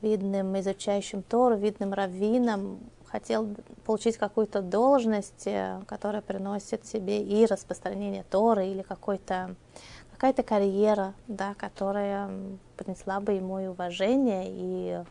видным 0.01 0.59
изучающим 0.59 1.23
Тору, 1.23 1.55
видным 1.55 1.93
раввином, 1.93 2.79
хотел 3.13 3.47
получить 3.85 4.17
какую-то 4.17 4.63
должность, 4.63 5.45
э, 5.45 5.79
которая 5.85 6.23
приносит 6.23 6.87
себе 6.87 7.21
и 7.21 7.45
распространение 7.45 8.23
Торы, 8.23 8.65
или 8.65 8.81
какой-то 8.81 9.55
какая-то 10.23 10.43
карьера, 10.43 11.13
да, 11.27 11.53
которая 11.53 12.29
принесла 12.77 13.19
бы 13.19 13.33
ему 13.33 13.59
и 13.59 13.67
уважение, 13.67 14.45
и, 14.47 15.03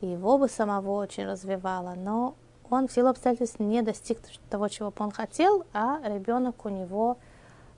его 0.00 0.38
бы 0.38 0.48
самого 0.48 0.90
очень 0.90 1.24
развивала. 1.24 1.94
Но 1.96 2.34
он 2.68 2.88
в 2.88 2.92
силу 2.92 3.10
обстоятельств 3.10 3.60
не 3.60 3.80
достиг 3.82 4.18
того, 4.50 4.66
чего 4.66 4.90
бы 4.90 5.04
он 5.04 5.12
хотел, 5.12 5.64
а 5.72 6.00
ребенок 6.04 6.64
у 6.64 6.68
него 6.68 7.16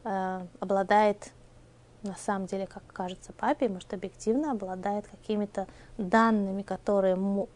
э, 0.05 0.47
обладает, 0.59 1.31
на 2.03 2.15
самом 2.15 2.47
деле, 2.47 2.67
как 2.67 2.83
кажется 2.87 3.35
папе, 3.35 3.69
может, 3.69 3.93
объективно 3.93 4.53
обладает 4.53 5.07
какими-то 5.09 5.67
данными, 5.99 6.63
которые 6.63 7.17
ему, 7.17 7.51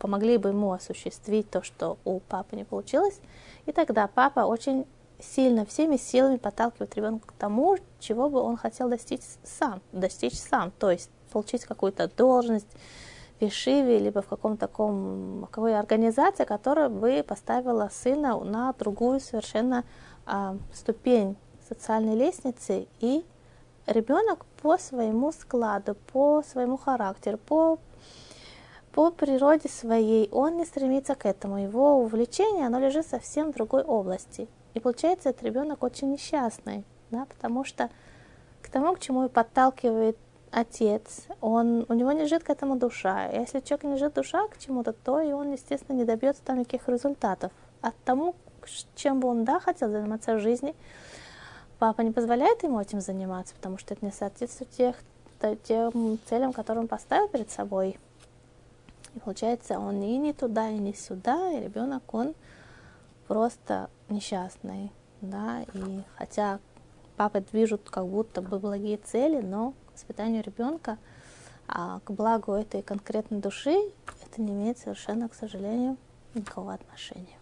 помогли 0.00 0.36
бы 0.36 0.48
ему 0.48 0.72
осуществить 0.72 1.48
то, 1.48 1.62
что 1.62 1.96
у 2.04 2.18
папы 2.18 2.56
не 2.56 2.64
получилось. 2.64 3.20
И 3.66 3.72
тогда 3.72 4.08
папа 4.08 4.40
очень 4.40 4.84
сильно 5.22 5.64
всеми 5.64 5.96
силами 5.96 6.36
подталкивает 6.36 6.94
ребенка 6.96 7.28
к 7.28 7.32
тому, 7.32 7.78
чего 8.00 8.28
бы 8.28 8.40
он 8.40 8.56
хотел 8.56 8.88
достичь 8.88 9.22
сам, 9.44 9.80
достичь 9.92 10.38
сам, 10.38 10.72
то 10.78 10.90
есть 10.90 11.10
получить 11.32 11.64
какую-то 11.64 12.08
должность 12.08 12.68
в 13.40 13.44
Ишиве, 13.44 13.98
либо 13.98 14.22
в 14.22 14.28
каком-то 14.28 14.66
таком, 14.66 15.48
какой 15.50 15.78
организации, 15.78 16.44
которая 16.44 16.88
бы 16.88 17.24
поставила 17.26 17.88
сына 17.92 18.38
на 18.38 18.72
другую 18.74 19.20
совершенно 19.20 19.84
а, 20.26 20.56
ступень 20.72 21.36
социальной 21.68 22.14
лестницы, 22.14 22.86
и 23.00 23.24
ребенок 23.86 24.44
по 24.60 24.78
своему 24.78 25.32
складу, 25.32 25.96
по 26.12 26.42
своему 26.42 26.76
характеру, 26.76 27.38
по 27.38 27.78
по 28.92 29.10
природе 29.10 29.70
своей 29.70 30.28
он 30.30 30.58
не 30.58 30.66
стремится 30.66 31.14
к 31.14 31.24
этому. 31.24 31.56
Его 31.56 31.96
увлечение, 31.96 32.66
оно 32.66 32.78
лежит 32.78 33.06
совсем 33.06 33.50
в 33.50 33.54
другой 33.54 33.82
области. 33.82 34.48
И 34.74 34.80
получается, 34.80 35.30
этот 35.30 35.42
ребенок 35.42 35.82
очень 35.82 36.10
несчастный, 36.10 36.84
да, 37.10 37.26
потому 37.26 37.64
что 37.64 37.90
к 38.62 38.68
тому, 38.68 38.94
к 38.94 39.00
чему 39.00 39.20
его 39.20 39.28
подталкивает 39.28 40.16
отец, 40.50 41.26
он, 41.40 41.86
у 41.88 41.94
него 41.94 42.12
не 42.12 42.22
лежит 42.22 42.44
к 42.44 42.50
этому 42.50 42.76
душа. 42.76 43.28
И 43.28 43.38
если 43.40 43.60
человек 43.60 43.84
не 43.84 43.94
лежит 43.94 44.14
душа 44.14 44.46
к 44.48 44.58
чему-то, 44.58 44.92
то 44.92 45.20
и 45.20 45.32
он, 45.32 45.52
естественно, 45.52 45.96
не 45.96 46.04
добьется 46.04 46.42
там 46.44 46.58
никаких 46.58 46.88
результатов. 46.88 47.52
От 47.80 47.94
тому, 48.04 48.34
чем 48.94 49.20
бы 49.20 49.28
он, 49.28 49.44
да, 49.44 49.60
хотел 49.60 49.90
заниматься 49.90 50.34
в 50.34 50.40
жизни, 50.40 50.74
папа 51.78 52.02
не 52.02 52.12
позволяет 52.12 52.62
ему 52.62 52.80
этим 52.80 53.00
заниматься, 53.00 53.54
потому 53.54 53.78
что 53.78 53.94
это 53.94 54.04
не 54.04 54.12
соответствует 54.12 54.70
тех, 54.70 54.96
тем 55.64 56.18
целям, 56.26 56.52
которые 56.52 56.82
он 56.82 56.88
поставил 56.88 57.28
перед 57.28 57.50
собой. 57.50 57.98
И 59.14 59.18
получается, 59.18 59.78
он 59.78 60.00
и 60.02 60.16
не 60.16 60.32
туда, 60.32 60.68
и 60.70 60.78
не 60.78 60.94
сюда, 60.94 61.50
и 61.52 61.60
ребенок, 61.60 62.02
он 62.14 62.34
просто 63.26 63.90
несчастный, 64.08 64.92
да, 65.20 65.64
и 65.74 66.02
хотя 66.16 66.60
папы 67.16 67.40
движут 67.40 67.88
как 67.90 68.06
будто 68.06 68.42
бы 68.42 68.58
благие 68.58 68.98
цели, 68.98 69.40
но 69.40 69.74
к 69.88 69.92
воспитанию 69.92 70.42
ребенка, 70.42 70.98
а 71.68 72.00
к 72.04 72.10
благу 72.10 72.52
этой 72.52 72.82
конкретной 72.82 73.40
души, 73.40 73.76
это 74.26 74.40
не 74.40 74.52
имеет 74.52 74.78
совершенно, 74.78 75.28
к 75.28 75.34
сожалению, 75.34 75.96
никакого 76.34 76.74
отношения. 76.74 77.38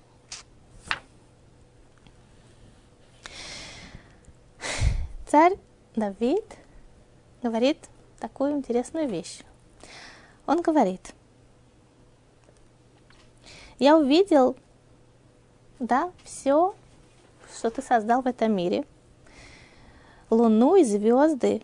царь 5.31 5.57
Давид 5.95 6.45
говорит 7.41 7.79
такую 8.19 8.51
интересную 8.53 9.09
вещь. 9.09 9.43
Он 10.45 10.61
говорит, 10.61 11.15
я 13.79 13.97
увидел, 13.97 14.57
да, 15.81 16.13
все, 16.23 16.75
что 17.57 17.71
ты 17.71 17.83
создал 17.83 18.23
в 18.23 18.27
этом 18.27 18.55
мире, 18.55 18.85
луну 20.29 20.77
и 20.77 20.85
звезды, 20.85 21.63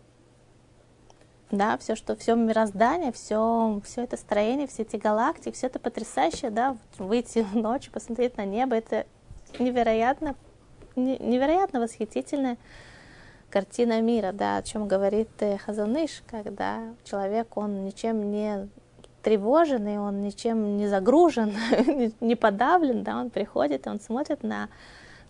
да, 1.51 1.79
все, 1.79 1.95
что 1.95 2.17
все 2.17 2.35
мироздание, 2.35 3.13
все, 3.13 3.81
все 3.85 4.03
это 4.03 4.17
строение, 4.17 4.67
все 4.67 4.83
эти 4.83 4.97
галактики, 4.97 5.55
все 5.55 5.69
это 5.69 5.79
потрясающе, 5.79 6.51
да, 6.51 6.77
выйти 6.99 7.43
в 7.43 7.55
ночь, 7.55 7.91
посмотреть 7.91 8.37
на 8.37 8.45
небо, 8.45 8.75
это 8.75 9.07
невероятно, 9.61 10.35
невероятно 10.97 11.81
восхитительная 11.81 12.57
картина 13.51 14.01
мира, 14.01 14.33
да, 14.33 14.57
о 14.57 14.63
чем 14.63 14.89
говорит 14.89 15.29
э, 15.39 15.57
Хазаныш, 15.59 16.23
когда 16.27 16.81
человек, 17.05 17.57
он 17.57 17.85
ничем 17.85 18.31
не 18.31 18.69
тревожен, 19.27 19.89
и 19.89 19.97
он 19.97 20.21
ничем 20.21 20.77
не 20.77 20.87
загружен, 20.87 21.53
не 22.21 22.37
подавлен, 22.37 23.03
да, 23.03 23.19
он 23.19 23.31
приходит, 23.31 23.89
и 23.89 23.91
он 23.91 23.99
смотрит 23.99 24.45
на, 24.45 24.69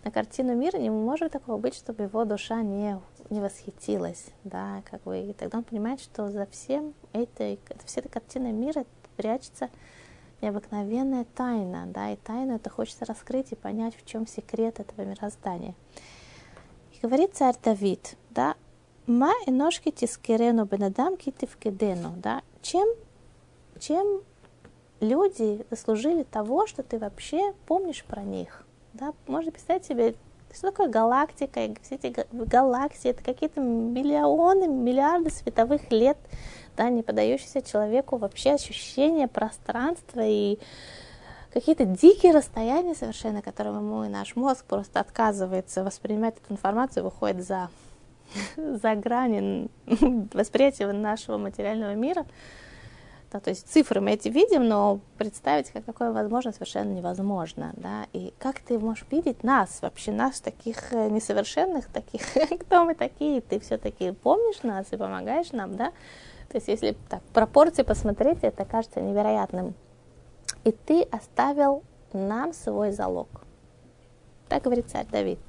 на 0.03 0.11
картину 0.11 0.55
мира, 0.55 0.77
не 0.77 0.91
может 0.91 1.31
такого 1.31 1.57
быть, 1.57 1.73
чтобы 1.73 2.03
его 2.03 2.23
душа 2.23 2.61
не 2.61 2.99
не 3.31 3.41
восхитилась, 3.41 4.25
да, 4.43 4.83
как 4.89 5.01
бы, 5.01 5.19
и 5.19 5.33
тогда 5.33 5.57
он 5.57 5.63
понимает, 5.63 5.99
что 5.99 6.29
за 6.29 6.45
всем 6.45 6.93
этой, 7.11 7.59
всей 7.85 8.01
этой 8.01 8.09
картиной 8.09 8.51
мира 8.51 8.85
прячется 9.15 9.69
необыкновенная 10.41 11.25
тайна, 11.35 11.87
да, 11.87 12.11
и 12.11 12.17
тайну 12.17 12.55
это 12.55 12.69
хочется 12.69 13.03
раскрыть 13.03 13.51
и 13.51 13.55
понять, 13.55 13.95
в 13.97 14.05
чем 14.05 14.27
секрет 14.27 14.79
этого 14.79 15.05
мироздания. 15.05 15.73
И 16.93 16.99
говорит 17.01 17.33
царь 17.33 17.55
Давид, 17.63 18.15
да, 18.29 18.53
«Ма 19.07 19.33
и 19.47 19.51
ножки 19.51 19.89
тискерену 19.89 20.65
бенадам 20.65 21.17
китивкедену», 21.17 22.13
да, 22.17 22.43
чем, 22.61 22.87
чем 23.77 24.21
люди 24.99 25.65
заслужили 25.69 26.23
того, 26.23 26.67
что 26.67 26.83
ты 26.83 26.99
вообще 26.99 27.53
помнишь 27.65 28.03
про 28.03 28.23
них, 28.23 28.65
да, 28.93 29.13
можно 29.27 29.51
представить 29.51 29.85
себе 29.85 30.15
что 30.53 30.71
такое 30.71 30.87
галактика? 30.87 31.59
Все 31.83 31.95
эти 31.95 32.25
галаксии, 32.31 33.09
это 33.09 33.23
какие-то 33.23 33.59
миллионы, 33.59 34.67
миллиарды 34.67 35.29
световых 35.29 35.91
лет, 35.91 36.17
да, 36.77 36.89
не 36.89 37.03
подающиеся 37.03 37.61
человеку 37.61 38.17
вообще 38.17 38.53
ощущение 38.53 39.27
пространства 39.27 40.21
и 40.23 40.57
какие-то 41.51 41.85
дикие 41.85 42.33
расстояния 42.33 42.95
совершенно, 42.95 43.41
которые 43.41 43.79
мой 43.79 44.09
наш 44.09 44.35
мозг 44.35 44.65
просто 44.65 44.99
отказывается 44.99 45.83
воспринимать 45.83 46.35
эту 46.37 46.53
информацию, 46.53 47.03
выходит 47.03 47.45
за, 47.45 47.69
за 48.57 48.95
грани 48.95 49.69
восприятия 50.33 50.91
нашего 50.91 51.37
материального 51.37 51.93
мира. 51.93 52.25
Да, 53.31 53.41
то 53.41 53.49
есть 53.49 53.67
цифры 53.67 53.99
мы 53.99 54.11
эти 54.11 54.29
видим, 54.29 54.67
но 54.67 55.01
представить, 55.17 55.69
как 55.71 55.83
такое 55.83 56.13
возможно, 56.13 56.53
совершенно 56.53 56.93
невозможно. 56.93 57.73
Да? 57.75 58.05
И 58.13 58.33
как 58.39 58.59
ты 58.59 58.79
можешь 58.79 59.05
видеть 59.11 59.43
нас, 59.43 59.81
вообще 59.81 60.13
нас, 60.13 60.39
таких 60.39 60.93
э, 60.93 61.09
несовершенных, 61.09 61.87
таких, 61.87 62.21
кто 62.61 62.85
мы 62.85 62.95
такие, 62.95 63.41
ты 63.41 63.59
все-таки 63.59 64.11
помнишь 64.11 64.63
нас 64.63 64.87
и 64.91 64.97
помогаешь 64.97 65.51
нам, 65.51 65.75
да? 65.75 65.91
То 66.49 66.55
есть 66.55 66.69
если 66.69 66.95
так 67.09 67.21
пропорции 67.33 67.83
посмотреть, 67.83 68.39
это 68.43 68.63
кажется 68.63 69.01
невероятным. 69.01 69.73
И 70.63 70.71
ты 70.71 71.03
оставил 71.03 71.83
нам 72.13 72.53
свой 72.53 72.91
залог. 72.91 73.27
Так 74.47 74.63
говорит 74.63 74.89
царь 74.89 75.05
Давид. 75.11 75.39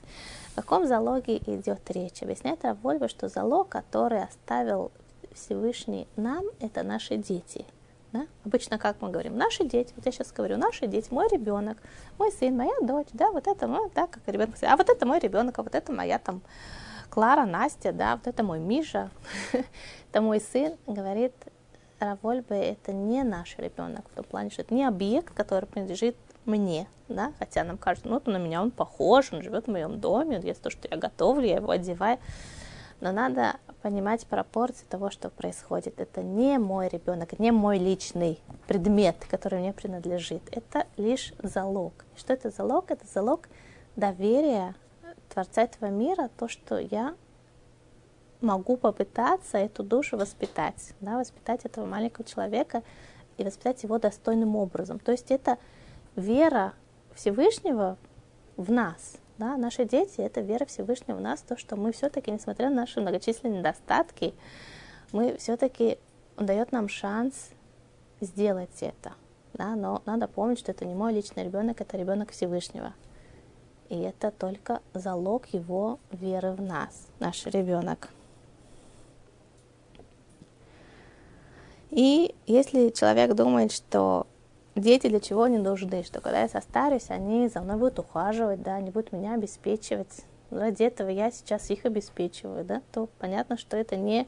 О 0.57 0.63
каком 0.63 0.89
залоге 0.89 1.37
идет 1.39 1.89
речь? 1.91 2.21
Объясняет 2.23 2.65
Равольба, 2.65 3.07
что 3.09 3.29
залог, 3.29 3.69
который 3.69 4.25
оставил 4.25 4.91
Всевышний 5.39 6.09
нам– 6.17 6.45
это 6.61 6.83
наши 6.83 7.17
дети. 7.17 7.65
Да? 8.13 8.27
Обычно 8.45 8.79
как 8.79 9.01
мы 9.03 9.11
говорим, 9.11 9.37
наши 9.37 9.65
дети, 9.65 9.93
вот 9.97 10.07
я 10.07 10.13
сейчас 10.13 10.33
говорю, 10.33 10.57
наши 10.57 10.87
дети, 10.87 11.09
мой 11.13 11.29
ребенок, 11.29 11.79
мой 12.19 12.33
сын, 12.33 12.57
моя 12.57 12.73
дочь, 12.83 13.09
да, 13.13 13.31
вот 13.31 13.47
это 13.47 13.67
мой, 13.67 13.91
да, 13.95 14.07
как 14.07 14.23
ребенок, 14.27 14.55
а 14.63 14.77
вот 14.77 14.89
это 14.89 15.07
мой 15.07 15.19
ребенок, 15.19 15.59
а 15.59 15.63
вот 15.63 15.75
это 15.75 15.93
моя 15.93 16.19
там 16.19 16.41
Клара, 17.11 17.45
Настя, 17.45 17.93
да, 17.93 18.17
вот 18.17 18.27
это 18.27 18.43
мой 18.43 18.61
Миша, 18.61 19.11
это 20.11 20.23
мой 20.23 20.41
сын, 20.41 20.77
говорит 20.87 21.35
Равольбе, 22.01 22.71
это 22.73 22.93
не 22.93 23.23
наш 23.25 23.59
ребенок, 23.59 24.07
в 24.11 24.15
том 24.15 24.25
плане, 24.25 24.51
что 24.51 24.63
это 24.63 24.73
не 24.73 24.85
объект, 24.85 25.35
который 25.35 25.67
принадлежит 25.67 26.17
мне, 26.47 26.87
да, 27.09 27.33
хотя 27.39 27.63
нам 27.65 27.77
кажется, 27.77 28.09
ну, 28.09 28.23
на 28.25 28.39
меня 28.39 28.63
он 28.63 28.71
похож, 28.71 29.33
он 29.33 29.43
живет 29.43 29.67
в 29.67 29.71
моем 29.71 30.01
доме, 30.01 30.39
он 30.39 30.45
ест 30.45 30.63
то, 30.63 30.71
что 30.71 30.89
я 30.91 30.97
готовлю, 30.97 31.47
я 31.47 31.57
его 31.57 31.71
одеваю, 31.71 32.19
но 33.01 33.13
надо 33.13 33.57
понимать 33.83 34.27
пропорции 34.27 34.85
того, 34.89 35.11
что 35.11 35.31
происходит. 35.31 36.01
Это 36.01 36.23
не 36.23 36.59
мой 36.59 36.89
ребенок, 36.89 37.39
не 37.39 37.53
мой 37.53 37.79
личный 37.79 38.41
предмет, 38.67 39.17
который 39.31 39.61
мне 39.61 39.73
принадлежит. 39.73 40.43
Это 40.51 40.87
лишь 40.97 41.33
залог. 41.43 42.05
Что 42.17 42.33
это 42.33 42.51
залог? 42.51 42.91
Это 42.91 43.07
залог 43.07 43.49
доверия 43.97 44.75
Творца 45.29 45.63
этого 45.63 45.91
мира, 45.91 46.31
то, 46.37 46.49
что 46.49 46.79
я 46.79 47.15
могу 48.41 48.77
попытаться 48.77 49.59
эту 49.59 49.83
душу 49.83 50.17
воспитать, 50.17 50.95
да, 51.01 51.19
воспитать 51.19 51.65
этого 51.65 51.87
маленького 51.87 52.27
человека 52.27 52.83
и 53.37 53.45
воспитать 53.45 53.83
его 53.83 53.99
достойным 53.99 54.57
образом. 54.57 54.99
То 54.99 55.13
есть 55.13 55.31
это 55.31 55.59
вера 56.17 56.73
Всевышнего 57.15 57.97
в 58.57 58.71
нас, 58.71 59.19
да, 59.39 59.57
наши 59.57 59.85
дети— 59.85 60.15
это 60.21 60.41
вера 60.41 60.67
Всевышнего 60.67 61.17
в 61.17 61.21
нас, 61.21 61.41
то, 61.41 61.57
что 61.57 61.77
мы 61.77 61.93
все-таки, 61.93 62.31
несмотря 62.31 62.71
на 62.71 62.77
наши 62.77 63.01
многочисленные 63.01 63.61
недостатки, 63.61 64.35
мы 65.13 65.37
все-таки, 65.39 65.99
он 66.37 66.47
дает 66.47 66.73
нам 66.73 66.89
шанс 66.89 67.51
сделать 68.21 68.83
это. 68.83 69.13
Да, 69.55 69.75
но 69.77 70.03
надо 70.07 70.29
помнить, 70.29 70.59
что 70.59 70.73
это 70.73 70.85
не 70.85 70.95
мой 70.95 71.13
личный 71.13 71.45
ребенок, 71.45 71.81
это 71.81 71.97
ребенок 71.97 72.33
Всевышнего. 72.33 72.93
И 73.89 73.99
это 74.01 74.31
только 74.31 74.83
залог 74.93 75.47
его 75.47 75.99
веры 76.11 76.53
в 76.53 76.61
нас, 76.61 77.07
наш 77.19 77.47
ребенок. 77.47 78.11
И 81.91 82.35
если 82.47 82.91
человек 82.91 83.35
думает, 83.35 83.73
что 83.73 84.27
дети 84.79 85.09
для 85.09 85.21
чего 85.21 85.47
не 85.47 85.59
нужны, 85.59 86.03
что 86.03 86.21
когда 86.21 86.43
я 86.43 86.49
состарюсь, 86.49 87.11
они 87.11 87.49
за 87.49 87.61
мной 87.61 87.77
будут 87.77 87.99
ухаживать, 87.99 88.63
да, 88.63 88.77
они 88.77 88.91
будут 88.91 89.13
меня 89.13 89.35
обеспечивать. 89.35 90.25
Ради 90.51 90.83
этого 90.83 91.09
я 91.09 91.31
сейчас 91.31 91.71
их 91.71 91.85
обеспечиваю, 91.85 92.65
да, 92.65 92.83
то 92.93 93.09
понятно, 93.19 93.59
что 93.59 93.77
это 93.77 93.97
не, 93.97 94.27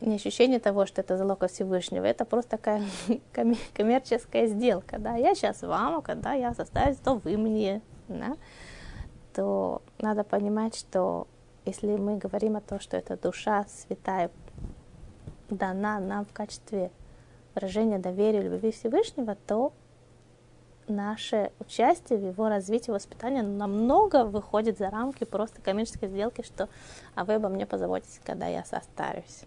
не 0.00 0.16
ощущение 0.16 0.60
того, 0.60 0.84
что 0.84 1.00
это 1.00 1.16
залог 1.16 1.48
Всевышнего, 1.48 2.04
это 2.04 2.24
просто 2.24 2.52
такая 2.52 2.82
коммерческая 3.74 4.46
сделка, 4.46 4.98
да, 4.98 5.16
я 5.16 5.34
сейчас 5.34 5.62
вам, 5.62 5.96
а 5.96 6.02
когда 6.02 6.34
я 6.34 6.52
состарюсь, 6.52 6.98
то 6.98 7.14
вы 7.14 7.38
мне, 7.38 7.80
да, 8.08 8.36
то 9.32 9.82
надо 9.98 10.24
понимать, 10.24 10.76
что 10.76 11.26
если 11.64 11.96
мы 11.96 12.18
говорим 12.18 12.56
о 12.56 12.60
том, 12.60 12.78
что 12.78 12.96
эта 12.96 13.16
душа 13.16 13.64
святая 13.68 14.30
дана 15.48 15.98
нам 16.00 16.24
в 16.24 16.32
качестве 16.32 16.90
выражение 17.54 17.98
доверия, 17.98 18.40
любви 18.40 18.70
Всевышнего, 18.70 19.36
то 19.46 19.72
наше 20.88 21.50
участие 21.60 22.18
в 22.18 22.24
его 22.24 22.48
развитии, 22.48 22.90
воспитании 22.90 23.40
намного 23.40 24.24
выходит 24.24 24.78
за 24.78 24.90
рамки 24.90 25.24
просто 25.24 25.60
коммерческой 25.62 26.08
сделки, 26.08 26.42
что 26.42 26.68
а 27.14 27.24
вы 27.24 27.34
обо 27.34 27.48
мне 27.48 27.66
позаботитесь, 27.66 28.20
когда 28.24 28.46
я 28.46 28.64
состарюсь. 28.64 29.44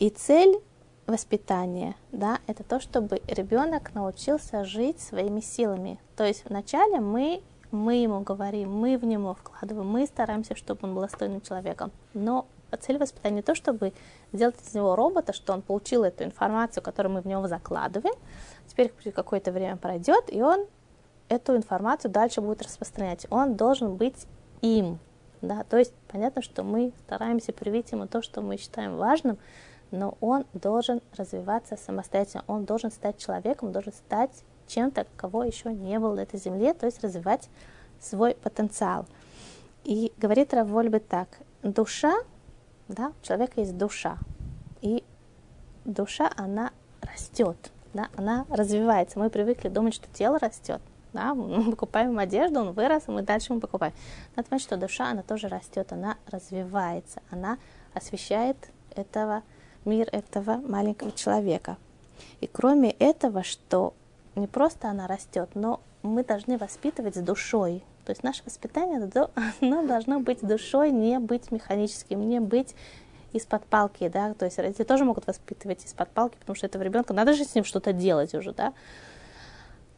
И 0.00 0.10
цель 0.10 0.60
воспитания, 1.06 1.94
да, 2.12 2.40
это 2.46 2.64
то, 2.64 2.80
чтобы 2.80 3.20
ребенок 3.28 3.94
научился 3.94 4.64
жить 4.64 5.00
своими 5.00 5.40
силами. 5.40 6.00
То 6.16 6.24
есть 6.24 6.44
вначале 6.48 7.00
мы, 7.00 7.42
мы 7.70 7.96
ему 7.96 8.20
говорим, 8.20 8.72
мы 8.72 8.98
в 8.98 9.04
него 9.04 9.34
вкладываем, 9.34 9.88
мы 9.88 10.06
стараемся, 10.06 10.56
чтобы 10.56 10.80
он 10.82 10.94
был 10.94 11.02
достойным 11.02 11.40
человеком. 11.40 11.92
Но 12.12 12.46
цель 12.76 12.98
воспитания 12.98 13.36
не 13.36 13.42
то, 13.42 13.54
чтобы 13.54 13.92
сделать 14.32 14.56
из 14.66 14.74
него 14.74 14.96
робота, 14.96 15.32
что 15.32 15.52
он 15.52 15.62
получил 15.62 16.04
эту 16.04 16.24
информацию, 16.24 16.82
которую 16.82 17.14
мы 17.14 17.20
в 17.20 17.26
него 17.26 17.46
закладываем, 17.48 18.14
теперь 18.66 18.92
какое-то 19.14 19.52
время 19.52 19.76
пройдет, 19.76 20.24
и 20.28 20.42
он 20.42 20.66
эту 21.28 21.56
информацию 21.56 22.10
дальше 22.10 22.40
будет 22.40 22.62
распространять. 22.62 23.26
Он 23.30 23.54
должен 23.54 23.96
быть 23.96 24.26
им. 24.60 24.98
Да? 25.40 25.64
То 25.64 25.78
есть 25.78 25.92
понятно, 26.08 26.42
что 26.42 26.62
мы 26.62 26.92
стараемся 27.06 27.52
привить 27.52 27.92
ему 27.92 28.06
то, 28.06 28.22
что 28.22 28.40
мы 28.40 28.56
считаем 28.56 28.96
важным, 28.96 29.38
но 29.90 30.16
он 30.20 30.44
должен 30.54 31.00
развиваться 31.16 31.76
самостоятельно, 31.76 32.44
он 32.46 32.64
должен 32.64 32.90
стать 32.90 33.18
человеком, 33.18 33.72
должен 33.72 33.92
стать 33.92 34.44
чем-то, 34.66 35.06
кого 35.16 35.44
еще 35.44 35.72
не 35.72 35.98
было 35.98 36.14
на 36.14 36.20
этой 36.20 36.40
земле, 36.40 36.74
то 36.74 36.86
есть 36.86 37.02
развивать 37.02 37.48
свой 38.00 38.34
потенциал. 38.34 39.06
И 39.84 40.12
говорит 40.16 40.54
Равольбе 40.54 40.98
так, 40.98 41.28
душа 41.62 42.14
да, 42.88 43.12
у 43.20 43.24
человека 43.24 43.60
есть 43.60 43.76
душа. 43.76 44.18
И 44.80 45.04
душа, 45.84 46.30
она 46.36 46.72
растет, 47.00 47.56
да, 47.92 48.08
она 48.16 48.46
развивается. 48.50 49.18
Мы 49.18 49.30
привыкли 49.30 49.68
думать, 49.68 49.94
что 49.94 50.06
тело 50.12 50.38
растет. 50.38 50.80
Да? 51.12 51.34
Мы 51.34 51.70
покупаем 51.70 52.18
одежду, 52.18 52.60
он 52.60 52.72
вырос, 52.72 53.04
и 53.06 53.10
мы 53.10 53.22
дальше 53.22 53.52
мы 53.52 53.60
покупаем. 53.60 53.94
Надо 54.36 54.48
понять, 54.48 54.62
что 54.62 54.76
душа, 54.76 55.10
она 55.10 55.22
тоже 55.22 55.48
растет, 55.48 55.92
она 55.92 56.16
развивается, 56.26 57.22
она 57.30 57.58
освещает 57.94 58.56
этого 58.94 59.42
мир 59.84 60.08
этого 60.12 60.56
маленького 60.56 61.12
человека. 61.12 61.76
И 62.40 62.46
кроме 62.46 62.90
этого, 62.90 63.42
что 63.42 63.94
не 64.34 64.46
просто 64.46 64.88
она 64.88 65.06
растет, 65.06 65.50
но 65.54 65.80
мы 66.02 66.24
должны 66.24 66.58
воспитывать 66.58 67.16
с 67.16 67.20
душой. 67.20 67.82
То 68.04 68.10
есть 68.10 68.22
наше 68.22 68.42
воспитание, 68.44 69.10
оно 69.60 69.86
должно 69.86 70.20
быть 70.20 70.40
душой, 70.40 70.90
не 70.90 71.18
быть 71.18 71.50
механическим, 71.50 72.28
не 72.28 72.40
быть 72.40 72.74
из-под 73.32 73.64
палки, 73.66 74.08
да, 74.08 74.32
то 74.34 74.44
есть 74.44 74.58
родители 74.58 74.84
тоже 74.84 75.04
могут 75.04 75.26
воспитывать 75.26 75.84
из-под 75.84 76.08
палки, 76.10 76.36
потому 76.38 76.54
что 76.54 76.66
этого 76.66 76.82
ребенка 76.82 77.12
надо 77.12 77.32
же 77.32 77.44
с 77.44 77.54
ним 77.54 77.64
что-то 77.64 77.92
делать 77.92 78.32
уже, 78.34 78.52
да. 78.52 78.72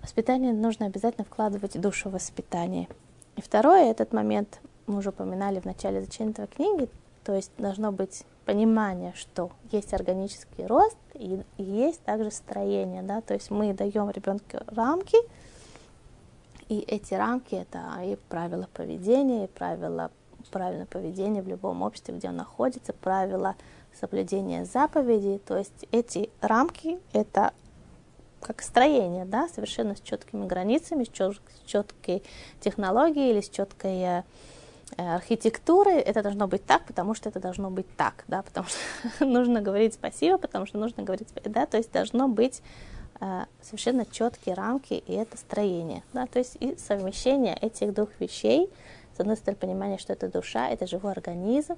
Воспитание 0.00 0.52
нужно 0.52 0.86
обязательно 0.86 1.24
вкладывать 1.24 1.78
душу 1.78 2.08
в 2.08 2.12
воспитание. 2.12 2.88
И 3.36 3.42
второе, 3.42 3.90
этот 3.90 4.12
момент 4.12 4.60
мы 4.86 4.98
уже 4.98 5.10
упоминали 5.10 5.60
в 5.60 5.64
начале 5.64 6.00
изучения 6.00 6.30
этого 6.30 6.46
книги, 6.46 6.88
то 7.24 7.34
есть 7.34 7.50
должно 7.58 7.92
быть 7.92 8.24
понимание, 8.46 9.12
что 9.14 9.50
есть 9.70 9.92
органический 9.92 10.64
рост 10.64 10.96
и 11.14 11.42
есть 11.58 12.00
также 12.02 12.30
строение, 12.30 13.02
да, 13.02 13.20
то 13.20 13.34
есть 13.34 13.50
мы 13.50 13.74
даем 13.74 14.08
ребенку 14.10 14.58
рамки, 14.68 15.18
и 16.68 16.80
эти 16.80 17.14
рамки 17.14 17.54
это 17.54 18.00
и 18.02 18.16
правила 18.28 18.68
поведения, 18.72 19.44
и 19.44 19.48
правила 19.48 20.10
правильного 20.50 20.86
поведения 20.86 21.42
в 21.42 21.48
любом 21.48 21.82
обществе, 21.82 22.14
где 22.14 22.28
он 22.28 22.36
находится, 22.36 22.92
правила 22.92 23.56
соблюдения 23.98 24.64
заповедей, 24.64 25.38
то 25.38 25.56
есть 25.56 25.86
эти 25.90 26.30
рамки 26.40 26.98
это 27.12 27.52
как 28.40 28.62
строение, 28.62 29.24
да, 29.24 29.48
совершенно 29.48 29.96
с 29.96 30.00
четкими 30.00 30.46
границами, 30.46 31.04
с, 31.04 31.08
чет, 31.08 31.40
с 31.64 31.68
четкой 31.68 32.22
технологией 32.60 33.32
или 33.32 33.40
с 33.40 33.48
четкой 33.48 34.02
э, 34.02 34.22
архитектуры. 34.96 35.92
Это 35.92 36.22
должно 36.22 36.46
быть 36.46 36.64
так, 36.64 36.84
потому 36.86 37.14
что 37.14 37.28
это 37.28 37.40
должно 37.40 37.70
быть 37.70 37.86
так, 37.96 38.24
да, 38.28 38.42
потому 38.42 38.68
что 38.68 39.24
нужно 39.24 39.62
говорить 39.62 39.94
спасибо, 39.94 40.38
потому 40.38 40.66
что 40.66 40.78
нужно 40.78 41.02
говорить, 41.02 41.28
да, 41.44 41.66
то 41.66 41.76
есть 41.76 41.90
должно 41.90 42.28
быть 42.28 42.62
совершенно 43.62 44.04
четкие 44.06 44.54
рамки 44.54 44.94
и 44.94 45.12
это 45.12 45.36
строение, 45.36 46.02
да, 46.12 46.26
то 46.26 46.38
есть 46.38 46.56
и 46.60 46.76
совмещение 46.76 47.56
этих 47.56 47.94
двух 47.94 48.10
вещей, 48.20 48.70
с 49.16 49.20
одной 49.20 49.36
стороны, 49.36 49.58
понимание, 49.58 49.98
что 49.98 50.12
это 50.12 50.28
душа, 50.28 50.68
это 50.68 50.86
живой 50.86 51.12
организм, 51.12 51.76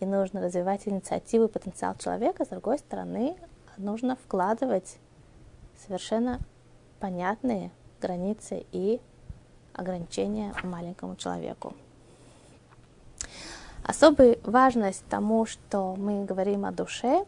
и 0.00 0.04
нужно 0.04 0.40
развивать 0.40 0.88
инициативу 0.88 1.44
и 1.44 1.48
потенциал 1.48 1.94
человека, 1.96 2.44
с 2.44 2.48
другой 2.48 2.78
стороны, 2.78 3.36
нужно 3.76 4.16
вкладывать 4.16 4.96
совершенно 5.86 6.40
понятные 6.98 7.70
границы 8.00 8.66
и 8.72 9.00
ограничения 9.74 10.54
маленькому 10.62 11.16
человеку. 11.16 11.74
Особая 13.84 14.38
важность 14.44 15.04
тому, 15.08 15.46
что 15.46 15.96
мы 15.96 16.24
говорим 16.24 16.64
о 16.64 16.72
душе, 16.72 17.24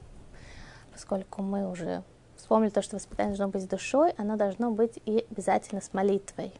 поскольку 0.92 1.42
мы 1.42 1.68
уже 1.70 2.02
вспомнили 2.44 2.68
то, 2.68 2.82
что 2.82 2.96
воспитание 2.96 3.34
должно 3.34 3.48
быть 3.48 3.62
с 3.62 3.66
душой, 3.66 4.12
оно 4.18 4.36
должно 4.36 4.70
быть 4.70 5.00
и 5.06 5.24
обязательно 5.30 5.80
с 5.80 5.94
молитвой. 5.94 6.52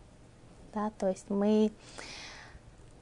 Да? 0.72 0.90
То 0.98 1.08
есть 1.08 1.28
мы 1.28 1.72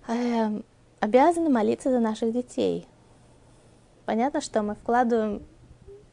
э, 0.08 0.60
обязаны 0.98 1.48
молиться 1.48 1.92
за 1.92 2.00
наших 2.00 2.32
детей. 2.32 2.88
Понятно, 4.04 4.40
что 4.40 4.64
мы 4.64 4.74
вкладываем 4.74 5.44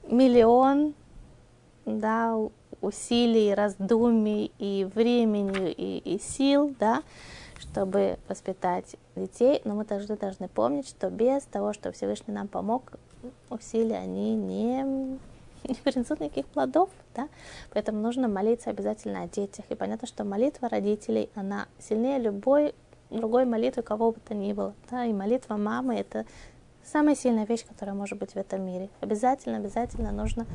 миллион 0.08 0.94
да, 1.88 2.38
усилий, 2.82 3.56
раздумий 3.56 4.52
и 4.60 4.88
времени, 4.94 5.72
и, 5.72 5.98
и 5.98 6.20
сил, 6.20 6.76
да, 6.80 7.02
чтобы 7.58 8.20
воспитать 8.28 8.96
детей, 9.16 9.60
но 9.66 9.74
мы 9.74 9.86
также 9.86 10.16
должны 10.16 10.48
помнить, 10.48 10.88
что 10.88 11.10
без 11.10 11.42
того, 11.46 11.74
что 11.74 11.92
Всевышний 11.92 12.34
нам 12.36 12.48
помог, 12.48 12.94
усилия, 13.50 13.98
они 13.98 14.36
не, 14.36 15.18
не 15.68 15.76
принесут 15.76 16.20
никаких 16.20 16.46
плодов, 16.48 16.90
да, 17.16 17.28
поэтому 17.72 18.00
нужно 18.00 18.28
молиться 18.28 18.70
обязательно 18.70 19.24
о 19.24 19.28
детях, 19.28 19.66
и 19.70 19.76
понятно, 19.76 20.08
что 20.08 20.24
молитва 20.24 20.70
родителей, 20.70 21.30
она 21.36 21.68
сильнее 21.80 22.20
любой 22.20 22.74
другой 23.10 23.46
молитвы, 23.46 23.82
кого 23.82 24.12
бы 24.12 24.20
то 24.20 24.34
ни 24.34 24.54
было, 24.54 24.74
да, 24.90 25.06
и 25.06 25.14
молитва 25.14 25.58
мамы, 25.58 25.96
это 25.96 26.26
самая 26.84 27.16
сильная 27.16 27.46
вещь, 27.46 27.66
которая 27.66 27.96
может 27.96 28.18
быть 28.20 28.32
в 28.32 28.38
этом 28.38 28.66
мире. 28.66 28.90
Обязательно, 29.02 29.58
обязательно 29.58 30.12
нужно 30.12 30.46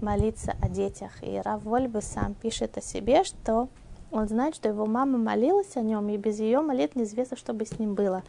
молиться 0.00 0.56
о 0.60 0.68
детях. 0.68 1.12
И 1.22 1.38
Рав 1.38 1.62
Вольбе 1.62 2.00
сам 2.00 2.34
пишет 2.34 2.76
о 2.78 2.80
себе, 2.80 3.24
что 3.24 3.68
он 4.10 4.28
знает, 4.28 4.54
что 4.54 4.68
его 4.68 4.86
мама 4.86 5.18
молилась 5.18 5.76
о 5.76 5.80
нем, 5.80 6.08
и 6.08 6.16
без 6.16 6.40
ее 6.40 6.60
молитв 6.60 6.96
неизвестно, 6.96 7.36
что 7.36 7.52
бы 7.52 7.64
с 7.64 7.78
ним 7.78 7.94
было. 7.94 8.22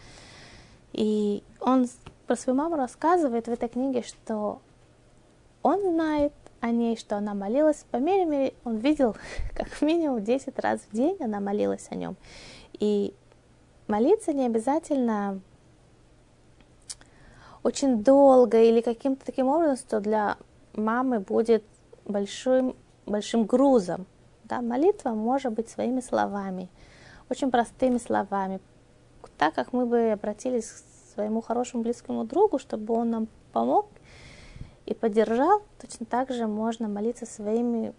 И 0.94 1.44
он 1.60 1.88
про 2.28 2.36
свою 2.36 2.58
маму 2.58 2.76
рассказывает 2.76 3.48
в 3.48 3.52
этой 3.52 3.70
книге, 3.70 4.04
что 4.04 4.62
он 5.64 5.82
знает 5.82 6.34
о 6.60 6.72
ней, 6.72 6.96
что 6.96 7.18
она 7.18 7.34
молилась. 7.34 7.86
По 7.92 7.98
мере 7.98 8.26
мере 8.26 8.54
он 8.64 8.78
видел, 8.78 9.16
как 9.56 9.82
минимум 9.82 10.24
10 10.24 10.58
раз 10.60 10.82
в 10.82 10.96
день 10.96 11.18
она 11.20 11.40
молилась 11.40 11.88
о 11.90 11.96
нем. 11.96 12.16
И 12.74 13.14
молиться 13.88 14.34
не 14.34 14.46
обязательно 14.46 15.42
очень 17.64 18.04
долго 18.04 18.62
или 18.62 18.82
каким-то 18.82 19.26
таким 19.26 19.48
образом, 19.48 19.78
что 19.78 20.00
для 20.00 20.38
мамы 20.74 21.20
будет 21.20 21.64
большим, 22.06 22.76
большим 23.06 23.46
грузом. 23.46 24.06
Да? 24.46 24.62
Молитва 24.62 25.10
может 25.10 25.54
быть 25.54 25.70
своими 25.70 26.02
словами, 26.02 26.70
очень 27.30 27.52
простыми 27.52 27.98
словами. 27.98 28.60
Так 29.38 29.54
как 29.54 29.74
мы 29.74 29.86
бы 29.86 30.12
обратились 30.12 30.70
к 30.70 31.14
своему 31.14 31.42
хорошему 31.42 31.84
близкому 31.84 32.24
другу, 32.24 32.58
чтобы 32.58 32.94
он 32.94 33.10
нам 33.10 33.28
помог 33.54 33.88
и 34.92 34.94
поддержал, 34.94 35.62
точно 35.80 36.06
так 36.06 36.32
же 36.32 36.48
можно 36.48 36.88
молиться 36.90 37.26
своими 37.26 37.94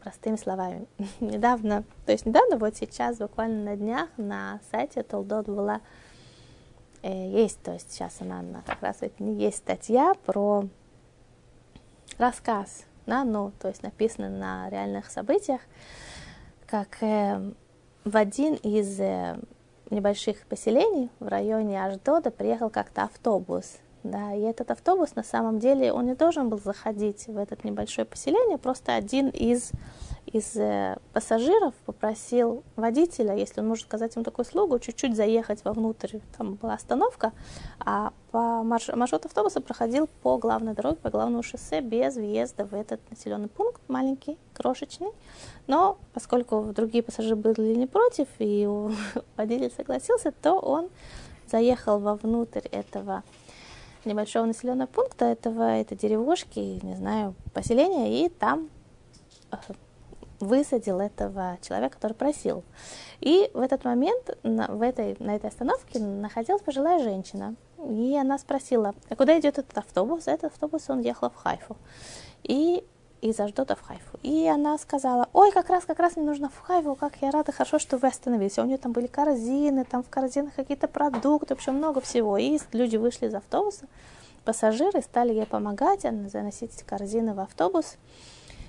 простыми 0.00 0.36
словами. 0.36 0.86
недавно, 1.20 1.84
то 2.06 2.12
есть 2.12 2.24
недавно, 2.24 2.56
вот 2.56 2.76
сейчас, 2.76 3.18
буквально 3.18 3.72
на 3.72 3.76
днях, 3.76 4.08
на 4.16 4.60
сайте 4.70 5.02
Толдот 5.02 5.46
была, 5.46 5.80
э, 7.02 7.30
есть, 7.30 7.60
то 7.62 7.72
есть 7.72 7.92
сейчас 7.92 8.20
она, 8.20 8.40
она 8.40 8.62
как 8.64 8.80
раз 8.80 8.98
есть 9.18 9.56
статья 9.58 10.14
про 10.24 10.68
рассказ, 12.16 12.84
да, 13.06 13.24
ну, 13.24 13.50
то 13.60 13.68
есть 13.68 13.82
написано 13.82 14.28
на 14.28 14.70
реальных 14.70 15.10
событиях, 15.10 15.62
как 16.66 17.02
э, 17.02 17.52
в 18.04 18.16
один 18.16 18.54
из 18.54 19.00
э, 19.00 19.36
небольших 19.90 20.46
поселений 20.46 21.10
в 21.18 21.26
районе 21.26 21.84
Аждода 21.84 22.30
приехал 22.30 22.70
как-то 22.70 23.02
автобус, 23.02 23.78
да, 24.04 24.34
и 24.34 24.40
этот 24.42 24.70
автобус 24.70 25.16
на 25.16 25.24
самом 25.24 25.58
деле, 25.58 25.92
он 25.92 26.06
не 26.06 26.14
должен 26.14 26.48
был 26.50 26.58
заходить 26.58 27.26
в 27.26 27.36
это 27.36 27.56
небольшое 27.64 28.04
поселение, 28.04 28.58
просто 28.58 28.94
один 28.94 29.28
из 29.30 29.72
из 30.26 30.56
э, 30.56 30.96
пассажиров 31.12 31.74
попросил 31.86 32.64
водителя, 32.76 33.36
если 33.36 33.60
он 33.60 33.68
может 33.68 33.84
сказать 33.84 34.14
ему 34.14 34.24
такую 34.24 34.44
услугу, 34.44 34.78
чуть-чуть 34.78 35.14
заехать 35.14 35.64
вовнутрь. 35.64 36.18
Там 36.36 36.54
была 36.54 36.74
остановка, 36.74 37.32
а 37.78 38.12
по 38.30 38.62
марш... 38.62 38.88
маршрут 38.88 39.26
автобуса 39.26 39.60
проходил 39.60 40.08
по 40.22 40.38
главной 40.38 40.74
дороге, 40.74 40.96
по 40.96 41.10
главному 41.10 41.42
шоссе 41.42 41.80
без 41.80 42.16
въезда 42.16 42.64
в 42.64 42.74
этот 42.74 43.00
населенный 43.10 43.48
пункт, 43.48 43.80
маленький, 43.88 44.38
крошечный. 44.54 45.10
Но 45.66 45.98
поскольку 46.14 46.72
другие 46.74 47.04
пассажиры 47.04 47.36
были 47.36 47.74
не 47.74 47.86
против, 47.86 48.28
и 48.38 48.66
водитель 49.36 49.72
согласился, 49.76 50.32
то 50.32 50.58
он 50.58 50.88
заехал 51.46 52.00
вовнутрь 52.00 52.66
этого 52.72 53.22
небольшого 54.04 54.46
населенного 54.46 54.86
пункта, 54.86 55.26
этого, 55.26 55.62
этой 55.62 55.96
деревушки, 55.96 56.58
не 56.58 56.96
знаю, 56.96 57.34
поселения, 57.52 58.24
и 58.24 58.28
там 58.28 58.70
э, 59.50 59.56
высадил 60.40 61.00
этого 61.00 61.58
человека, 61.62 61.94
который 61.94 62.14
просил. 62.14 62.62
И 63.20 63.50
в 63.54 63.60
этот 63.60 63.84
момент 63.84 64.36
на, 64.42 64.66
в 64.68 64.82
этой, 64.82 65.16
на 65.18 65.36
этой 65.36 65.48
остановке 65.48 65.98
находилась 65.98 66.62
пожилая 66.62 67.02
женщина. 67.02 67.54
И 67.88 68.16
она 68.16 68.38
спросила, 68.38 68.94
а 69.08 69.16
куда 69.16 69.38
идет 69.38 69.58
этот 69.58 69.76
автобус? 69.76 70.26
Этот 70.26 70.52
автобус, 70.52 70.88
он 70.88 71.00
ехал 71.00 71.30
в 71.30 71.36
Хайфу. 71.36 71.76
И 72.42 72.84
из 73.24 73.40
Аждота 73.40 73.74
в 73.74 73.80
Хайфу. 73.80 74.18
И 74.22 74.46
она 74.46 74.76
сказала, 74.76 75.30
ой, 75.32 75.50
как 75.50 75.70
раз, 75.70 75.86
как 75.86 75.98
раз 75.98 76.16
мне 76.16 76.26
нужно 76.26 76.50
в 76.50 76.58
Хайфу, 76.58 76.94
как 76.94 77.16
я 77.22 77.30
рада, 77.30 77.52
хорошо, 77.52 77.78
что 77.78 77.96
вы 77.96 78.08
остановились. 78.08 78.58
у 78.58 78.64
нее 78.64 78.76
там 78.76 78.92
были 78.92 79.06
корзины, 79.06 79.86
там 79.86 80.02
в 80.02 80.10
корзинах 80.10 80.54
какие-то 80.54 80.88
продукты, 80.88 81.54
общем, 81.54 81.74
много 81.74 82.02
всего. 82.02 82.36
И 82.36 82.58
люди 82.72 82.98
вышли 82.98 83.26
из 83.26 83.34
автобуса, 83.34 83.86
пассажиры 84.44 85.00
стали 85.00 85.32
ей 85.32 85.46
помогать, 85.46 86.02
заносить 86.02 86.82
корзины 86.82 87.32
в 87.32 87.40
автобус. 87.40 87.96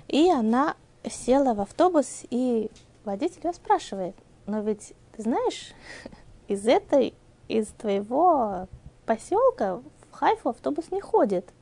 И 0.08 0.30
она 0.30 0.74
села 1.04 1.52
в 1.52 1.60
автобус, 1.60 2.22
и 2.30 2.70
водитель 3.04 3.42
ее 3.44 3.52
спрашивает, 3.52 4.16
но 4.46 4.60
ведь 4.60 4.94
ты 5.14 5.22
знаешь, 5.22 5.74
из 6.48 6.66
этой, 6.66 7.12
из 7.48 7.66
твоего 7.68 8.68
поселка 9.04 9.82
в 10.10 10.12
Хайфу 10.12 10.48
автобус 10.48 10.90
не 10.90 11.02
ходит. 11.02 11.52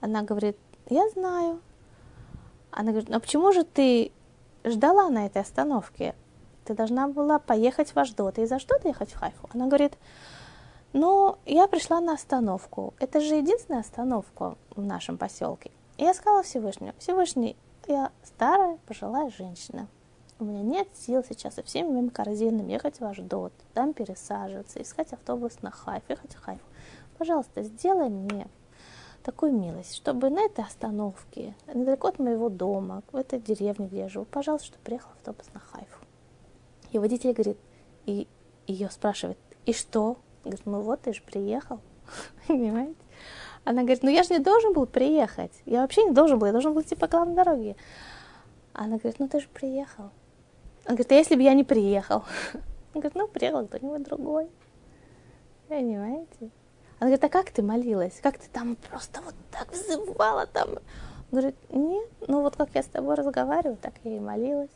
Она 0.00 0.22
говорит, 0.22 0.56
я 0.88 1.06
знаю. 1.10 1.60
Она 2.72 2.90
говорит, 2.90 3.08
ну 3.08 3.20
почему 3.20 3.52
же 3.52 3.62
ты 3.62 4.10
ждала 4.64 5.08
на 5.08 5.26
этой 5.26 5.42
остановке? 5.42 6.14
ты 6.64 6.74
должна 6.74 7.08
была 7.08 7.38
поехать 7.38 7.94
в 7.94 7.98
Аждот. 7.98 8.38
И 8.38 8.46
за 8.46 8.58
что 8.58 8.78
ты 8.78 8.88
ехать 8.88 9.12
в 9.12 9.16
Хайфу? 9.16 9.48
Она 9.52 9.66
говорит, 9.66 9.94
ну, 10.92 11.36
я 11.46 11.66
пришла 11.66 12.00
на 12.00 12.14
остановку. 12.14 12.94
Это 12.98 13.20
же 13.20 13.34
единственная 13.36 13.80
остановка 13.80 14.56
в 14.74 14.84
нашем 14.84 15.18
поселке. 15.18 15.70
И 15.96 16.04
я 16.04 16.14
сказала 16.14 16.42
Всевышнему, 16.42 16.94
Всевышний, 16.98 17.56
я 17.86 18.10
старая 18.22 18.78
пожилая 18.86 19.30
женщина. 19.30 19.88
У 20.38 20.44
меня 20.44 20.62
нет 20.62 20.88
сил 20.94 21.22
сейчас 21.28 21.54
со 21.54 21.62
всеми 21.62 21.88
моими 21.88 22.08
корзинами 22.08 22.72
ехать 22.72 22.98
в 22.98 23.04
Аждот, 23.04 23.52
там 23.74 23.92
пересаживаться, 23.92 24.82
искать 24.82 25.12
автобус 25.12 25.62
на 25.62 25.70
Хайф, 25.70 26.02
ехать 26.08 26.34
в 26.34 26.42
Хайф. 26.42 26.60
Пожалуйста, 27.18 27.62
сделай 27.62 28.08
мне 28.08 28.48
такую 29.22 29.52
милость, 29.52 29.94
чтобы 29.94 30.30
на 30.30 30.42
этой 30.42 30.64
остановке, 30.64 31.54
недалеко 31.72 32.08
от 32.08 32.18
моего 32.18 32.48
дома, 32.48 33.02
в 33.12 33.16
этой 33.16 33.40
деревне, 33.40 33.86
где 33.86 34.00
я 34.00 34.08
живу, 34.08 34.24
пожалуйста, 34.24 34.68
чтобы 34.68 34.84
приехал 34.84 35.10
автобус 35.12 35.46
на 35.54 35.60
Хайфу. 35.60 35.98
И 36.90 36.98
водитель 36.98 37.32
говорит, 37.32 37.58
и 38.06 38.26
ее 38.66 38.90
спрашивает, 38.90 39.38
и 39.64 39.72
что? 39.72 40.18
Говорит, 40.44 40.66
ну 40.66 40.80
вот 40.80 41.02
ты 41.02 41.12
же 41.12 41.22
приехал, 41.22 41.80
понимаете? 42.46 42.96
Она 43.64 43.82
говорит, 43.82 44.02
ну 44.02 44.10
я 44.10 44.24
же 44.24 44.34
не 44.34 44.40
должен 44.40 44.72
был 44.72 44.86
приехать, 44.86 45.52
я 45.66 45.82
вообще 45.82 46.04
не 46.04 46.12
должен 46.12 46.38
был, 46.38 46.46
я 46.46 46.52
должен 46.52 46.74
был 46.74 46.82
идти 46.82 46.96
по 46.96 47.06
главной 47.06 47.36
дороге. 47.36 47.76
Она 48.72 48.96
говорит, 48.96 49.18
ну 49.18 49.28
ты 49.28 49.40
же 49.40 49.48
приехал. 49.48 50.10
Он 50.86 50.96
говорит, 50.96 51.12
а 51.12 51.14
если 51.14 51.36
бы 51.36 51.42
я 51.42 51.54
не 51.54 51.62
приехал? 51.62 52.24
Он 52.94 53.00
говорит, 53.00 53.14
ну 53.14 53.28
приехал 53.28 53.66
кто-нибудь 53.66 54.02
другой. 54.02 54.50
Понимаете? 55.68 56.50
Она 57.02 57.08
говорит, 57.08 57.24
а 57.24 57.28
как 57.30 57.50
ты 57.50 57.62
молилась? 57.62 58.20
Как 58.22 58.38
ты 58.38 58.48
там 58.52 58.76
просто 58.76 59.22
вот 59.22 59.34
так 59.50 59.72
взывала 59.72 60.46
там? 60.46 60.68
Он 60.68 60.76
говорит, 61.32 61.56
нет, 61.68 62.08
ну 62.28 62.42
вот 62.42 62.54
как 62.54 62.68
я 62.74 62.82
с 62.84 62.86
тобой 62.86 63.16
разговариваю, 63.16 63.76
так 63.76 63.94
я 64.04 64.18
и 64.18 64.20
молилась. 64.20 64.70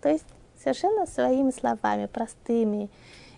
То 0.00 0.08
есть 0.08 0.26
совершенно 0.60 1.06
своими 1.06 1.52
словами, 1.52 2.06
простыми. 2.06 2.90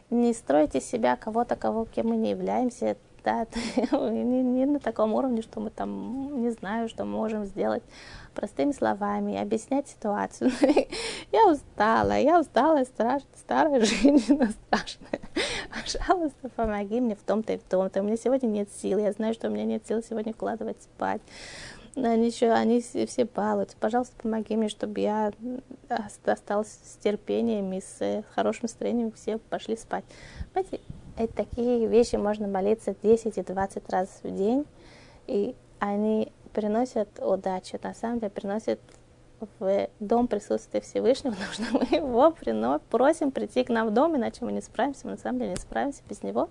Не 0.09 0.33
стройте 0.33 0.81
себя 0.81 1.15
кого-то, 1.17 1.57
кого, 1.57 1.85
кем 1.85 2.07
мы 2.07 2.17
не 2.17 2.31
являемся. 2.31 2.97
Да, 3.23 3.47
не, 3.77 4.43
не 4.43 4.65
на 4.65 4.81
таком 4.81 5.13
уровне, 5.13 5.43
что 5.43 5.61
мы 5.61 5.69
там 5.69 6.41
не 6.41 6.53
знаю, 6.53 6.89
что 6.89 7.05
можем 7.05 7.45
сделать 7.45 7.83
простыми 8.35 8.73
словами, 8.73 9.41
объяснять 9.41 9.89
ситуацию. 9.89 10.51
я 11.33 11.49
устала, 11.49 12.19
я 12.19 12.41
устала, 12.41 12.85
страшная, 12.85 13.37
старая 13.37 13.81
женщина 13.85 14.51
страшная. 14.67 15.21
Пожалуйста, 15.71 16.49
помоги 16.55 17.01
мне 17.01 17.17
в 17.17 17.23
том-то 17.23 17.55
и 17.55 17.59
в 17.59 17.63
том-то. 17.63 18.01
У 18.01 18.05
меня 18.05 18.17
сегодня 18.17 18.49
нет 18.49 18.69
сил, 18.73 18.99
я 18.99 19.13
знаю, 19.13 19.35
что 19.35 19.49
у 19.49 19.51
меня 19.51 19.65
нет 19.65 19.87
сил 19.87 20.03
сегодня 20.03 20.33
укладывать 20.33 20.83
спать. 20.83 21.23
Они 21.97 22.27
еще, 22.27 22.51
они 22.51 22.81
все 22.81 23.25
балуются. 23.25 23.77
Пожалуйста, 23.79 24.15
помоги 24.21 24.57
мне, 24.57 24.69
чтобы 24.69 24.99
я 25.01 25.33
осталась 26.27 26.81
с 26.83 26.97
терпением 26.97 27.73
и 27.73 27.81
с 27.81 28.25
хорошим 28.35 28.63
настроением, 28.63 29.13
все 29.13 29.39
пошли 29.39 29.77
спать. 29.77 30.05
Понимаете, 30.53 30.81
эти 31.17 31.31
такие 31.31 31.87
вещи 31.87 32.17
можно 32.17 32.49
молиться 32.49 32.97
10 33.01 33.39
и 33.39 33.43
20 33.43 33.91
раз 33.91 34.09
в 34.25 34.35
день, 34.35 34.67
и 35.29 35.55
они 35.79 36.33
приносят 36.55 37.09
удачу, 37.19 37.79
на 37.83 37.93
самом 37.93 38.21
деле 38.21 38.31
приносят 38.31 38.81
в 39.59 39.89
дом 40.01 40.29
присутствия 40.29 40.81
Всевышнего, 40.81 41.35
потому 41.51 41.53
что 41.53 41.79
мы 41.79 41.99
его 41.99 42.31
прино, 42.31 42.81
просим 42.91 43.31
прийти 43.31 43.65
к 43.65 43.69
нам 43.69 43.89
в 43.89 43.91
дом, 43.93 44.17
иначе 44.17 44.45
мы 44.45 44.53
не 44.53 44.63
справимся, 44.63 45.01
мы 45.05 45.13
на 45.13 45.19
самом 45.19 45.41
деле 45.41 45.51
не 45.51 45.57
справимся 45.57 46.03
без 46.09 46.23
него. 46.23 46.49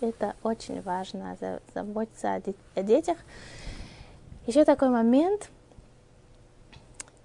Это 0.00 0.34
очень 0.42 0.80
важно, 0.82 1.36
заботиться 1.74 2.34
о, 2.34 2.42
о 2.74 2.82
детях. 2.82 3.18
Еще 4.46 4.64
такой 4.64 4.88
момент, 4.88 5.50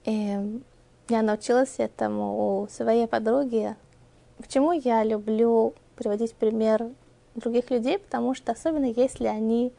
э, 0.05 0.43
я 1.07 1.21
научилась 1.21 1.75
этому 1.77 2.61
у 2.61 2.67
своей 2.67 3.07
подруги. 3.07 3.75
Почему 4.37 4.73
я 4.73 5.03
люблю 5.03 5.73
приводить 5.95 6.35
пример 6.35 6.89
других 7.35 7.69
людей? 7.69 7.99
Потому 7.99 8.33
что 8.33 8.51
особенно 8.51 8.85
если 8.85 9.27
они 9.27 9.71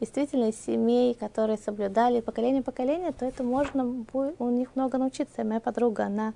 действительно 0.00 0.48
из 0.48 0.60
семей, 0.60 1.14
которые 1.14 1.58
соблюдали 1.58 2.20
поколение 2.20 2.62
поколение, 2.62 3.12
то 3.12 3.26
это 3.26 3.42
можно 3.42 4.04
у 4.12 4.48
них 4.48 4.74
много 4.74 4.98
научиться. 4.98 5.44
Моя 5.44 5.60
подруга, 5.60 6.06
она 6.06 6.32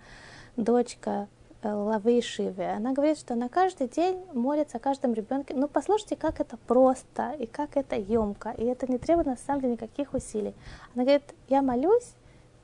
дочка 0.57 1.29
э, 1.63 1.73
Лавы 1.73 2.19
и 2.19 2.23
Шивы. 2.23 2.67
Она 2.67 2.93
говорит, 2.93 3.19
что 3.19 3.35
на 3.35 3.49
каждый 3.49 3.89
день 3.89 4.23
молится 4.35 4.77
о 4.77 4.81
каждом 4.81 5.15
ребенке. 5.15 5.55
Ну, 5.55 5.67
послушайте, 5.67 6.17
как 6.17 6.41
это 6.41 6.57
просто 6.57 7.33
и 7.33 7.47
как 7.47 7.77
это 7.77 7.97
емко. 7.97 8.51
И 8.59 8.65
это 8.65 8.91
не 8.91 8.99
требует, 8.99 9.27
на 9.27 9.37
самом 9.37 9.63
деле, 9.63 9.73
никаких 9.73 10.13
усилий. 10.13 10.55
Она 10.95 11.05
говорит, 11.05 11.35
я 11.49 11.63
молюсь 11.63 12.13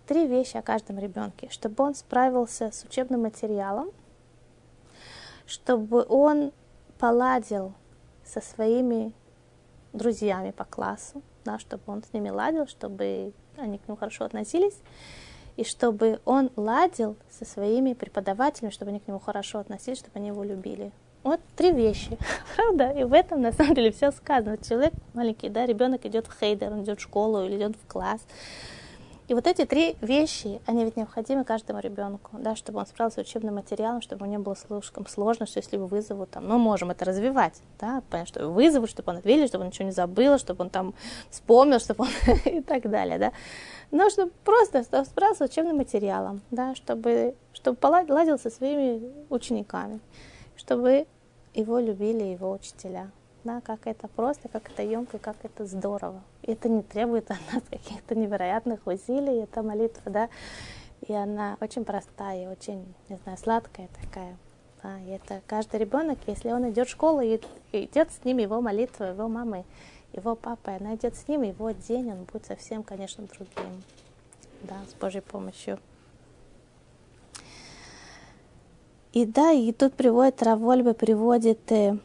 три 0.06 0.26
вещи 0.26 0.56
о 0.56 0.62
каждом 0.62 0.98
ребенке. 0.98 1.48
Чтобы 1.50 1.82
он 1.82 1.94
справился 1.94 2.70
с 2.72 2.84
учебным 2.84 3.22
материалом, 3.22 3.90
чтобы 5.46 6.04
он 6.08 6.52
поладил 6.98 7.72
со 8.24 8.40
своими 8.40 9.12
друзьями 9.92 10.50
по 10.50 10.64
классу, 10.64 11.22
да, 11.44 11.58
чтобы 11.58 11.82
он 11.86 12.02
с 12.02 12.12
ними 12.12 12.30
ладил, 12.30 12.66
чтобы 12.66 13.32
они 13.56 13.78
к 13.78 13.88
нему 13.88 13.96
хорошо 13.96 14.24
относились, 14.24 14.78
и 15.56 15.64
чтобы 15.64 16.20
он 16.24 16.50
ладил 16.56 17.16
со 17.30 17.44
своими 17.44 17.92
преподавателями, 17.92 18.72
чтобы 18.72 18.90
они 18.90 19.00
к 19.00 19.08
нему 19.08 19.18
хорошо 19.18 19.58
относились, 19.58 19.98
чтобы 19.98 20.12
они 20.14 20.28
его 20.28 20.42
любили. 20.44 20.92
Вот 21.22 21.40
три 21.54 21.72
вещи, 21.72 22.16
правда? 22.56 22.90
И 22.90 23.04
в 23.04 23.12
этом 23.12 23.42
на 23.42 23.52
самом 23.52 23.74
деле 23.74 23.92
все 23.92 24.10
сказано. 24.10 24.56
Человек 24.58 24.94
маленький, 25.12 25.48
да, 25.48 25.66
ребенок 25.66 26.06
идет 26.06 26.26
в 26.26 26.38
хейдер, 26.38 26.72
он 26.72 26.82
идет 26.82 26.98
в 26.98 27.02
школу 27.02 27.44
или 27.44 27.56
идет 27.56 27.76
в 27.76 27.86
класс, 27.86 28.20
и 29.30 29.34
вот 29.34 29.46
эти 29.46 29.64
три 29.64 29.94
вещи, 30.00 30.60
они 30.66 30.84
ведь 30.84 30.96
необходимы 30.96 31.44
каждому 31.44 31.78
ребенку, 31.78 32.32
да, 32.32 32.56
чтобы 32.56 32.80
он 32.80 32.86
справился 32.86 33.22
с 33.22 33.28
учебным 33.28 33.54
материалом, 33.54 34.02
чтобы 34.02 34.24
ему 34.24 34.32
не 34.32 34.38
было 34.38 34.56
слишком 34.56 35.06
сложно, 35.06 35.46
что 35.46 35.60
если 35.60 35.76
его 35.76 35.86
вызовут, 35.86 36.30
там, 36.30 36.48
мы 36.48 36.58
можем 36.58 36.90
это 36.90 37.04
развивать, 37.04 37.62
да, 37.78 38.02
понятно, 38.10 38.26
что 38.28 38.40
его 38.40 38.52
вызовут, 38.52 38.90
чтобы 38.90 39.12
он 39.12 39.18
ответил, 39.18 39.46
чтобы 39.46 39.62
он 39.62 39.68
ничего 39.68 39.84
не 39.84 39.92
забыл, 39.92 40.36
чтобы 40.36 40.64
он 40.64 40.70
там 40.70 40.94
вспомнил, 41.30 41.78
чтобы 41.78 42.06
он 42.06 42.34
и 42.44 42.60
так 42.60 42.90
далее, 42.90 43.20
да. 43.20 43.32
Но 43.92 44.10
чтобы 44.10 44.32
просто 44.44 44.82
справился 44.82 45.46
с 45.46 45.50
учебным 45.50 45.76
материалом, 45.76 46.40
да, 46.50 46.74
чтобы, 46.74 47.36
чтобы 47.52 47.76
поладил 47.76 48.36
со 48.36 48.50
своими 48.50 49.12
учениками, 49.28 50.00
чтобы 50.56 51.06
его 51.54 51.78
любили 51.78 52.24
его 52.24 52.50
учителя 52.50 53.12
да, 53.44 53.60
как 53.60 53.86
это 53.86 54.08
просто, 54.08 54.48
как 54.48 54.70
это 54.70 54.82
емко, 54.82 55.18
как 55.18 55.36
это 55.42 55.66
здорово. 55.66 56.22
Это 56.42 56.68
не 56.68 56.82
требует 56.82 57.30
от 57.30 57.38
нас 57.52 57.62
каких-то 57.70 58.14
невероятных 58.14 58.86
усилий, 58.86 59.42
это 59.42 59.62
молитва, 59.62 60.10
да, 60.10 60.28
и 61.06 61.12
она 61.12 61.56
очень 61.60 61.84
простая, 61.84 62.50
очень, 62.50 62.94
не 63.08 63.16
знаю, 63.16 63.38
сладкая 63.38 63.88
такая. 64.02 64.36
Да, 64.82 64.98
и 65.00 65.10
это 65.10 65.42
каждый 65.46 65.80
ребенок, 65.80 66.18
если 66.26 66.50
он 66.50 66.70
идет 66.70 66.88
в 66.88 66.90
школу, 66.90 67.20
и 67.20 67.40
идет 67.72 68.10
с 68.12 68.24
ним 68.24 68.38
его 68.38 68.60
молитва, 68.60 69.04
его 69.04 69.28
мамы, 69.28 69.64
его 70.12 70.34
папа, 70.34 70.76
она 70.76 70.94
идет 70.94 71.16
с 71.16 71.28
ним, 71.28 71.42
его 71.42 71.70
день, 71.70 72.10
он 72.10 72.24
будет 72.24 72.46
совсем, 72.46 72.82
конечно, 72.82 73.24
другим. 73.26 73.82
Да, 74.62 74.76
с 74.90 74.94
Божьей 74.94 75.22
помощью. 75.22 75.78
И 79.12 79.26
да, 79.26 79.50
и 79.50 79.72
тут 79.72 79.94
приводит, 79.94 80.42
Равольба 80.42 80.94
приводит 80.94 81.72
э, 81.72 81.98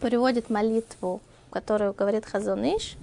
приводит 0.00 0.50
молитву, 0.50 1.20
которую 1.50 1.92
говорит 1.92 2.26
Хазуныш, 2.26 2.96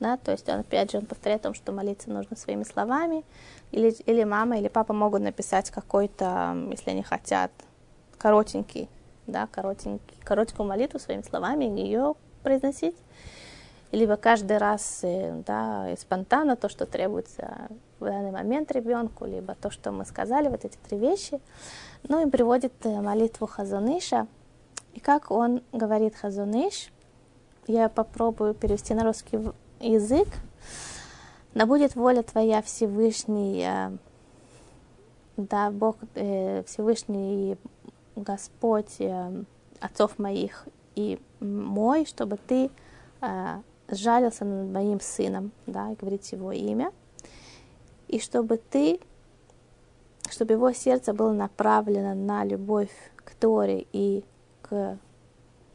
да, 0.00 0.16
то 0.16 0.32
есть 0.32 0.48
он, 0.48 0.60
опять 0.60 0.90
же, 0.90 0.98
он 0.98 1.06
повторяет 1.06 1.42
о 1.42 1.44
том, 1.44 1.54
что 1.54 1.72
молиться 1.72 2.10
нужно 2.10 2.36
своими 2.36 2.64
словами, 2.64 3.24
или, 3.70 3.90
или 4.06 4.24
мама, 4.24 4.58
или 4.58 4.68
папа 4.68 4.92
могут 4.92 5.22
написать 5.22 5.70
какой-то, 5.70 6.56
если 6.70 6.90
они 6.90 7.02
хотят, 7.02 7.50
коротенький, 8.18 8.88
да, 9.26 9.46
коротенький, 9.46 10.16
короткую 10.24 10.68
молитву 10.68 10.98
своими 10.98 11.22
словами, 11.22 11.64
ее 11.64 12.14
произносить, 12.42 12.96
либо 13.92 14.16
каждый 14.16 14.58
раз, 14.58 15.00
э, 15.02 15.42
да, 15.46 15.90
и 15.90 15.96
спонтанно 15.96 16.56
то, 16.56 16.68
что 16.68 16.84
требуется 16.84 17.68
в 18.00 18.04
данный 18.04 18.32
момент 18.32 18.72
ребенку, 18.72 19.24
либо 19.24 19.54
то, 19.54 19.70
что 19.70 19.92
мы 19.92 20.04
сказали, 20.04 20.48
вот 20.48 20.64
эти 20.64 20.76
три 20.88 20.98
вещи. 20.98 21.40
Ну 22.08 22.26
и 22.26 22.30
приводит 22.30 22.72
э, 22.84 23.00
молитву 23.00 23.46
Хазуныша, 23.46 24.26
и 24.94 25.00
как 25.00 25.30
он 25.30 25.62
говорит 25.72 26.14
Хазуныш, 26.14 26.90
я 27.66 27.88
попробую 27.88 28.54
перевести 28.54 28.94
на 28.94 29.04
русский 29.04 29.38
язык. 29.80 30.28
Да 31.52 31.66
будет 31.66 31.96
воля 31.96 32.22
Твоя, 32.22 32.62
Всевышний, 32.62 33.64
э, 33.66 33.96
да, 35.36 35.70
Бог 35.70 35.96
э, 36.14 36.62
Всевышний 36.64 37.56
Господь 38.16 39.00
э, 39.00 39.44
отцов 39.80 40.18
моих 40.18 40.66
и 40.94 41.20
мой, 41.40 42.06
чтобы 42.06 42.36
Ты 42.36 42.70
сжалился 43.88 44.44
над 44.44 44.70
моим 44.70 45.00
сыном, 45.00 45.50
да, 45.66 45.94
говорить 45.98 46.30
его 46.32 46.52
имя, 46.52 46.92
и 48.06 48.20
чтобы 48.20 48.58
Ты, 48.58 49.00
чтобы 50.30 50.52
его 50.52 50.72
сердце 50.72 51.14
было 51.14 51.32
направлено 51.32 52.14
на 52.14 52.44
любовь 52.44 52.92
к 53.16 53.34
Торе 53.34 53.86
и 53.92 54.22
к 54.68 54.98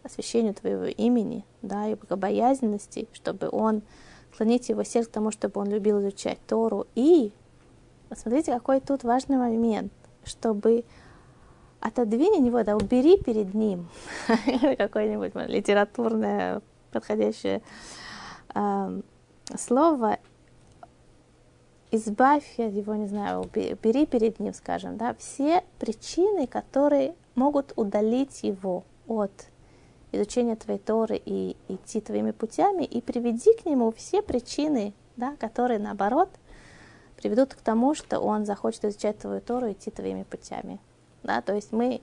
освящению 0.04 0.54
Твоего 0.54 0.86
имени, 0.86 1.46
да, 1.62 1.88
и 1.88 1.96
богобоязненности, 1.96 3.08
чтобы 3.14 3.50
он 3.52 3.82
склонить 4.34 4.70
его 4.70 4.84
сердце 4.84 5.10
к 5.10 5.14
тому, 5.14 5.32
чтобы 5.32 5.62
он 5.62 5.70
любил 5.70 6.00
изучать 6.00 6.40
Тору. 6.48 6.88
И 6.96 7.32
посмотрите, 8.10 8.54
какой 8.54 8.80
тут 8.80 9.04
важный 9.04 9.38
момент, 9.38 9.92
чтобы 10.24 10.86
отодвинь 11.80 12.46
его, 12.46 12.64
да, 12.64 12.76
убери 12.76 13.18
перед 13.18 13.54
ним 13.54 13.88
какое-нибудь 14.78 15.34
литературное 15.48 16.62
подходящее 16.92 17.62
э, 18.56 19.02
слово, 19.58 20.18
избавь 21.92 22.58
его, 22.58 22.96
не 22.96 23.08
знаю, 23.08 23.42
убери 23.42 24.06
перед 24.06 24.40
ним, 24.40 24.54
скажем, 24.54 24.98
да, 24.98 25.16
все 25.16 25.64
причины, 25.80 26.48
которые 26.48 27.16
могут 27.40 27.74
удалить 27.78 28.44
его 28.44 28.84
от 29.08 29.32
изучения 30.12 30.56
твоей 30.56 30.80
Торы 30.80 31.22
и 31.24 31.56
идти 31.70 32.02
твоими 32.02 32.32
путями, 32.32 32.84
и 32.84 33.02
приведи 33.02 33.54
к 33.54 33.66
нему 33.66 33.92
все 33.92 34.22
причины, 34.22 34.94
да, 35.16 35.36
которые, 35.38 35.80
наоборот, 35.80 36.30
приведут 37.16 37.54
к 37.54 37.62
тому, 37.62 37.96
что 37.96 38.20
он 38.20 38.46
захочет 38.46 38.86
изучать 38.86 39.18
твою 39.20 39.42
Тору 39.42 39.68
и 39.68 39.72
идти 39.72 39.90
твоими 39.90 40.24
путями. 40.24 40.80
Да? 41.24 41.42
То 41.42 41.54
есть 41.54 41.72
мы, 41.72 42.02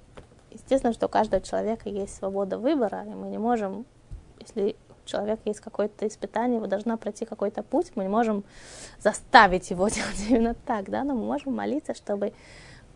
естественно, 0.50 0.92
что 0.92 1.06
у 1.06 1.08
каждого 1.08 1.42
человека 1.42 1.88
есть 1.88 2.14
свобода 2.14 2.58
выбора, 2.58 3.04
и 3.06 3.14
мы 3.14 3.28
не 3.28 3.38
можем, 3.38 3.84
если 4.40 4.76
у 5.04 5.08
человека 5.08 5.42
есть 5.44 5.60
какое-то 5.60 6.06
испытание, 6.06 6.56
его 6.56 6.66
должна 6.66 6.96
пройти 6.96 7.24
какой-то 7.24 7.62
путь, 7.62 7.92
мы 7.94 8.04
не 8.04 8.10
можем 8.10 8.44
заставить 9.00 9.70
его 9.70 9.88
делать 9.96 10.26
именно 10.28 10.54
так, 10.54 10.88
да, 10.90 11.04
но 11.04 11.14
мы 11.14 11.24
можем 11.24 11.54
молиться, 11.54 11.94
чтобы 11.94 12.32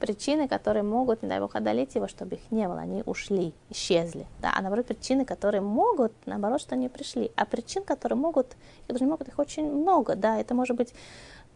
причины, 0.01 0.49
которые 0.49 0.83
могут, 0.83 1.23
не 1.23 1.29
дай 1.29 1.39
бог, 1.41 1.55
одолеть 1.55 1.95
его, 1.95 2.09
чтобы 2.09 2.37
их 2.37 2.51
не 2.51 2.67
было, 2.67 2.81
они 2.81 3.03
ушли, 3.07 3.53
исчезли. 3.69 4.27
Да? 4.41 4.53
А 4.57 4.63
наоборот, 4.63 4.87
причины, 4.87 5.25
которые 5.25 5.61
могут, 5.61 6.13
наоборот, 6.27 6.61
что 6.61 6.75
они 6.75 6.89
пришли. 6.89 7.31
А 7.37 7.45
причин, 7.45 7.85
которые 7.85 8.19
могут, 8.19 8.57
даже 8.89 9.05
не 9.05 9.11
могут, 9.11 9.29
их 9.29 9.39
очень 9.39 9.71
много. 9.71 10.17
Да? 10.17 10.41
Это 10.41 10.55
может 10.55 10.77
быть 10.77 10.95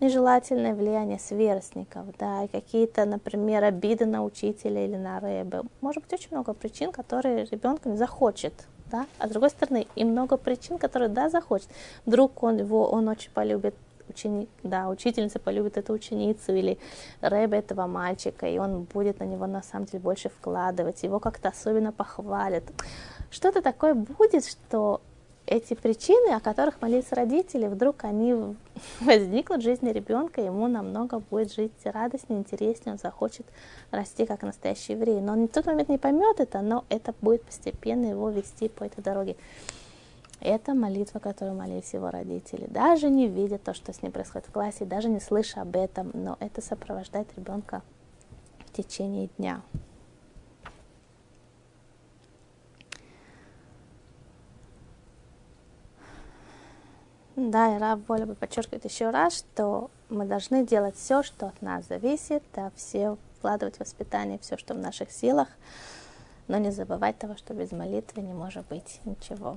нежелательное 0.01 0.75
влияние 0.75 1.19
сверстников, 1.19 2.07
да, 2.19 2.45
и 2.45 2.49
какие-то, 2.49 3.05
например, 3.05 3.65
обиды 3.65 4.07
на 4.07 4.25
учителя 4.25 4.85
или 4.85 4.97
на 4.97 5.21
рэбе. 5.21 5.63
Может 5.81 6.03
быть 6.03 6.13
очень 6.13 6.29
много 6.33 6.53
причин, 6.53 6.93
которые 6.93 7.45
ребенку 7.45 7.89
не 7.89 7.97
захочет, 7.97 8.53
да, 8.91 9.07
а 9.19 9.29
с 9.29 9.31
другой 9.31 9.51
стороны, 9.51 9.87
и 9.95 10.05
много 10.05 10.37
причин, 10.37 10.79
которые, 10.79 11.09
да, 11.09 11.31
захочет. 11.31 11.69
Вдруг 12.07 12.43
он 12.43 12.59
его, 12.59 12.89
он 12.91 13.09
очень 13.09 13.31
полюбит 13.31 13.75
ученик, 14.09 14.49
да, 14.63 14.89
учительница 14.89 15.39
полюбит 15.39 15.77
эту 15.77 15.93
ученицу 15.93 16.55
или 16.55 16.79
рэбе 17.21 17.59
этого 17.59 17.87
мальчика, 17.87 18.47
и 18.47 18.59
он 18.59 18.83
будет 18.85 19.21
на 19.21 19.25
него 19.25 19.47
на 19.47 19.63
самом 19.63 19.87
деле 19.87 20.01
больше 20.01 20.29
вкладывать, 20.29 21.03
его 21.03 21.21
как-то 21.21 21.49
особенно 21.49 21.93
похвалят. 21.93 22.65
Что-то 23.31 23.63
такое 23.63 23.95
будет, 23.95 24.47
что 24.47 25.01
эти 25.47 25.75
причины, 25.75 26.35
о 26.35 26.41
которых 26.41 26.81
молились 26.81 27.13
родители, 27.13 27.67
вдруг 27.67 28.05
они 28.05 28.35
возникнут 29.01 29.61
в 29.61 29.65
жизни 29.65 29.91
ребенка, 29.91 30.41
ему 30.41 30.69
намного 30.69 31.19
будет 31.19 31.53
жить 31.53 31.73
радостнее, 31.85 32.41
интереснее, 32.41 32.95
он 32.95 32.99
захочет 32.99 33.47
расти 33.91 34.27
как 34.27 34.43
настоящий 34.43 34.93
еврей. 34.93 35.21
Но 35.21 35.33
он 35.33 35.49
в 35.49 35.53
тот 35.53 35.67
момент 35.67 35.89
не 35.89 35.99
поймет 35.99 36.41
это, 36.41 36.61
но 36.63 36.85
это 36.89 37.15
будет 37.21 37.43
постепенно 37.43 38.07
его 38.07 38.31
вести 38.31 38.69
по 38.69 38.85
этой 38.85 39.03
дороге. 39.03 39.37
Это 40.41 40.75
молитва, 40.75 41.21
которую 41.21 41.57
молились 41.57 41.95
его 41.95 42.11
родители. 42.11 42.67
Даже 42.69 43.09
не 43.09 43.29
видя 43.29 43.59
то, 43.59 43.73
что 43.73 43.93
с 43.93 44.03
ним 44.03 44.13
происходит 44.13 44.49
в 44.49 44.53
классе, 44.53 44.85
даже 44.85 45.09
не 45.09 45.21
слыша 45.21 45.63
об 45.63 45.77
этом, 45.77 46.11
но 46.13 46.37
это 46.41 46.61
сопровождает 46.61 47.29
ребенка 47.37 47.83
в 48.67 48.73
течение 48.73 49.31
дня. 49.39 49.63
Да, 57.37 57.75
и 57.75 57.79
Раб 57.81 58.09
Воля 58.09 58.27
бы 58.27 58.35
подчеркивает 58.35 58.85
еще 58.85 59.11
раз, 59.11 59.39
что 59.39 59.91
мы 60.09 60.25
должны 60.25 60.65
делать 60.65 60.95
все, 60.97 61.25
что 61.25 61.47
от 61.47 61.63
нас 61.63 61.87
зависит, 61.87 62.45
да, 62.55 62.71
все 62.77 63.17
вкладывать 63.39 63.77
в 63.77 63.81
воспитание, 63.81 64.39
все, 64.39 64.57
что 64.57 64.75
в 64.75 64.79
наших 64.79 65.11
силах, 65.11 65.49
но 66.47 66.59
не 66.59 66.71
забывать 66.71 67.19
того, 67.19 67.37
что 67.37 67.53
без 67.53 67.73
молитвы 67.73 68.23
не 68.23 68.33
может 68.33 68.67
быть 68.69 69.01
ничего. 69.05 69.57